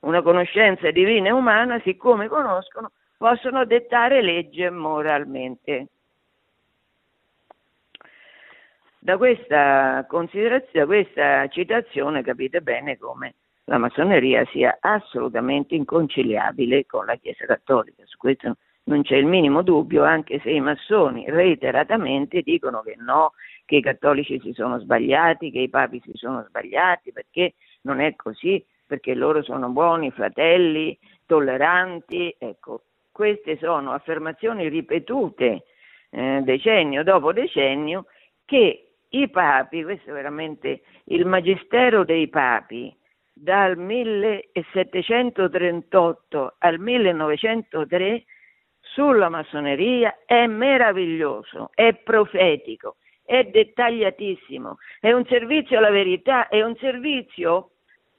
una 0.00 0.22
conoscenza 0.22 0.90
divina 0.90 1.28
e 1.28 1.32
umana, 1.32 1.80
siccome 1.80 2.28
conoscono, 2.28 2.92
possono 3.16 3.64
dettare 3.64 4.22
legge 4.22 4.70
moralmente. 4.70 5.88
Da 9.02 9.16
questa 9.16 10.06
da 10.06 10.86
questa 10.86 11.48
citazione 11.48 12.22
capite 12.22 12.60
bene 12.60 12.98
come 12.98 13.36
la 13.64 13.78
massoneria 13.78 14.44
sia 14.52 14.76
assolutamente 14.78 15.74
inconciliabile 15.74 16.84
con 16.84 17.06
la 17.06 17.16
Chiesa 17.16 17.46
Cattolica, 17.46 18.02
su 18.04 18.18
questo 18.18 18.56
non 18.84 19.00
c'è 19.02 19.16
il 19.16 19.24
minimo 19.24 19.62
dubbio, 19.62 20.04
anche 20.04 20.38
se 20.40 20.50
i 20.50 20.60
massoni 20.60 21.24
reiteratamente 21.30 22.42
dicono 22.42 22.82
che 22.82 22.96
no, 22.98 23.32
che 23.64 23.76
i 23.76 23.82
cattolici 23.82 24.38
si 24.40 24.52
sono 24.52 24.78
sbagliati, 24.78 25.50
che 25.50 25.60
i 25.60 25.70
papi 25.70 26.02
si 26.04 26.12
sono 26.14 26.44
sbagliati, 26.46 27.10
perché 27.10 27.54
non 27.82 28.00
è 28.00 28.14
così, 28.16 28.62
perché 28.86 29.14
loro 29.14 29.42
sono 29.42 29.70
buoni, 29.70 30.10
fratelli, 30.10 30.98
tolleranti. 31.24 32.34
Ecco, 32.36 32.82
queste 33.10 33.56
sono 33.56 33.92
affermazioni 33.92 34.68
ripetute 34.68 35.64
eh, 36.10 36.40
decennio 36.42 37.02
dopo 37.02 37.32
decennio 37.32 38.04
che 38.44 38.89
i 39.10 39.28
papi, 39.28 39.82
questo 39.82 40.10
è 40.10 40.12
veramente 40.12 40.82
il 41.04 41.24
magistero 41.26 42.04
dei 42.04 42.28
papi, 42.28 42.96
dal 43.32 43.78
1738 43.78 46.54
al 46.58 46.78
1903 46.78 48.24
sulla 48.80 49.28
massoneria 49.28 50.18
è 50.26 50.46
meraviglioso, 50.46 51.70
è 51.74 51.94
profetico, 51.94 52.96
è 53.24 53.44
dettagliatissimo, 53.44 54.78
è 55.00 55.12
un 55.12 55.24
servizio 55.26 55.78
alla 55.78 55.90
verità, 55.90 56.48
è 56.48 56.62
un 56.62 56.76
servizio 56.76 57.70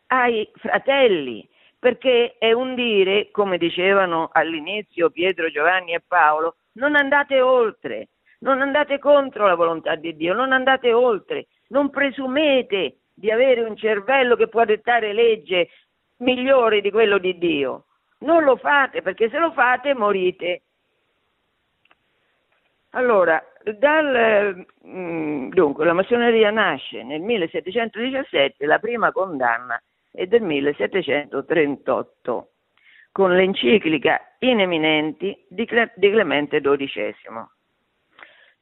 ai 0.08 0.50
fratelli, 0.56 1.48
perché 1.78 2.36
è 2.38 2.52
un 2.52 2.76
dire, 2.76 3.32
come 3.32 3.58
dicevano 3.58 4.30
all'inizio 4.32 5.10
Pietro, 5.10 5.50
Giovanni 5.50 5.94
e 5.94 6.02
Paolo, 6.06 6.56
non 6.74 6.96
andate 6.96 7.42
oltre, 7.42 8.10
non 8.42 8.62
andate 8.62 9.00
contro 9.00 9.48
la 9.48 9.56
volontà 9.56 9.96
di 9.96 10.16
Dio, 10.16 10.34
non 10.34 10.52
andate 10.52 10.94
oltre, 10.94 11.48
non 11.68 11.90
presumete 11.90 12.98
di 13.14 13.32
avere 13.32 13.62
un 13.62 13.76
cervello 13.76 14.36
che 14.36 14.48
può 14.48 14.66
dettare 14.66 15.14
legge 15.14 15.70
migliore 16.18 16.82
di 16.82 16.92
quello 16.92 17.18
di 17.18 17.38
Dio. 17.38 17.86
Non 18.20 18.44
lo 18.44 18.56
fate 18.56 19.02
perché 19.02 19.30
se 19.30 19.38
lo 19.38 19.52
fate 19.52 19.94
morite. 19.94 20.62
Allora, 22.92 23.44
dal, 23.78 24.66
mm, 24.86 25.50
dunque, 25.52 25.86
la 25.86 25.94
massoneria 25.94 26.52
nasce 26.52 27.04
nel 27.04 27.22
1717, 27.22 28.66
la 28.66 28.80
prima 28.80 29.12
condanna 29.12 29.82
è 30.12 30.26
del 30.26 30.42
1738, 30.42 32.50
con 33.12 33.36
l'enciclica 33.36 34.20
In 34.40 34.60
eminenti 34.60 35.46
di, 35.48 35.66
Clemente 35.66 36.60
XII. 36.60 37.14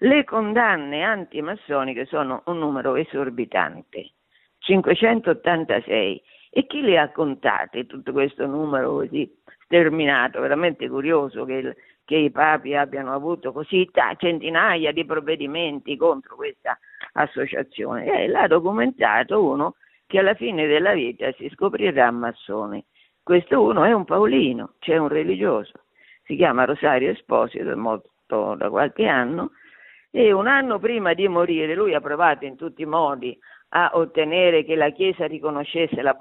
Le 0.02 0.24
condanne 0.24 1.04
antimassoniche 1.04 2.06
sono 2.06 2.43
un 2.45 2.58
numero 2.58 2.95
esorbitante, 2.95 4.12
586. 4.60 6.24
E 6.52 6.66
chi 6.68 6.80
le 6.80 6.97
ha 6.97 7.12
contate 7.12 7.86
tutto 7.86 8.14
questo 8.14 8.47
numero 8.47 8.91
così 8.91 9.30
sterminato? 9.66 10.39
Veramente 10.39 10.88
curioso 10.88 11.43
che 11.43 11.54
il, 11.54 11.76
che 12.06 12.16
i 12.16 12.32
papi 12.32 12.76
abbiano 12.76 13.14
avuto 13.14 13.52
così 13.52 13.89
t- 13.91 14.00
centinaia 14.16 14.93
di 14.93 15.04
provvedimenti 15.04 15.97
contro 15.97 16.38
questa 16.38 16.80
associazione. 17.14 18.06
E 18.06 18.28
l'ha 18.30 18.47
documentato 18.47 19.43
uno 19.43 19.76
che 20.08 20.20
alla 20.20 20.34
fine 20.34 20.66
della 20.66 20.93
vita 20.93 21.30
si 21.34 21.50
scoprirà 21.50 22.10
massone. 22.10 22.86
Questo 23.22 23.62
uno 23.62 23.84
è 23.84 23.91
un 23.91 24.06
Paolino, 24.06 24.76
c'è 24.80 24.95
un 24.95 25.10
religioso, 25.10 25.74
si 26.24 26.38
chiama 26.38 26.64
Rosario 26.64 27.12
Esposito, 27.12 27.70
è 27.70 27.76
morto 27.76 28.56
da 28.56 28.70
qualche 28.70 29.06
anno, 29.06 29.52
e 30.12 30.32
un 30.32 30.47
anno 30.47 30.80
prima 30.80 31.14
di 31.14 31.28
morire 31.28 31.76
lui 31.76 31.93
ha 31.93 32.01
provato 32.01 32.45
in 32.45 32.55
tutti 32.55 32.82
i 32.82 32.86
modi 32.86 33.38
a 33.70 33.91
ottenere 33.93 34.64
che 34.64 34.76
la 34.76 34.89
Chiesa 34.89 35.28
riconoscesse 35.28 36.01
la, 36.01 36.16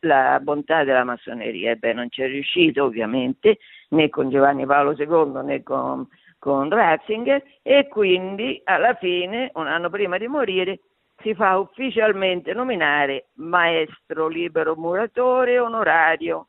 la 0.00 0.40
bontà 0.40 0.84
della 0.84 1.04
massoneria. 1.04 1.72
Ebbene, 1.72 1.94
non 1.94 2.10
ci 2.10 2.22
è 2.22 2.26
riuscito 2.26 2.84
ovviamente 2.84 3.58
né 3.90 4.08
con 4.08 4.30
Giovanni 4.30 4.64
Paolo 4.64 4.94
II 4.96 5.44
né 5.44 5.62
con, 5.62 6.08
con 6.38 6.70
Ratzinger 6.70 7.42
e 7.62 7.88
quindi 7.88 8.60
alla 8.64 8.94
fine, 8.94 9.50
un 9.54 9.66
anno 9.66 9.90
prima 9.90 10.16
di 10.16 10.26
morire, 10.28 10.80
si 11.22 11.34
fa 11.34 11.58
ufficialmente 11.58 12.54
nominare 12.54 13.26
maestro 13.34 14.26
libero 14.26 14.74
muratore 14.74 15.58
onorario 15.58 16.48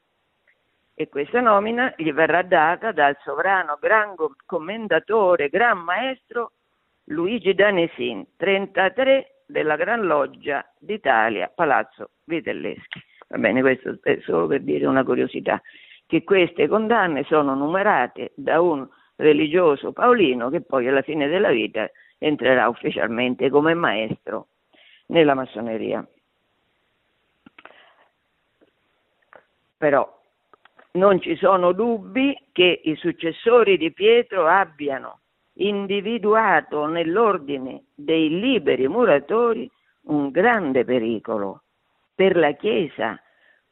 e 0.96 1.10
questa 1.10 1.42
nomina 1.42 1.94
gli 1.98 2.12
verrà 2.14 2.42
data 2.42 2.94
dal 2.94 3.18
sovrano 3.22 3.78
gran 3.80 4.16
commendatore, 4.46 5.50
gran 5.50 5.80
maestro 5.80 6.54
Luigi 7.10 7.54
Danesin, 7.54 8.26
33 8.36 9.44
della 9.46 9.76
Gran 9.76 10.08
Loggia 10.08 10.68
d'Italia, 10.80 11.52
Palazzo 11.54 12.12
Vitelleschi. 12.24 13.00
Va 13.28 13.38
bene, 13.38 13.62
questo 13.62 14.00
è 14.02 14.20
solo 14.22 14.48
per 14.48 14.62
dire 14.62 14.88
una 14.88 15.04
curiosità, 15.04 15.62
che 16.08 16.24
queste 16.24 16.68
condanne 16.68 17.24
sono 17.26 17.54
numerate 17.54 18.32
da 18.36 18.60
un 18.60 18.88
religioso 19.18 19.92
paolino 19.92 20.50
che 20.50 20.62
poi 20.62 20.88
alla 20.88 21.04
fine 21.04 21.28
della 21.28 21.50
vita 21.50 21.90
entrerà 22.18 22.68
ufficialmente 22.68 23.50
come 23.50 23.76
maestro 23.76 24.48
nella 25.08 25.36
massoneria. 25.36 26.06
Però 29.78 30.22
non 30.94 31.22
ci 31.22 31.36
sono 31.36 31.72
dubbi 31.72 32.36
che 32.52 32.82
i 32.84 32.96
successori 32.96 33.78
di 33.78 33.92
Pietro 33.92 34.48
abbiano 34.48 35.20
individuato 35.56 36.86
nell'ordine 36.86 37.86
dei 37.96 38.30
liberi 38.40 38.88
muratori 38.88 39.70
un 40.08 40.30
grande 40.30 40.84
pericolo 40.84 41.64
per 42.14 42.36
la 42.36 42.52
Chiesa 42.54 43.20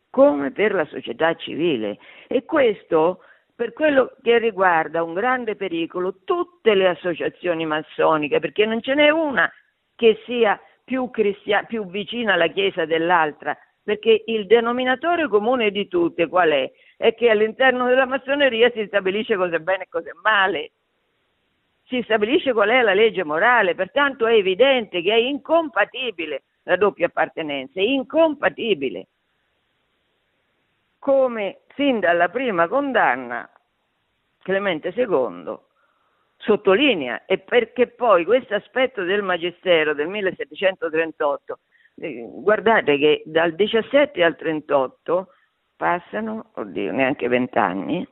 come 0.09 0.51
per 0.51 0.73
la 0.73 0.85
società 0.85 1.33
civile 1.35 1.97
e 2.27 2.45
questo 2.45 3.21
per 3.55 3.73
quello 3.73 4.15
che 4.21 4.37
riguarda 4.37 5.03
un 5.03 5.13
grande 5.13 5.55
pericolo 5.55 6.19
tutte 6.23 6.73
le 6.73 6.87
associazioni 6.87 7.65
massoniche 7.65 8.39
perché 8.39 8.65
non 8.65 8.81
ce 8.81 8.93
n'è 8.93 9.09
una 9.09 9.51
che 9.95 10.21
sia 10.25 10.59
più, 10.83 11.09
cristia- 11.09 11.63
più 11.63 11.87
vicina 11.87 12.33
alla 12.33 12.47
Chiesa 12.47 12.85
dell'altra 12.85 13.57
perché 13.83 14.23
il 14.27 14.45
denominatore 14.45 15.27
comune 15.27 15.69
di 15.69 15.87
tutte 15.89 16.27
qual 16.27 16.51
è? 16.51 16.71
È 16.95 17.13
che 17.13 17.29
all'interno 17.29 17.85
della 17.87 18.05
massoneria 18.05 18.71
si 18.71 18.85
stabilisce 18.87 19.35
cosa 19.35 19.57
è 19.57 19.59
bene 19.59 19.83
e 19.83 19.89
cosa 19.89 20.09
è 20.09 20.13
male 20.21 20.71
si 21.85 22.01
stabilisce 22.03 22.53
qual 22.53 22.69
è 22.69 22.81
la 22.81 22.93
legge 22.93 23.23
morale, 23.23 23.75
pertanto 23.75 24.25
è 24.25 24.33
evidente 24.33 25.01
che 25.01 25.11
è 25.11 25.17
incompatibile 25.17 26.43
la 26.63 26.77
doppia 26.77 27.07
appartenenza, 27.07 27.79
è 27.79 27.83
incompatibile. 27.83 29.07
Come 30.99 31.59
sin 31.75 31.99
dalla 31.99 32.29
prima 32.29 32.67
condanna 32.67 33.49
Clemente 34.41 34.93
II 34.95 35.57
sottolinea 36.37 37.25
e 37.25 37.37
perché 37.39 37.87
poi 37.87 38.25
questo 38.25 38.55
aspetto 38.55 39.03
del 39.03 39.21
Magistero 39.21 39.93
del 39.93 40.07
1738, 40.07 41.59
eh, 41.95 42.25
guardate 42.29 42.97
che 42.97 43.23
dal 43.25 43.53
17 43.55 44.23
al 44.23 44.35
38 44.35 45.27
passano, 45.75 46.51
oddio, 46.55 46.91
neanche 46.91 47.27
vent'anni, 47.27 48.05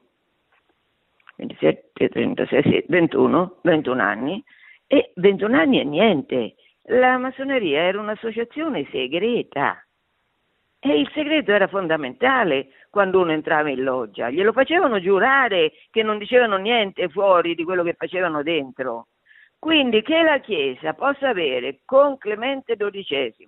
27, 1.42 2.10
36, 2.10 2.86
21, 2.88 3.60
21 3.64 4.02
anni 4.02 4.44
e 4.86 5.12
21 5.16 5.58
anni 5.58 5.80
e 5.80 5.84
niente. 5.84 6.56
La 6.86 7.18
massoneria 7.18 7.82
era 7.82 8.00
un'associazione 8.00 8.88
segreta 8.92 9.84
e 10.80 11.00
il 11.00 11.10
segreto 11.14 11.52
era 11.52 11.68
fondamentale 11.68 12.70
quando 12.90 13.22
uno 13.22 13.32
entrava 13.32 13.70
in 13.70 13.84
loggia. 13.84 14.30
Glielo 14.30 14.52
facevano 14.52 15.00
giurare 15.00 15.72
che 15.90 16.04
non 16.04 16.18
dicevano 16.18 16.58
niente 16.58 17.08
fuori 17.10 17.56
di 17.56 17.64
quello 17.64 17.84
che 17.84 17.94
facevano 17.94 18.44
dentro. 18.44 19.08
Quindi 19.58 20.02
che 20.02 20.22
la 20.24 20.40
Chiesa 20.40 20.94
possa 20.94 21.30
avere 21.30 21.82
con 21.86 22.18
Clemente 22.18 22.76
XII 22.76 23.46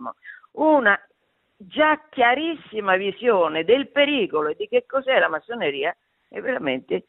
una 0.54 1.00
già 1.58 2.00
chiarissima 2.10 2.96
visione 2.98 3.64
del 3.64 3.90
pericolo 3.90 4.50
e 4.50 4.56
di 4.56 4.68
che 4.68 4.86
cos'è 4.86 5.18
la 5.18 5.30
massoneria 5.30 5.96
è 6.30 6.40
veramente 6.40 7.08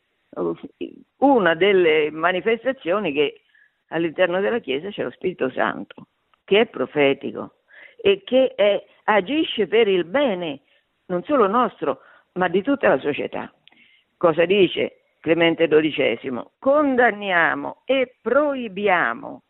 una 1.19 1.55
delle 1.55 2.11
manifestazioni 2.11 3.13
che 3.13 3.43
all'interno 3.89 4.41
della 4.41 4.59
Chiesa 4.59 4.91
c'è 4.91 5.03
lo 5.03 5.11
Spirito 5.11 5.51
Santo, 5.51 6.09
che 6.45 6.63
è 6.63 6.67
profetico 6.67 7.57
e 7.97 8.23
che 8.25 8.55
è, 8.55 8.85
agisce 9.05 9.67
per 9.67 9.89
il 9.89 10.05
bene 10.05 10.61
non 11.07 11.23
solo 11.25 11.47
nostro, 11.47 12.01
ma 12.33 12.49
di 12.49 12.63
tutta 12.63 12.89
la 12.89 12.99
società. 12.99 13.53
Cosa 14.17 14.45
dice 14.45 15.03
Clemente 15.21 15.69
XII? 15.69 16.43
Condanniamo 16.59 17.83
e 17.85 18.17
proibiamo 18.21 19.43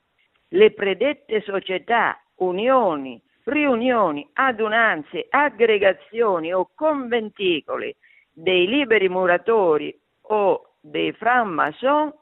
le 0.49 0.73
predette 0.73 1.41
società, 1.41 2.21
unioni, 2.37 3.21
riunioni, 3.45 4.29
adunanze, 4.35 5.27
aggregazioni 5.29 6.53
o 6.53 6.71
conventicoli 6.75 7.95
dei 8.31 8.67
liberi 8.67 9.09
muratori 9.09 9.97
o 10.23 10.74
dei 10.85 11.13
francmason 11.13 12.13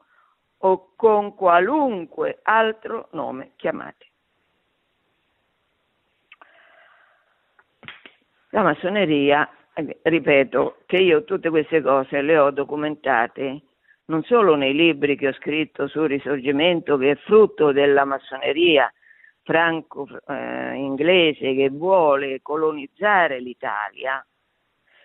o 0.59 0.93
con 0.95 1.35
qualunque 1.35 2.39
altro 2.43 3.09
nome 3.13 3.53
chiamati. 3.57 4.07
La 8.51 8.63
massoneria, 8.63 9.49
eh, 9.75 9.99
ripeto 10.03 10.83
che 10.87 10.99
io 10.99 11.25
tutte 11.25 11.51
queste 11.51 11.83
cose 11.83 12.23
le 12.23 12.39
ho 12.39 12.51
documentate 12.51 13.63
non 14.05 14.23
solo 14.25 14.55
nei 14.55 14.75
libri 14.75 15.17
che 15.17 15.29
ho 15.29 15.33
scritto 15.33 15.89
sul 15.89 16.09
risorgimento 16.09 16.97
che 16.99 17.13
è 17.13 17.17
frutto 17.17 17.73
della 17.73 18.05
massoneria 18.05 18.93
franco-inglese 19.43 21.49
eh, 21.49 21.55
che 21.55 21.71
vuole 21.71 22.41
colonizzare 22.43 23.41
l'Italia, 23.41 24.25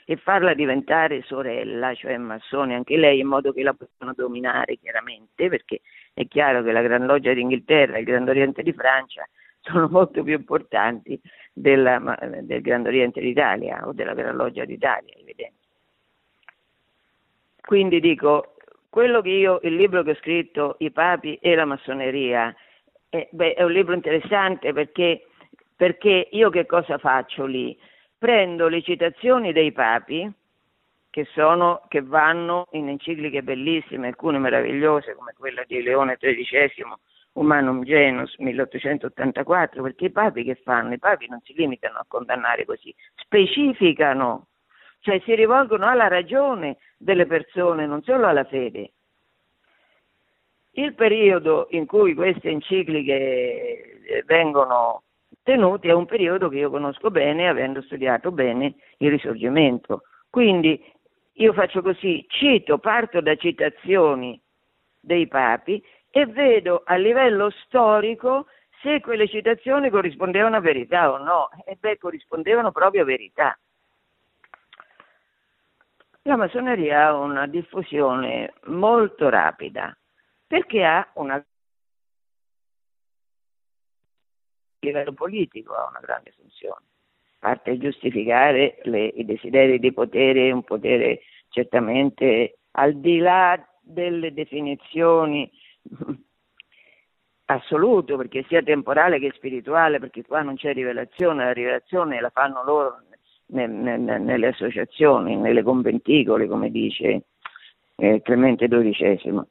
e 0.10 0.16
farla 0.16 0.53
diventare 0.53 1.22
sorella, 1.24 1.93
cioè 1.93 2.16
massone 2.16 2.76
anche 2.76 2.95
lei, 2.95 3.20
in 3.20 3.28
modo 3.28 3.51
che 3.51 3.62
la 3.62 3.74
possano 3.74 4.14
dominare 4.16 4.78
chiaramente, 4.78 5.49
perché 5.49 5.82
è 6.14 6.26
chiaro 6.30 6.64
che 6.64 6.72
la 6.72 6.82
Gran 6.82 7.05
Loggia 7.05 7.34
d'Inghilterra 7.34 7.97
e 7.97 7.99
il 7.99 8.05
Gran 8.05 8.26
Oriente 8.26 8.64
di 8.64 8.72
Francia 8.72 9.28
sono 9.60 9.89
molto 9.89 10.24
più 10.24 10.36
importanti 10.36 11.20
della, 11.51 12.18
del 12.41 12.62
Grande 12.62 12.88
Oriente 12.88 13.20
d'Italia 13.20 13.86
o 13.86 13.91
della 13.91 14.14
Vera 14.14 14.32
Loggia 14.32 14.64
d'Italia, 14.64 15.14
evidente. 15.18 15.66
Quindi 17.60 17.99
dico, 17.99 18.55
quello 18.89 19.20
che 19.20 19.32
io, 19.32 19.60
il 19.64 19.76
libro 19.76 20.03
che 20.03 20.12
ho 20.12 20.16
scritto, 20.16 20.78
I 20.80 20.89
papi 20.89 21.38
e 21.41 21.53
la 21.53 21.66
massoneria, 21.66 22.55
eh, 23.10 23.28
beh, 23.30 23.55
è 23.55 23.64
un 23.64 23.74
libro 23.74 23.93
interessante 23.93 24.72
perché, 24.72 25.28
perché 25.76 26.30
io 26.32 26.49
che 26.49 26.66
cosa 26.66 26.97
faccio 26.97 27.43
lì? 27.43 27.78
Prendo 28.18 28.68
le 28.68 28.82
citazioni 28.82 29.53
dei 29.53 29.72
papi, 29.72 30.32
che, 31.18 31.26
sono, 31.34 31.82
che 31.88 32.01
vanno 32.01 32.68
in 32.72 32.89
encicliche 32.89 33.43
bellissime, 33.43 34.07
alcune 34.07 34.38
meravigliose 34.38 35.15
come 35.15 35.34
quella 35.38 35.63
di 35.65 35.82
Leone 35.82 36.18
XIII, 36.18 36.86
Humanum 37.34 37.84
Genus 37.84 38.36
1884, 38.38 39.84
perché 39.84 40.05
i 40.05 40.11
papi 40.11 40.43
che 40.43 40.55
fanno? 40.63 40.93
I 40.93 40.99
papi 40.99 41.28
non 41.28 41.39
si 41.43 41.53
limitano 41.53 41.97
a 41.97 42.05
condannare 42.07 42.65
così, 42.65 42.93
specificano, 43.15 44.47
cioè 44.99 45.20
si 45.22 45.36
rivolgono 45.36 45.88
alla 45.88 46.07
ragione 46.07 46.78
delle 46.97 47.26
persone, 47.26 47.86
non 47.86 48.01
solo 48.03 48.28
alla 48.28 48.43
fede. 48.43 48.91
Il 50.72 50.93
periodo 50.93 51.68
in 51.72 51.86
cui 51.86 52.13
queste 52.13 52.49
encicliche 52.49 54.01
eh, 54.03 54.24
vengono 54.26 55.03
tenute 55.48 55.88
è 55.88 55.93
un 55.93 56.06
periodo 56.06 56.50
che 56.50 56.58
io 56.58 56.70
conosco 56.70 57.10
bene, 57.10 57.48
avendo 57.48 57.82
studiato 57.82 58.32
bene 58.34 58.76
il 58.98 59.10
risorgimento. 59.10 60.02
Quindi 60.30 60.78
io 61.36 61.54
faccio 61.54 61.82
così, 61.82 62.26
cito, 62.28 62.80
parto 62.80 63.22
da 63.22 63.34
citazioni 63.38 64.38
dei 65.00 65.26
papi 65.30 65.82
e 66.10 66.26
vedo 66.26 66.82
a 66.84 66.95
livello 66.98 67.50
storico 67.64 68.48
se 68.82 69.00
quelle 69.00 69.26
citazioni 69.30 69.89
corrispondevano 69.89 70.58
a 70.58 70.60
verità 70.60 71.14
o 71.14 71.18
no. 71.18 71.50
E 71.66 71.78
beh, 71.80 71.98
corrispondevano 71.98 72.74
proprio 72.74 73.04
a 73.04 73.06
verità. 73.06 73.58
La 76.24 76.36
massoneria 76.36 77.08
ha 77.08 77.16
una 77.16 77.48
diffusione 77.48 78.52
molto 78.66 79.30
rapida 79.30 79.98
perché 80.45 80.84
ha 80.84 81.10
una 81.14 81.36
a 81.36 81.43
livello 84.80 85.13
politico 85.13 85.73
ha 85.73 85.88
una 85.89 85.99
grande 85.99 86.34
funzione. 86.36 86.86
Parte 87.39 87.71
a 87.71 87.78
giustificare 87.78 88.80
le, 88.84 89.05
i 89.05 89.25
desideri 89.25 89.80
di 89.80 89.93
potere, 89.93 90.51
un 90.51 90.63
potere 90.63 91.21
certamente 91.49 92.59
al 92.71 92.99
di 92.99 93.19
là 93.19 93.59
delle 93.82 94.34
definizioni 94.34 95.49
assoluto, 97.45 98.17
perché 98.17 98.43
sia 98.47 98.61
temporale 98.61 99.19
che 99.19 99.32
spirituale, 99.36 99.99
perché 99.99 100.23
qua 100.23 100.41
non 100.41 100.55
c'è 100.55 100.73
rivelazione, 100.73 101.45
la 101.45 101.53
rivelazione 101.53 102.19
la 102.19 102.30
fanno 102.30 102.63
loro 102.63 103.01
nel, 103.47 103.69
nel, 103.69 103.99
nelle 103.99 104.47
associazioni, 104.47 105.36
nelle 105.36 105.63
conventicole, 105.63 106.47
come 106.47 106.69
dice 106.69 107.25
eh, 107.95 108.21
Clemente 108.21 108.67
XII. 108.67 109.41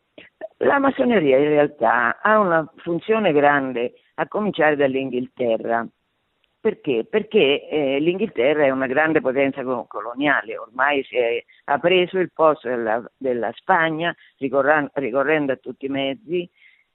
La 0.58 0.78
massoneria 0.78 1.38
in 1.38 1.48
realtà 1.48 2.20
ha 2.20 2.38
una 2.38 2.70
funzione 2.76 3.32
grande, 3.32 3.94
a 4.16 4.28
cominciare 4.28 4.76
dall'Inghilterra. 4.76 5.86
Perché? 6.60 7.06
Perché 7.08 7.68
eh, 7.68 8.00
l'Inghilterra 8.00 8.64
è 8.64 8.70
una 8.70 8.86
grande 8.86 9.20
potenza 9.20 9.62
coloniale, 9.86 10.58
ormai 10.58 11.04
si 11.04 11.16
è, 11.16 11.42
ha 11.64 11.78
preso 11.78 12.18
il 12.18 12.32
posto 12.32 12.68
della, 12.68 13.08
della 13.16 13.52
Spagna 13.54 14.14
ricorrendo 14.38 15.52
a 15.52 15.56
tutti 15.56 15.86
i 15.86 15.90
mezzi 15.90 16.48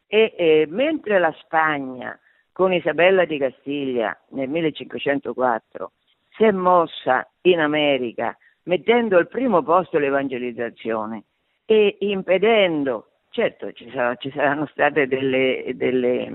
e 0.07 0.34
eh, 0.38 0.65
mentre 0.67 1.19
la 1.19 1.34
Spagna 1.39 2.19
con 2.51 2.74
Isabella 2.74 3.24
di 3.24 3.38
Castiglia 3.38 4.19
nel 4.32 4.49
1504 4.49 5.91
si 6.32 6.43
è 6.43 6.51
mossa 6.51 7.26
in 7.43 7.59
America 7.59 8.36
mettendo 8.63 9.17
al 9.17 9.30
primo 9.30 9.63
posto 9.63 9.97
l'evangelizzazione 9.97 11.24
e 11.65 11.95
impedendo 11.99 13.11
Certo, 13.34 13.71
ci, 13.71 13.89
sarà, 13.91 14.13
ci 14.17 14.29
saranno 14.32 14.65
state 14.65 15.07
delle, 15.07 15.71
delle, 15.75 16.29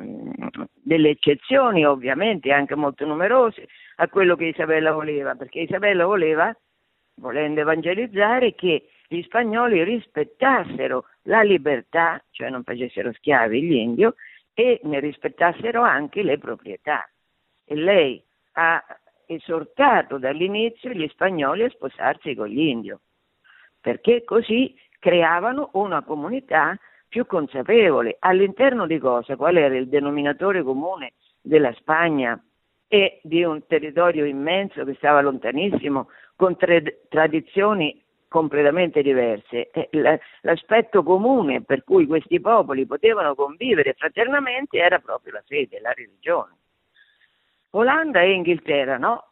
delle, 0.72 1.10
eccezioni, 1.10 1.84
ovviamente, 1.84 2.50
anche 2.52 2.74
molto 2.74 3.04
numerose, 3.04 3.68
a 3.96 4.08
quello 4.08 4.34
che 4.34 4.46
Isabella 4.46 4.92
voleva, 4.92 5.34
perché 5.34 5.60
Isabella 5.60 6.06
voleva, 6.06 6.56
volendo 7.16 7.60
evangelizzare, 7.60 8.54
che 8.54 8.88
gli 9.08 9.20
spagnoli 9.24 9.84
rispettassero 9.84 11.04
la 11.24 11.42
libertà, 11.42 12.24
cioè 12.30 12.48
non 12.48 12.62
facessero 12.62 13.12
schiavi 13.12 13.62
gli 13.62 13.74
indio, 13.74 14.14
e 14.54 14.80
ne 14.84 14.98
rispettassero 14.98 15.82
anche 15.82 16.22
le 16.22 16.38
proprietà. 16.38 17.06
E 17.66 17.74
lei 17.74 18.24
ha 18.52 18.82
esortato 19.26 20.16
dall'inizio 20.16 20.92
gli 20.92 21.06
spagnoli 21.08 21.64
a 21.64 21.68
sposarsi 21.68 22.34
con 22.34 22.46
gli 22.46 22.60
indio, 22.60 23.00
perché 23.82 24.24
così 24.24 24.74
creavano 25.06 25.70
una 25.74 26.02
comunità 26.02 26.76
più 27.08 27.26
consapevole. 27.26 28.16
All'interno 28.18 28.88
di 28.88 28.98
cosa? 28.98 29.36
Qual 29.36 29.56
era 29.56 29.76
il 29.76 29.86
denominatore 29.86 30.64
comune 30.64 31.12
della 31.40 31.72
Spagna 31.74 32.42
e 32.88 33.20
di 33.22 33.44
un 33.44 33.64
territorio 33.68 34.24
immenso 34.24 34.84
che 34.84 34.94
stava 34.94 35.20
lontanissimo, 35.20 36.08
con 36.34 36.56
tre 36.56 37.02
tradizioni 37.08 38.02
completamente 38.26 39.00
diverse. 39.00 39.70
L'aspetto 40.40 41.04
comune 41.04 41.62
per 41.62 41.84
cui 41.84 42.04
questi 42.06 42.40
popoli 42.40 42.84
potevano 42.84 43.36
convivere 43.36 43.94
fraternamente 43.96 44.76
era 44.76 44.98
proprio 44.98 45.34
la 45.34 45.42
fede, 45.46 45.78
la 45.80 45.92
religione. 45.92 46.56
Olanda 47.70 48.22
e 48.22 48.32
Inghilterra 48.32 48.98
no, 48.98 49.24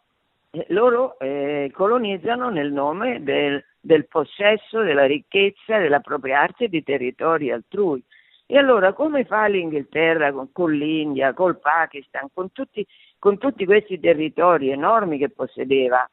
loro 0.69 1.19
eh, 1.19 1.71
colonizzano 1.73 2.51
nel 2.51 2.73
nome 2.73 3.23
del, 3.23 3.63
del 3.81 4.07
possesso, 4.07 4.83
della 4.83 5.07
ricchezza, 5.07 5.79
dell'appropriarsi 5.79 6.69
di 6.69 6.83
territori 6.83 7.51
altrui. 7.51 8.03
E 8.47 8.59
allora 8.59 8.93
come 8.93 9.25
fa 9.25 9.47
l'Inghilterra 9.47 10.33
con, 10.33 10.53
con 10.53 10.73
l'India, 10.73 11.33
col 11.33 11.59
Pakistan, 11.59 12.29
con 12.33 12.53
tutti, 12.53 12.87
con 13.19 13.39
tutti 13.39 13.65
questi 13.65 13.99
territori 13.99 14.71
enormi 14.71 15.19
che 15.19 15.31
possedeva? 15.31 16.09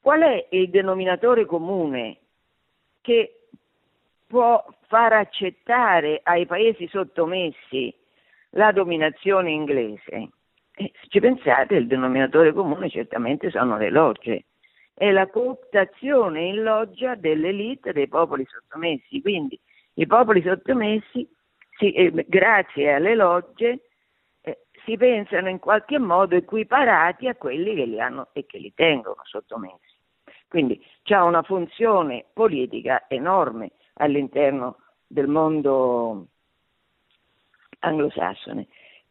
Qual 0.00 0.20
è 0.20 0.46
il 0.50 0.68
denominatore 0.70 1.46
comune 1.46 2.18
che 3.00 3.48
può 4.26 4.64
far 4.88 5.12
accettare 5.12 6.20
ai 6.22 6.46
paesi 6.46 6.88
sottomessi 6.88 7.94
la 8.50 8.72
dominazione 8.72 9.50
inglese? 9.50 10.30
E 10.78 10.92
se 11.00 11.06
ci 11.08 11.20
pensate, 11.20 11.74
il 11.74 11.86
denominatore 11.86 12.52
comune 12.52 12.90
certamente 12.90 13.50
sono 13.50 13.78
le 13.78 13.88
logge. 13.88 14.44
È 14.92 15.10
la 15.10 15.26
cooptazione 15.26 16.42
in 16.42 16.62
loggia 16.62 17.14
dell'elite 17.14 17.94
dei 17.94 18.08
popoli 18.08 18.46
sottomessi. 18.46 19.22
Quindi 19.22 19.58
i 19.94 20.06
popoli 20.06 20.42
sottomessi, 20.42 21.26
si, 21.78 21.92
eh, 21.92 22.12
grazie 22.28 22.92
alle 22.92 23.14
logge, 23.14 23.88
eh, 24.42 24.58
si 24.84 24.98
pensano 24.98 25.48
in 25.48 25.58
qualche 25.58 25.98
modo 25.98 26.36
equiparati 26.36 27.26
a 27.26 27.34
quelli 27.36 27.74
che 27.74 27.86
li 27.86 27.98
hanno 27.98 28.28
e 28.34 28.44
che 28.44 28.58
li 28.58 28.72
tengono 28.74 29.22
sottomessi. 29.22 29.94
Quindi 30.46 30.84
c'è 31.02 31.18
una 31.20 31.42
funzione 31.42 32.26
politica 32.34 33.06
enorme 33.08 33.70
all'interno 33.94 34.76
del 35.06 35.26
mondo 35.26 36.26
anglosassone. 37.78 38.66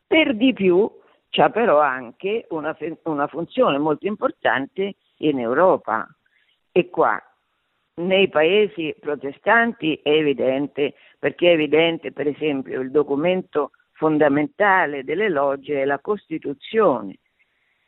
Per 0.06 0.36
di 0.36 0.54
più 0.54 0.88
c'ha 1.36 1.50
però 1.50 1.82
anche 1.82 2.46
una, 2.52 2.76
una 3.04 3.28
funzione 3.28 3.78
molto 3.78 4.08
importante 4.08 4.96
in 5.18 5.40
Europa 5.40 6.08
e 6.72 6.90
qua 6.90 7.22
nei 7.96 8.30
paesi 8.30 8.96
protestanti 8.98 10.00
è 10.02 10.12
evidente, 10.12 10.94
perché 11.20 11.50
è 11.50 11.54
evidente 11.54 12.14
per 12.14 12.28
esempio 12.28 12.80
il 12.80 12.90
documento 12.90 13.72
fondamentale 13.92 15.04
delle 15.04 15.28
logge 15.28 15.82
è 15.82 15.86
la 15.86 16.00
Costituzione 16.00 17.18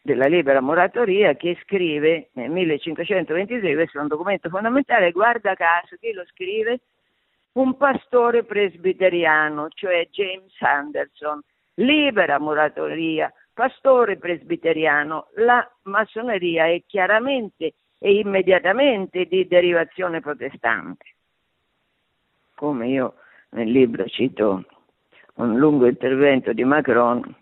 della 0.02 0.28
libera 0.28 0.60
moratoria 0.60 1.36
che 1.36 1.58
scrive 1.64 2.30
nel 2.34 2.50
1523, 2.50 3.76
questo 3.76 3.98
è 3.98 4.02
un 4.02 4.08
documento 4.08 4.50
fondamentale, 4.50 5.12
guarda 5.12 5.54
caso 5.54 5.96
chi 6.00 6.12
lo 6.12 6.26
scrive? 6.26 6.80
Un 7.54 7.76
pastore 7.76 8.44
presbiteriano, 8.44 9.68
cioè 9.70 10.08
James 10.12 10.54
Anderson, 10.62 11.42
libera 11.78 12.40
moratoria, 12.40 13.32
pastore 13.58 14.18
presbiteriano, 14.18 15.30
la 15.38 15.68
massoneria 15.86 16.68
è 16.68 16.84
chiaramente 16.86 17.74
e 17.98 18.20
immediatamente 18.20 19.26
di 19.26 19.48
derivazione 19.48 20.22
protestante. 20.22 21.06
Come 22.54 22.88
io 22.88 23.16
nel 23.50 23.72
libro 23.72 24.06
cito 24.06 24.64
un 25.38 25.58
lungo 25.58 25.88
intervento 25.88 26.54
di 26.54 26.64
Macron 26.64 27.36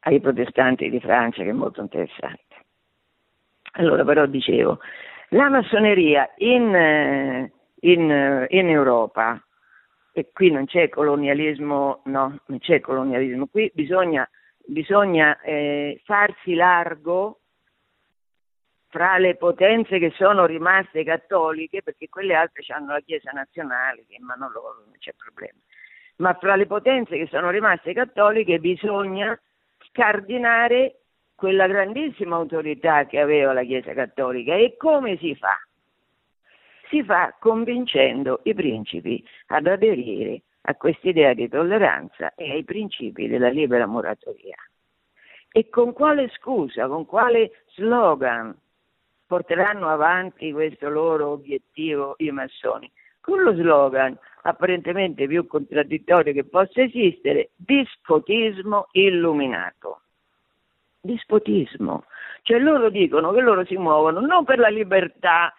ai 0.00 0.20
protestanti 0.20 0.88
di 0.88 1.00
Francia 1.00 1.42
che 1.42 1.50
è 1.50 1.52
molto 1.52 1.82
interessante. 1.82 2.64
Allora 3.72 4.04
però 4.04 4.24
dicevo, 4.24 4.78
la 5.30 5.50
massoneria 5.50 6.30
in, 6.38 7.50
in, 7.80 8.46
in 8.48 8.68
Europa 8.70 9.38
e 10.12 10.30
qui 10.32 10.50
non 10.50 10.64
c'è 10.64 10.88
colonialismo, 10.88 12.00
no, 12.04 12.40
non 12.46 12.58
c'è 12.58 12.80
colonialismo, 12.80 13.48
qui 13.48 13.70
bisogna 13.74 14.26
bisogna 14.66 15.40
eh, 15.40 16.00
farsi 16.04 16.54
largo 16.54 17.40
fra 18.88 19.18
le 19.18 19.34
potenze 19.36 19.98
che 19.98 20.12
sono 20.16 20.46
rimaste 20.46 21.02
cattoliche, 21.02 21.82
perché 21.82 22.08
quelle 22.08 22.34
altre 22.34 22.62
hanno 22.68 22.92
la 22.92 23.00
Chiesa 23.00 23.32
nazionale 23.32 24.04
che 24.06 24.14
in 24.14 24.24
mano 24.24 24.48
loro 24.50 24.84
non 24.86 24.94
c'è 24.98 25.12
problema, 25.16 25.58
ma 26.16 26.32
fra 26.34 26.54
le 26.54 26.66
potenze 26.66 27.16
che 27.16 27.26
sono 27.26 27.50
rimaste 27.50 27.92
cattoliche 27.92 28.60
bisogna 28.60 29.38
scardinare 29.88 31.00
quella 31.34 31.66
grandissima 31.66 32.36
autorità 32.36 33.04
che 33.06 33.18
aveva 33.18 33.52
la 33.52 33.64
Chiesa 33.64 33.92
cattolica 33.92 34.54
e 34.54 34.76
come 34.76 35.16
si 35.18 35.34
fa? 35.34 35.58
Si 36.88 37.02
fa 37.02 37.34
convincendo 37.40 38.40
i 38.44 38.54
principi 38.54 39.24
ad 39.48 39.66
aderire 39.66 40.42
a 40.66 40.74
quest'idea 40.76 41.34
di 41.34 41.48
tolleranza 41.48 42.34
e 42.34 42.50
ai 42.50 42.64
principi 42.64 43.28
della 43.28 43.48
libera 43.48 43.86
moratoria. 43.86 44.56
E 45.50 45.68
con 45.68 45.92
quale 45.92 46.28
scusa, 46.30 46.86
con 46.88 47.04
quale 47.06 47.64
slogan 47.74 48.56
porteranno 49.26 49.88
avanti 49.88 50.52
questo 50.52 50.88
loro 50.88 51.28
obiettivo 51.30 52.14
i 52.18 52.30
massoni? 52.30 52.90
Con 53.20 53.42
lo 53.42 53.54
slogan 53.54 54.18
apparentemente 54.42 55.26
più 55.26 55.46
contraddittorio 55.46 56.32
che 56.32 56.44
possa 56.44 56.82
esistere, 56.82 57.50
dispotismo 57.56 58.88
illuminato. 58.92 60.00
Dispotismo. 61.00 62.04
Cioè 62.42 62.58
loro 62.58 62.88
dicono 62.90 63.32
che 63.32 63.40
loro 63.40 63.64
si 63.64 63.76
muovono 63.76 64.20
non 64.20 64.44
per 64.44 64.58
la 64.58 64.68
libertà 64.68 65.54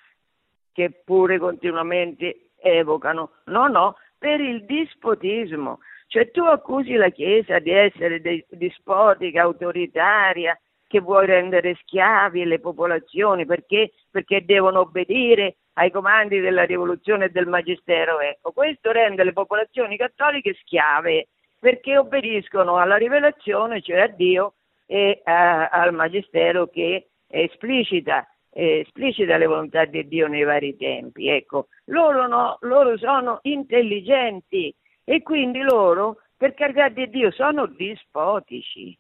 che 0.72 0.92
pure 1.06 1.38
continuamente 1.40 2.50
evocano, 2.58 3.32
no, 3.46 3.68
no, 3.68 3.96
per 4.18 4.40
il 4.40 4.66
dispotismo. 4.66 5.80
Cioè 6.08 6.32
tu 6.32 6.44
accusi 6.44 6.94
la 6.94 7.10
Chiesa 7.10 7.60
di 7.60 7.72
essere 7.72 8.22
dispotica, 8.50 9.42
autoritaria, 9.42 10.58
che 10.88 11.00
vuoi 11.00 11.26
rendere 11.26 11.76
schiavi 11.82 12.46
le 12.46 12.60
popolazioni 12.60 13.46
perché, 13.46 13.92
perché 14.10 14.46
devono 14.46 14.82
obbedire 14.82 15.58
ai 15.74 15.92
comandi 15.92 16.40
della 16.40 16.64
rivoluzione 16.64 17.26
e 17.26 17.30
del 17.30 17.48
magistero. 17.48 18.20
Ecco, 18.20 18.52
questo 18.52 18.92
rende 18.92 19.24
le 19.24 19.34
popolazioni 19.34 19.98
cattoliche 19.98 20.54
schiave 20.62 21.28
perché 21.60 21.98
obbediscono 21.98 22.78
alla 22.78 22.96
rivelazione, 22.96 23.82
cioè 23.82 24.02
a 24.02 24.08
Dio 24.08 24.54
e 24.86 25.22
a, 25.24 25.68
al 25.70 25.94
magistero 25.94 26.68
che 26.68 27.08
esplicita, 27.28 28.28
esplicita 28.56 29.38
le 29.38 29.48
volontà 29.48 29.86
di 29.86 30.08
Dio 30.08 30.28
nei 30.28 30.44
vari 30.44 30.76
tempi. 30.78 31.28
Ecco, 31.28 31.68
loro, 31.86 32.28
no, 32.28 32.58
loro 32.62 32.98
sono 32.98 33.40
intelligenti 33.44 34.74
e 35.04 35.22
quindi 35.22 35.62
loro, 35.62 36.22
per 36.38 36.54
carità 36.54 36.90
di 36.90 37.10
Dio, 37.10 37.32
sono 37.32 37.66
dispotici 37.68 38.98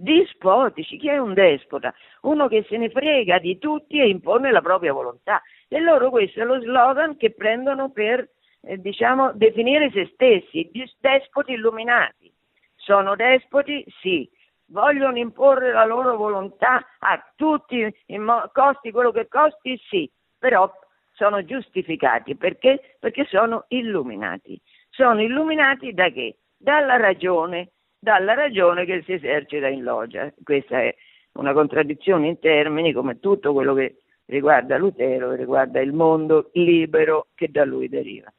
dispotici. 0.00 0.96
Chi 0.96 1.08
è 1.08 1.18
un 1.18 1.34
despota? 1.34 1.92
Uno 2.22 2.46
che 2.46 2.64
se 2.68 2.76
ne 2.76 2.88
frega 2.88 3.38
di 3.40 3.58
tutti 3.58 3.98
e 3.98 4.08
impone 4.08 4.52
la 4.52 4.62
propria 4.62 4.92
volontà. 4.92 5.42
E 5.66 5.80
loro 5.80 6.10
questo 6.10 6.40
è 6.40 6.44
lo 6.44 6.60
slogan 6.60 7.16
che 7.16 7.32
prendono 7.32 7.90
per, 7.90 8.28
eh, 8.62 8.78
diciamo, 8.78 9.32
definire 9.32 9.90
se 9.90 10.08
stessi, 10.12 10.70
despoti 11.00 11.52
illuminati. 11.52 12.32
Sono 12.76 13.16
despoti? 13.16 13.84
Sì. 14.00 14.28
Vogliono 14.70 15.16
imporre 15.16 15.72
la 15.72 15.84
loro 15.84 16.16
volontà 16.16 16.84
a 16.98 17.32
tutti, 17.34 17.86
mo- 18.18 18.50
costi 18.52 18.90
quello 18.90 19.10
che 19.12 19.26
costi? 19.28 19.80
Sì. 19.88 20.10
Però 20.38 20.70
sono 21.12 21.44
giustificati 21.44 22.36
perché? 22.36 22.96
Perché 22.98 23.24
sono 23.26 23.64
illuminati. 23.68 24.60
Sono 24.90 25.22
illuminati 25.22 25.92
da 25.92 26.10
che? 26.10 26.36
Dalla 26.56 26.96
ragione, 26.96 27.70
dalla 27.98 28.34
ragione 28.34 28.84
che 28.84 29.02
si 29.02 29.12
esercita 29.14 29.68
in 29.68 29.82
loggia. 29.82 30.30
Questa 30.42 30.80
è 30.80 30.94
una 31.32 31.52
contraddizione 31.52 32.28
in 32.28 32.38
termini 32.38 32.92
come 32.92 33.20
tutto 33.20 33.52
quello 33.52 33.72
che 33.74 34.02
riguarda 34.26 34.76
Lutero, 34.76 35.32
riguarda 35.32 35.80
il 35.80 35.92
mondo 35.92 36.50
libero 36.52 37.28
che 37.34 37.48
da 37.50 37.64
lui 37.64 37.88
deriva. 37.88 38.30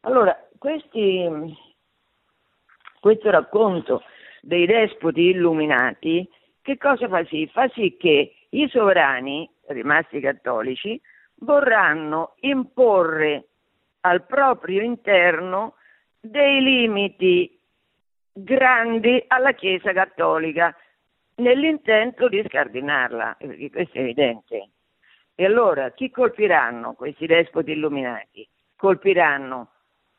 Allora, 0.00 0.36
questi, 0.58 1.26
questo 3.00 3.30
racconto 3.30 4.02
dei 4.40 4.66
despoti 4.66 5.30
illuminati, 5.30 6.28
che 6.62 6.76
cosa 6.76 7.08
fa 7.08 7.24
sì? 7.24 7.48
Fa 7.52 7.68
sì 7.68 7.96
che 7.98 8.34
i 8.50 8.68
sovrani, 8.68 9.48
rimasti 9.68 10.20
cattolici, 10.20 11.00
vorranno 11.36 12.34
imporre 12.40 13.46
al 14.00 14.24
proprio 14.26 14.82
interno 14.82 15.74
dei 16.18 16.60
limiti 16.62 17.58
grandi 18.32 19.22
alla 19.26 19.52
Chiesa 19.52 19.92
cattolica 19.92 20.74
nell'intento 21.36 22.28
di 22.28 22.42
scardinarla, 22.46 23.36
perché 23.38 23.70
questo 23.70 23.98
è 23.98 24.00
evidente. 24.00 24.70
E 25.34 25.44
allora 25.44 25.90
chi 25.92 26.10
colpiranno 26.10 26.92
questi 26.92 27.26
despoti 27.26 27.72
illuminati? 27.72 28.46
Colpiranno 28.76 29.70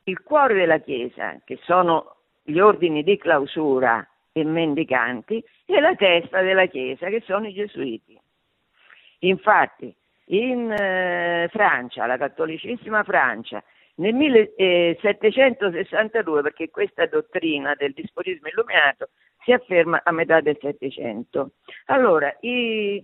il 0.05 0.21
cuore 0.23 0.55
della 0.55 0.79
Chiesa, 0.79 1.39
che 1.43 1.59
sono 1.61 2.15
gli 2.43 2.59
ordini 2.59 3.03
di 3.03 3.17
clausura 3.17 4.05
e 4.31 4.43
mendicanti, 4.43 5.43
e 5.65 5.79
la 5.79 5.95
testa 5.95 6.41
della 6.41 6.67
Chiesa, 6.67 7.09
che 7.09 7.23
sono 7.25 7.47
i 7.47 7.53
gesuiti. 7.53 8.19
Infatti, 9.19 9.95
in 10.25 10.69
eh, 10.71 11.47
Francia, 11.51 12.05
la 12.05 12.17
cattolicissima 12.17 13.03
Francia, 13.03 13.63
nel 13.95 14.13
1762, 14.13 16.41
perché 16.41 16.69
questa 16.69 17.05
dottrina 17.05 17.75
del 17.75 17.91
dispotismo 17.93 18.47
illuminato 18.47 19.09
si 19.43 19.51
afferma 19.51 20.01
a 20.03 20.11
metà 20.11 20.39
del 20.41 20.57
Settecento. 20.59 21.53
Allora, 21.85 22.35
i, 22.41 23.03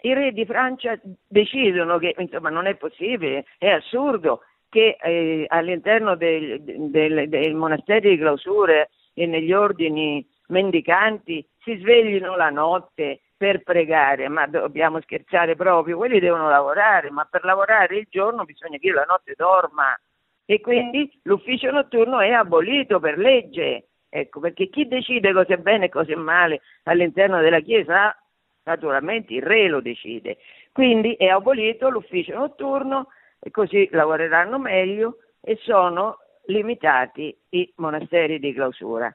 i 0.00 0.14
re 0.14 0.32
di 0.32 0.44
Francia 0.46 0.98
decidono 1.26 1.98
che 1.98 2.14
insomma, 2.18 2.48
non 2.48 2.66
è 2.66 2.76
possibile, 2.76 3.44
è 3.58 3.68
assurdo 3.68 4.42
che 4.68 4.96
eh, 5.00 5.44
all'interno 5.48 6.16
del 6.16 7.54
monastero 7.54 8.08
di 8.08 8.18
clausure 8.18 8.90
e 9.12 9.26
negli 9.26 9.52
ordini 9.52 10.24
mendicanti 10.48 11.46
si 11.58 11.76
sveglino 11.76 12.36
la 12.36 12.50
notte 12.50 13.20
per 13.36 13.62
pregare, 13.62 14.28
ma 14.28 14.46
dobbiamo 14.46 15.00
scherzare 15.00 15.56
proprio, 15.56 15.96
quelli 15.96 16.20
devono 16.20 16.48
lavorare, 16.48 17.10
ma 17.10 17.24
per 17.24 17.44
lavorare 17.44 17.96
il 17.96 18.06
giorno 18.08 18.44
bisogna 18.44 18.78
che 18.78 18.86
io 18.86 18.94
la 18.94 19.04
notte 19.04 19.34
dorma 19.36 19.98
e 20.46 20.60
quindi 20.60 21.10
l'ufficio 21.22 21.70
notturno 21.70 22.20
è 22.20 22.30
abolito 22.30 23.00
per 23.00 23.18
legge. 23.18 23.88
Ecco, 24.08 24.40
perché 24.40 24.68
chi 24.68 24.86
decide 24.86 25.32
cosa 25.32 25.54
è 25.54 25.56
bene 25.56 25.86
e 25.86 25.88
cosa 25.88 26.12
è 26.12 26.16
male 26.16 26.60
all'interno 26.84 27.40
della 27.40 27.60
Chiesa, 27.60 28.16
naturalmente 28.64 29.34
il 29.34 29.42
re 29.42 29.66
lo 29.68 29.80
decide. 29.80 30.38
Quindi 30.72 31.14
è 31.14 31.26
abolito 31.26 31.88
l'ufficio 31.88 32.34
notturno 32.34 33.08
e 33.40 33.50
così 33.50 33.88
lavoreranno 33.90 34.58
meglio 34.58 35.18
e 35.40 35.58
sono 35.62 36.18
limitati 36.46 37.36
i 37.50 37.72
monasteri 37.76 38.38
di 38.38 38.52
clausura. 38.52 39.14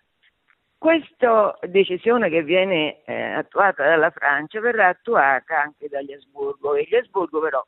Questa 0.79 1.59
decisione 1.67 2.29
che 2.29 2.41
viene 2.41 3.03
eh, 3.03 3.13
attuata 3.13 3.83
dalla 3.83 4.09
Francia 4.09 4.59
verrà 4.59 4.87
attuata 4.87 5.61
anche 5.61 5.87
dagli 5.87 6.13
Asburgo 6.13 6.73
e 6.73 6.87
gli 6.89 6.95
Asburgo 6.95 7.39
però 7.39 7.63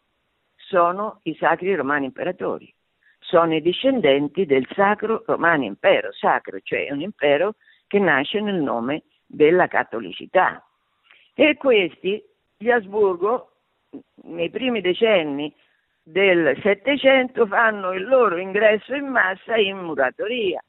sono 0.56 1.20
i 1.24 1.36
sacri 1.36 1.76
romani 1.76 2.06
imperatori 2.06 2.74
sono 3.22 3.56
i 3.56 3.62
discendenti 3.62 4.46
del 4.46 4.68
Sacro 4.76 5.24
Romano 5.26 5.64
Impero, 5.64 6.12
sacro, 6.12 6.60
cioè 6.62 6.92
un 6.92 7.02
impero 7.02 7.56
che 7.88 8.00
nasce 8.00 8.42
nel 8.42 8.62
nome 8.62 9.04
della 9.26 9.68
cattolicità. 9.68 10.62
E 11.34 11.56
questi, 11.56 12.22
gli 12.58 12.70
Asburgo, 12.70 13.52
nei 14.24 14.50
primi 14.50 14.82
decenni 14.82 15.54
del 16.04 16.60
Settecento, 16.62 17.46
fanno 17.46 17.94
il 17.94 18.06
loro 18.06 18.38
ingresso 18.38 18.96
in 18.96 19.08
massa 19.08 19.56
in 19.56 19.78
muratoria. 19.78 20.62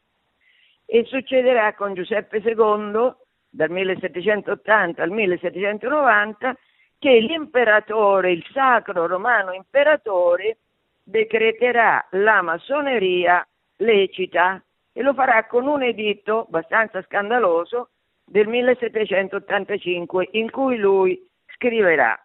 E 0.95 1.07
succederà 1.07 1.73
con 1.73 1.95
Giuseppe 1.95 2.43
II, 2.45 3.15
dal 3.49 3.71
1780 3.71 5.03
al 5.03 5.11
1790, 5.11 6.55
che 6.99 7.19
l'imperatore, 7.19 8.33
il 8.33 8.45
sacro 8.53 9.07
romano 9.07 9.55
imperatore, 9.55 10.59
decreterà 11.03 12.07
la 12.11 12.43
massoneria 12.43 13.43
lecita 13.77 14.63
e 14.93 15.01
lo 15.01 15.15
farà 15.15 15.47
con 15.47 15.67
un 15.67 15.83
editto 15.83 16.43
abbastanza 16.43 17.01
scandaloso 17.05 17.93
del 18.27 18.47
1785 18.49 20.29
in 20.33 20.51
cui 20.51 20.77
lui 20.77 21.27
scriverà 21.55 22.23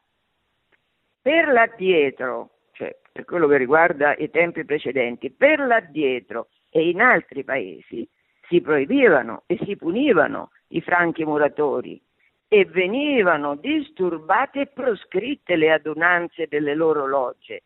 per 1.21 1.47
l'addietro, 1.47 2.49
cioè 2.73 2.93
per 3.13 3.23
quello 3.23 3.47
che 3.47 3.55
riguarda 3.55 4.13
i 4.17 4.29
tempi 4.29 4.65
precedenti, 4.65 5.31
per 5.31 5.59
l'addietro 5.59 6.49
e 6.69 6.89
in 6.89 6.99
altri 6.99 7.45
paesi 7.45 8.05
si 8.47 8.61
proibivano 8.61 9.43
e 9.45 9.57
si 9.65 9.75
punivano 9.75 10.51
i 10.69 10.81
franchi 10.81 11.23
muratori 11.23 12.01
e 12.47 12.65
venivano 12.65 13.55
disturbate 13.55 14.61
e 14.61 14.67
proscritte 14.67 15.55
le 15.55 15.71
adunanze 15.71 16.47
delle 16.47 16.75
loro 16.75 17.05
logge 17.05 17.63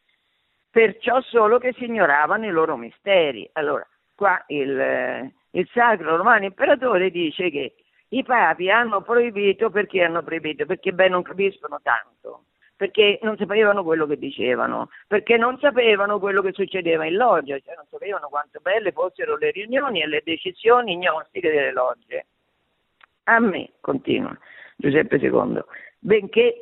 perciò 0.72 1.22
solo 1.22 1.60
che 1.60 1.74
si 1.74 1.84
ignoravano 1.84 2.46
i 2.46 2.52
loro 2.52 2.78
misteri. 2.78 3.48
Allora, 3.54 3.86
qua 4.16 4.42
il, 4.48 5.32
il 5.52 5.70
Sacro 5.72 6.16
Romano 6.16 6.46
Imperatore 6.46 7.12
dice 7.12 7.52
che 7.52 7.76
I 8.10 8.24
papi 8.24 8.72
hanno 8.72 9.02
proibito 9.02 9.70
perché 9.70 10.02
hanno 10.04 10.24
proibito? 10.24 10.66
Perché 10.66 10.94
beh 10.94 11.10
non 11.10 11.22
capiscono 11.22 11.80
tanto, 11.84 12.46
perché 12.82 13.20
non 13.22 13.38
sapevano 13.38 13.84
quello 13.84 14.08
che 14.08 14.18
dicevano, 14.18 14.90
perché 15.06 15.38
non 15.38 15.60
sapevano 15.60 16.18
quello 16.18 16.42
che 16.42 16.52
succedeva 16.52 17.06
in 17.06 17.14
loggia, 17.14 17.60
cioè 17.60 17.76
non 17.76 17.86
sapevano 17.92 18.28
quanto 18.28 18.60
belle 18.60 18.92
fossero 18.92 19.38
le 19.38 19.52
riunioni 19.52 20.02
e 20.02 20.08
le 20.08 20.24
decisioni 20.26 20.98
gnostiche 20.98 21.52
delle 21.52 21.74
logge. 21.74 22.26
A 23.26 23.38
me, 23.40 23.70
continua 23.82 24.36
Giuseppe 24.78 25.18
II, 25.18 25.64
benché 26.00 26.58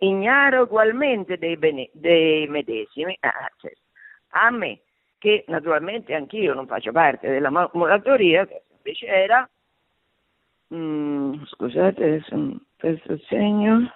ignaro 0.00 0.64
ugualmente 0.64 1.38
dei, 1.38 1.56
bene, 1.56 1.88
dei 1.92 2.46
medesimi, 2.46 3.16
ah, 3.20 3.50
cioè, 3.56 3.72
a 4.32 4.50
me, 4.50 4.80
che 5.16 5.46
naturalmente 5.48 6.12
anch'io 6.12 6.52
non 6.52 6.66
faccio 6.66 6.92
parte 6.92 7.30
della 7.30 7.48
moratoria, 7.72 8.46
che 8.46 8.64
invece 8.76 9.06
era, 9.06 9.48
mm, 10.74 11.42
scusate 11.44 12.04
adesso 12.04 12.60
questo 12.76 13.16
segno, 13.28 13.90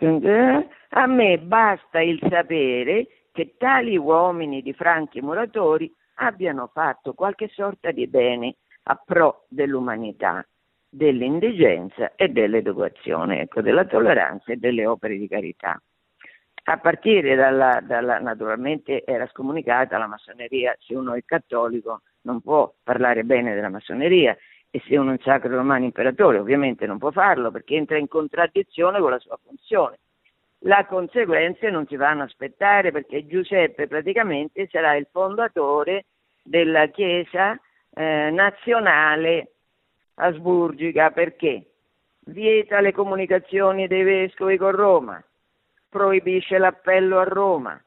a 0.00 1.06
me 1.06 1.38
basta 1.38 2.00
il 2.00 2.20
sapere 2.28 3.06
che 3.32 3.54
tali 3.58 3.96
uomini 3.96 4.62
di 4.62 4.72
franchi 4.72 5.20
muratori 5.20 5.92
abbiano 6.20 6.70
fatto 6.72 7.14
qualche 7.14 7.48
sorta 7.48 7.90
di 7.90 8.06
bene 8.06 8.56
a 8.84 9.00
pro 9.04 9.46
dell'umanità 9.48 10.46
dell'indigenza 10.88 12.14
e 12.14 12.28
dell'educazione, 12.28 13.42
ecco, 13.42 13.60
della 13.60 13.84
tolleranza 13.84 14.52
e 14.52 14.56
delle 14.56 14.86
opere 14.86 15.18
di 15.18 15.28
carità. 15.28 15.80
A 16.64 16.78
partire 16.78 17.34
dalla, 17.34 17.80
dalla, 17.82 18.18
naturalmente 18.18 19.04
era 19.04 19.26
scomunicata 19.26 19.98
la 19.98 20.06
massoneria, 20.06 20.76
se 20.78 20.94
uno 20.94 21.14
è 21.14 21.22
cattolico 21.24 22.02
non 22.22 22.40
può 22.40 22.72
parlare 22.82 23.24
bene 23.24 23.54
della 23.54 23.70
massoneria 23.70 24.36
e 24.70 24.82
se 24.86 24.96
uno 24.96 25.10
è 25.10 25.12
un 25.12 25.18
sacro 25.20 25.54
romano 25.54 25.84
imperatore 25.84 26.38
ovviamente 26.38 26.86
non 26.86 26.98
può 26.98 27.10
farlo 27.10 27.50
perché 27.50 27.74
entra 27.74 27.96
in 27.96 28.08
contraddizione 28.08 29.00
con 29.00 29.10
la 29.10 29.18
sua 29.18 29.38
funzione. 29.42 29.98
Le 30.60 30.86
conseguenze 30.88 31.70
non 31.70 31.86
si 31.86 31.96
vanno 31.96 32.22
a 32.22 32.24
aspettare 32.24 32.90
perché 32.90 33.26
Giuseppe 33.26 33.86
praticamente 33.86 34.68
sarà 34.70 34.96
il 34.96 35.06
fondatore 35.10 36.06
della 36.42 36.86
Chiesa 36.88 37.58
eh, 37.94 38.30
nazionale 38.30 39.52
asburgica. 40.14 41.10
Perché? 41.10 41.64
Vieta 42.20 42.80
le 42.80 42.92
comunicazioni 42.92 43.86
dei 43.86 44.02
vescovi 44.02 44.56
con 44.58 44.72
Roma, 44.72 45.22
proibisce 45.88 46.58
l'appello 46.58 47.18
a 47.20 47.24
Roma, 47.24 47.80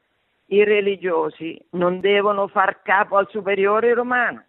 i 0.46 0.64
religiosi 0.64 1.58
non 1.70 2.00
devono 2.00 2.48
far 2.48 2.82
capo 2.82 3.16
al 3.16 3.28
superiore 3.28 3.94
romano, 3.94 4.44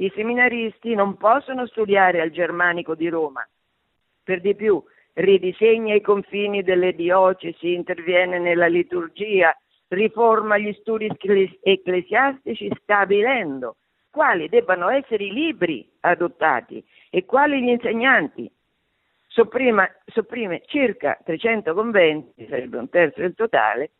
i 0.00 0.10
seminaristi 0.14 0.94
non 0.94 1.16
possono 1.16 1.66
studiare 1.66 2.20
al 2.20 2.30
germanico 2.30 2.94
di 2.94 3.08
Roma, 3.08 3.46
per 4.22 4.40
di 4.40 4.54
più 4.54 4.82
ridisegna 5.12 5.94
i 5.94 6.00
confini 6.00 6.62
delle 6.62 6.94
diocesi, 6.94 7.74
interviene 7.74 8.38
nella 8.38 8.66
liturgia, 8.66 9.54
riforma 9.88 10.56
gli 10.56 10.72
studi 10.80 11.10
ecclesiastici 11.62 12.70
stabilendo 12.80 13.76
quali 14.10 14.48
debbano 14.48 14.88
essere 14.88 15.24
i 15.24 15.32
libri 15.32 15.88
adottati 16.00 16.82
e 17.10 17.26
quali 17.26 17.62
gli 17.62 17.68
insegnanti. 17.68 18.50
Sopprima, 19.26 19.88
sopprime 20.06 20.62
circa 20.64 21.18
300 21.22 21.74
conventi, 21.74 22.46
sarebbe 22.48 22.78
un 22.78 22.88
terzo 22.88 23.20
del 23.20 23.34
totale, 23.34 23.90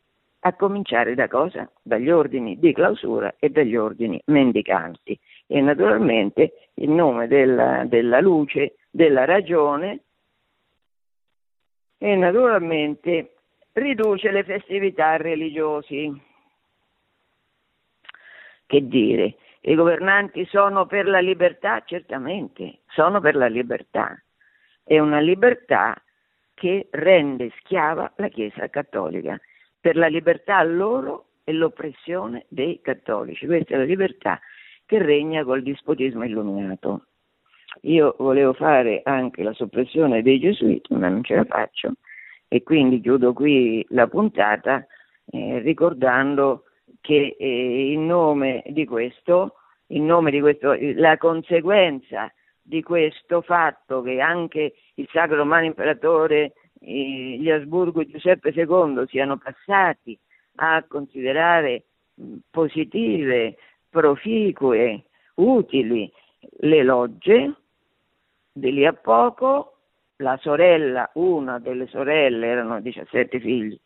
a 0.43 0.53
cominciare 0.53 1.13
da 1.13 1.27
cosa? 1.27 1.69
Dagli 1.81 2.09
ordini 2.09 2.57
di 2.57 2.73
clausura 2.73 3.35
e 3.37 3.49
dagli 3.49 3.75
ordini 3.75 4.19
mendicanti. 4.25 5.17
E 5.53 5.59
naturalmente 5.59 6.69
in 6.75 6.95
nome 6.95 7.27
della, 7.27 7.83
della 7.83 8.21
luce, 8.21 8.75
della 8.89 9.25
ragione, 9.25 10.03
e 11.97 12.15
naturalmente 12.15 13.33
riduce 13.73 14.31
le 14.31 14.45
festività 14.45 15.17
religiosi. 15.17 16.09
Che 18.65 18.87
dire? 18.87 19.35
I 19.59 19.75
governanti 19.75 20.45
sono 20.45 20.85
per 20.85 21.05
la 21.05 21.19
libertà? 21.19 21.83
Certamente, 21.85 22.79
sono 22.87 23.19
per 23.19 23.35
la 23.35 23.47
libertà. 23.47 24.17
È 24.81 24.97
una 24.99 25.19
libertà 25.19 26.01
che 26.53 26.87
rende 26.91 27.51
schiava 27.59 28.09
la 28.15 28.29
Chiesa 28.29 28.69
cattolica, 28.69 29.37
per 29.81 29.97
la 29.97 30.07
libertà 30.07 30.63
loro 30.63 31.25
e 31.43 31.51
l'oppressione 31.51 32.45
dei 32.47 32.79
cattolici. 32.79 33.45
Questa 33.45 33.73
è 33.73 33.77
la 33.79 33.83
libertà 33.83 34.39
che 34.91 35.01
regna 35.01 35.45
col 35.45 35.63
dispotismo 35.63 36.25
illuminato. 36.25 37.05
Io 37.83 38.13
volevo 38.19 38.51
fare 38.51 38.99
anche 39.05 39.41
la 39.41 39.53
soppressione 39.53 40.21
dei 40.21 40.37
gesuiti, 40.37 40.93
ma 40.95 41.07
non 41.07 41.23
ce 41.23 41.35
la 41.35 41.45
faccio 41.45 41.93
e 42.49 42.61
quindi 42.63 42.99
chiudo 42.99 43.31
qui 43.31 43.85
la 43.91 44.07
puntata 44.07 44.85
eh, 45.27 45.59
ricordando 45.59 46.65
che 46.99 47.37
eh, 47.39 47.91
in 47.93 48.05
nome 48.05 48.63
di 48.67 48.83
questo, 48.83 49.55
in 49.87 50.05
nome 50.05 50.29
di 50.29 50.41
questo, 50.41 50.75
la 50.95 51.17
conseguenza 51.17 52.29
di 52.61 52.83
questo 52.83 53.39
fatto 53.39 54.01
che 54.01 54.19
anche 54.19 54.73
il 54.95 55.07
Sacro 55.09 55.37
Romano 55.37 55.67
Imperatore, 55.67 56.51
eh, 56.81 57.37
gli 57.39 57.49
Asburgo 57.49 58.01
e 58.01 58.07
Giuseppe 58.07 58.51
II 58.53 59.05
siano 59.07 59.37
passati 59.37 60.19
a 60.55 60.83
considerare 60.85 61.85
positive, 62.49 63.55
proficue, 63.91 65.03
utili. 65.35 66.11
Le 66.61 66.83
logge, 66.83 67.53
di 68.51 68.71
lì 68.71 68.85
a 68.85 68.93
poco 68.93 69.75
la 70.17 70.37
sorella, 70.41 71.09
una 71.15 71.59
delle 71.59 71.87
sorelle, 71.87 72.47
erano 72.47 72.79
17 72.79 73.39
figli, 73.39 73.79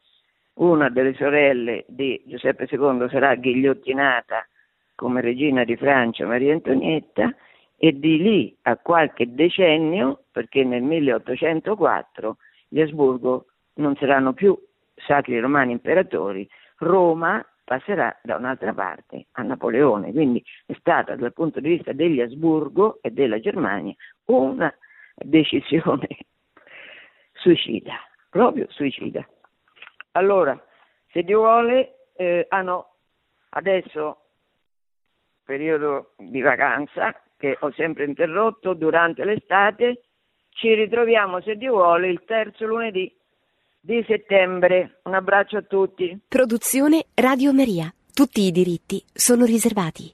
una 0.56 0.89
delle 0.89 1.14
sorelle 1.16 1.84
di 1.88 2.22
Giuseppe 2.26 2.68
II 2.70 3.08
sarà 3.10 3.36
ghigliottinata 3.36 4.47
come 4.95 5.20
regina 5.20 5.66
di 5.66 5.76
Francia 5.76 6.26
Maria 6.26 6.53
Antonietta 6.53 7.36
e 7.78 7.99
di 7.99 8.18
lì 8.18 8.58
a 8.64 8.78
qualche 8.78 9.34
decennio, 9.34 10.24
perché 10.32 10.64
nel 10.64 10.82
1804 10.82 12.38
gli 12.70 12.80
Asburgo 12.80 13.47
non 13.76 13.95
saranno 13.95 14.32
più 14.34 14.58
sacri 14.95 15.39
romani 15.39 15.74
imperatori, 15.74 16.47
Roma 16.78 17.45
passerà 17.66 18.18
da 18.22 18.38
un'altra 18.38 18.74
parte 18.74 19.26
a 19.32 19.41
Napoleone, 19.41 20.11
quindi 20.11 20.41
è 20.66 20.74
stata 20.80 21.16
dal 21.16 21.34
punto 21.34 21.59
di 21.59 21.70
vista 21.70 21.91
degli 21.91 22.22
Asburgo 22.22 22.99
e 23.01 23.09
della 23.09 23.39
Germania 23.39 23.93
una 24.26 24.74
decisione 25.16 26.07
suicida, 27.34 27.95
proprio 28.30 28.68
suicida. 28.70 29.28
Allora, 30.11 30.57
se 31.11 31.24
Dio 31.24 31.39
vuole, 31.39 32.11
eh, 32.16 32.45
ah 32.47 32.61
no, 32.61 32.95
adesso 33.49 34.22
periodo 35.43 36.13
di 36.18 36.41
vacanza 36.41 37.20
che 37.38 37.57
ho 37.59 37.72
sempre 37.72 38.05
interrotto 38.05 38.74
durante 38.74 39.26
l'estate, 39.26 40.03
ci 40.49 40.74
ritroviamo 40.74 41.41
se 41.41 41.55
Dio 41.55 41.74
vuole 41.74 42.09
il 42.09 42.24
terzo 42.26 42.66
lunedì 42.66 43.13
di 43.86 44.03
settembre. 44.07 44.99
Un 45.03 45.13
abbraccio 45.13 45.57
a 45.57 45.61
tutti. 45.61 46.19
Produzione 46.27 47.05
Radio 47.13 47.53
Maria. 47.53 47.93
Tutti 48.13 48.41
i 48.41 48.51
diritti 48.51 49.03
sono 49.13 49.45
riservati. 49.45 50.11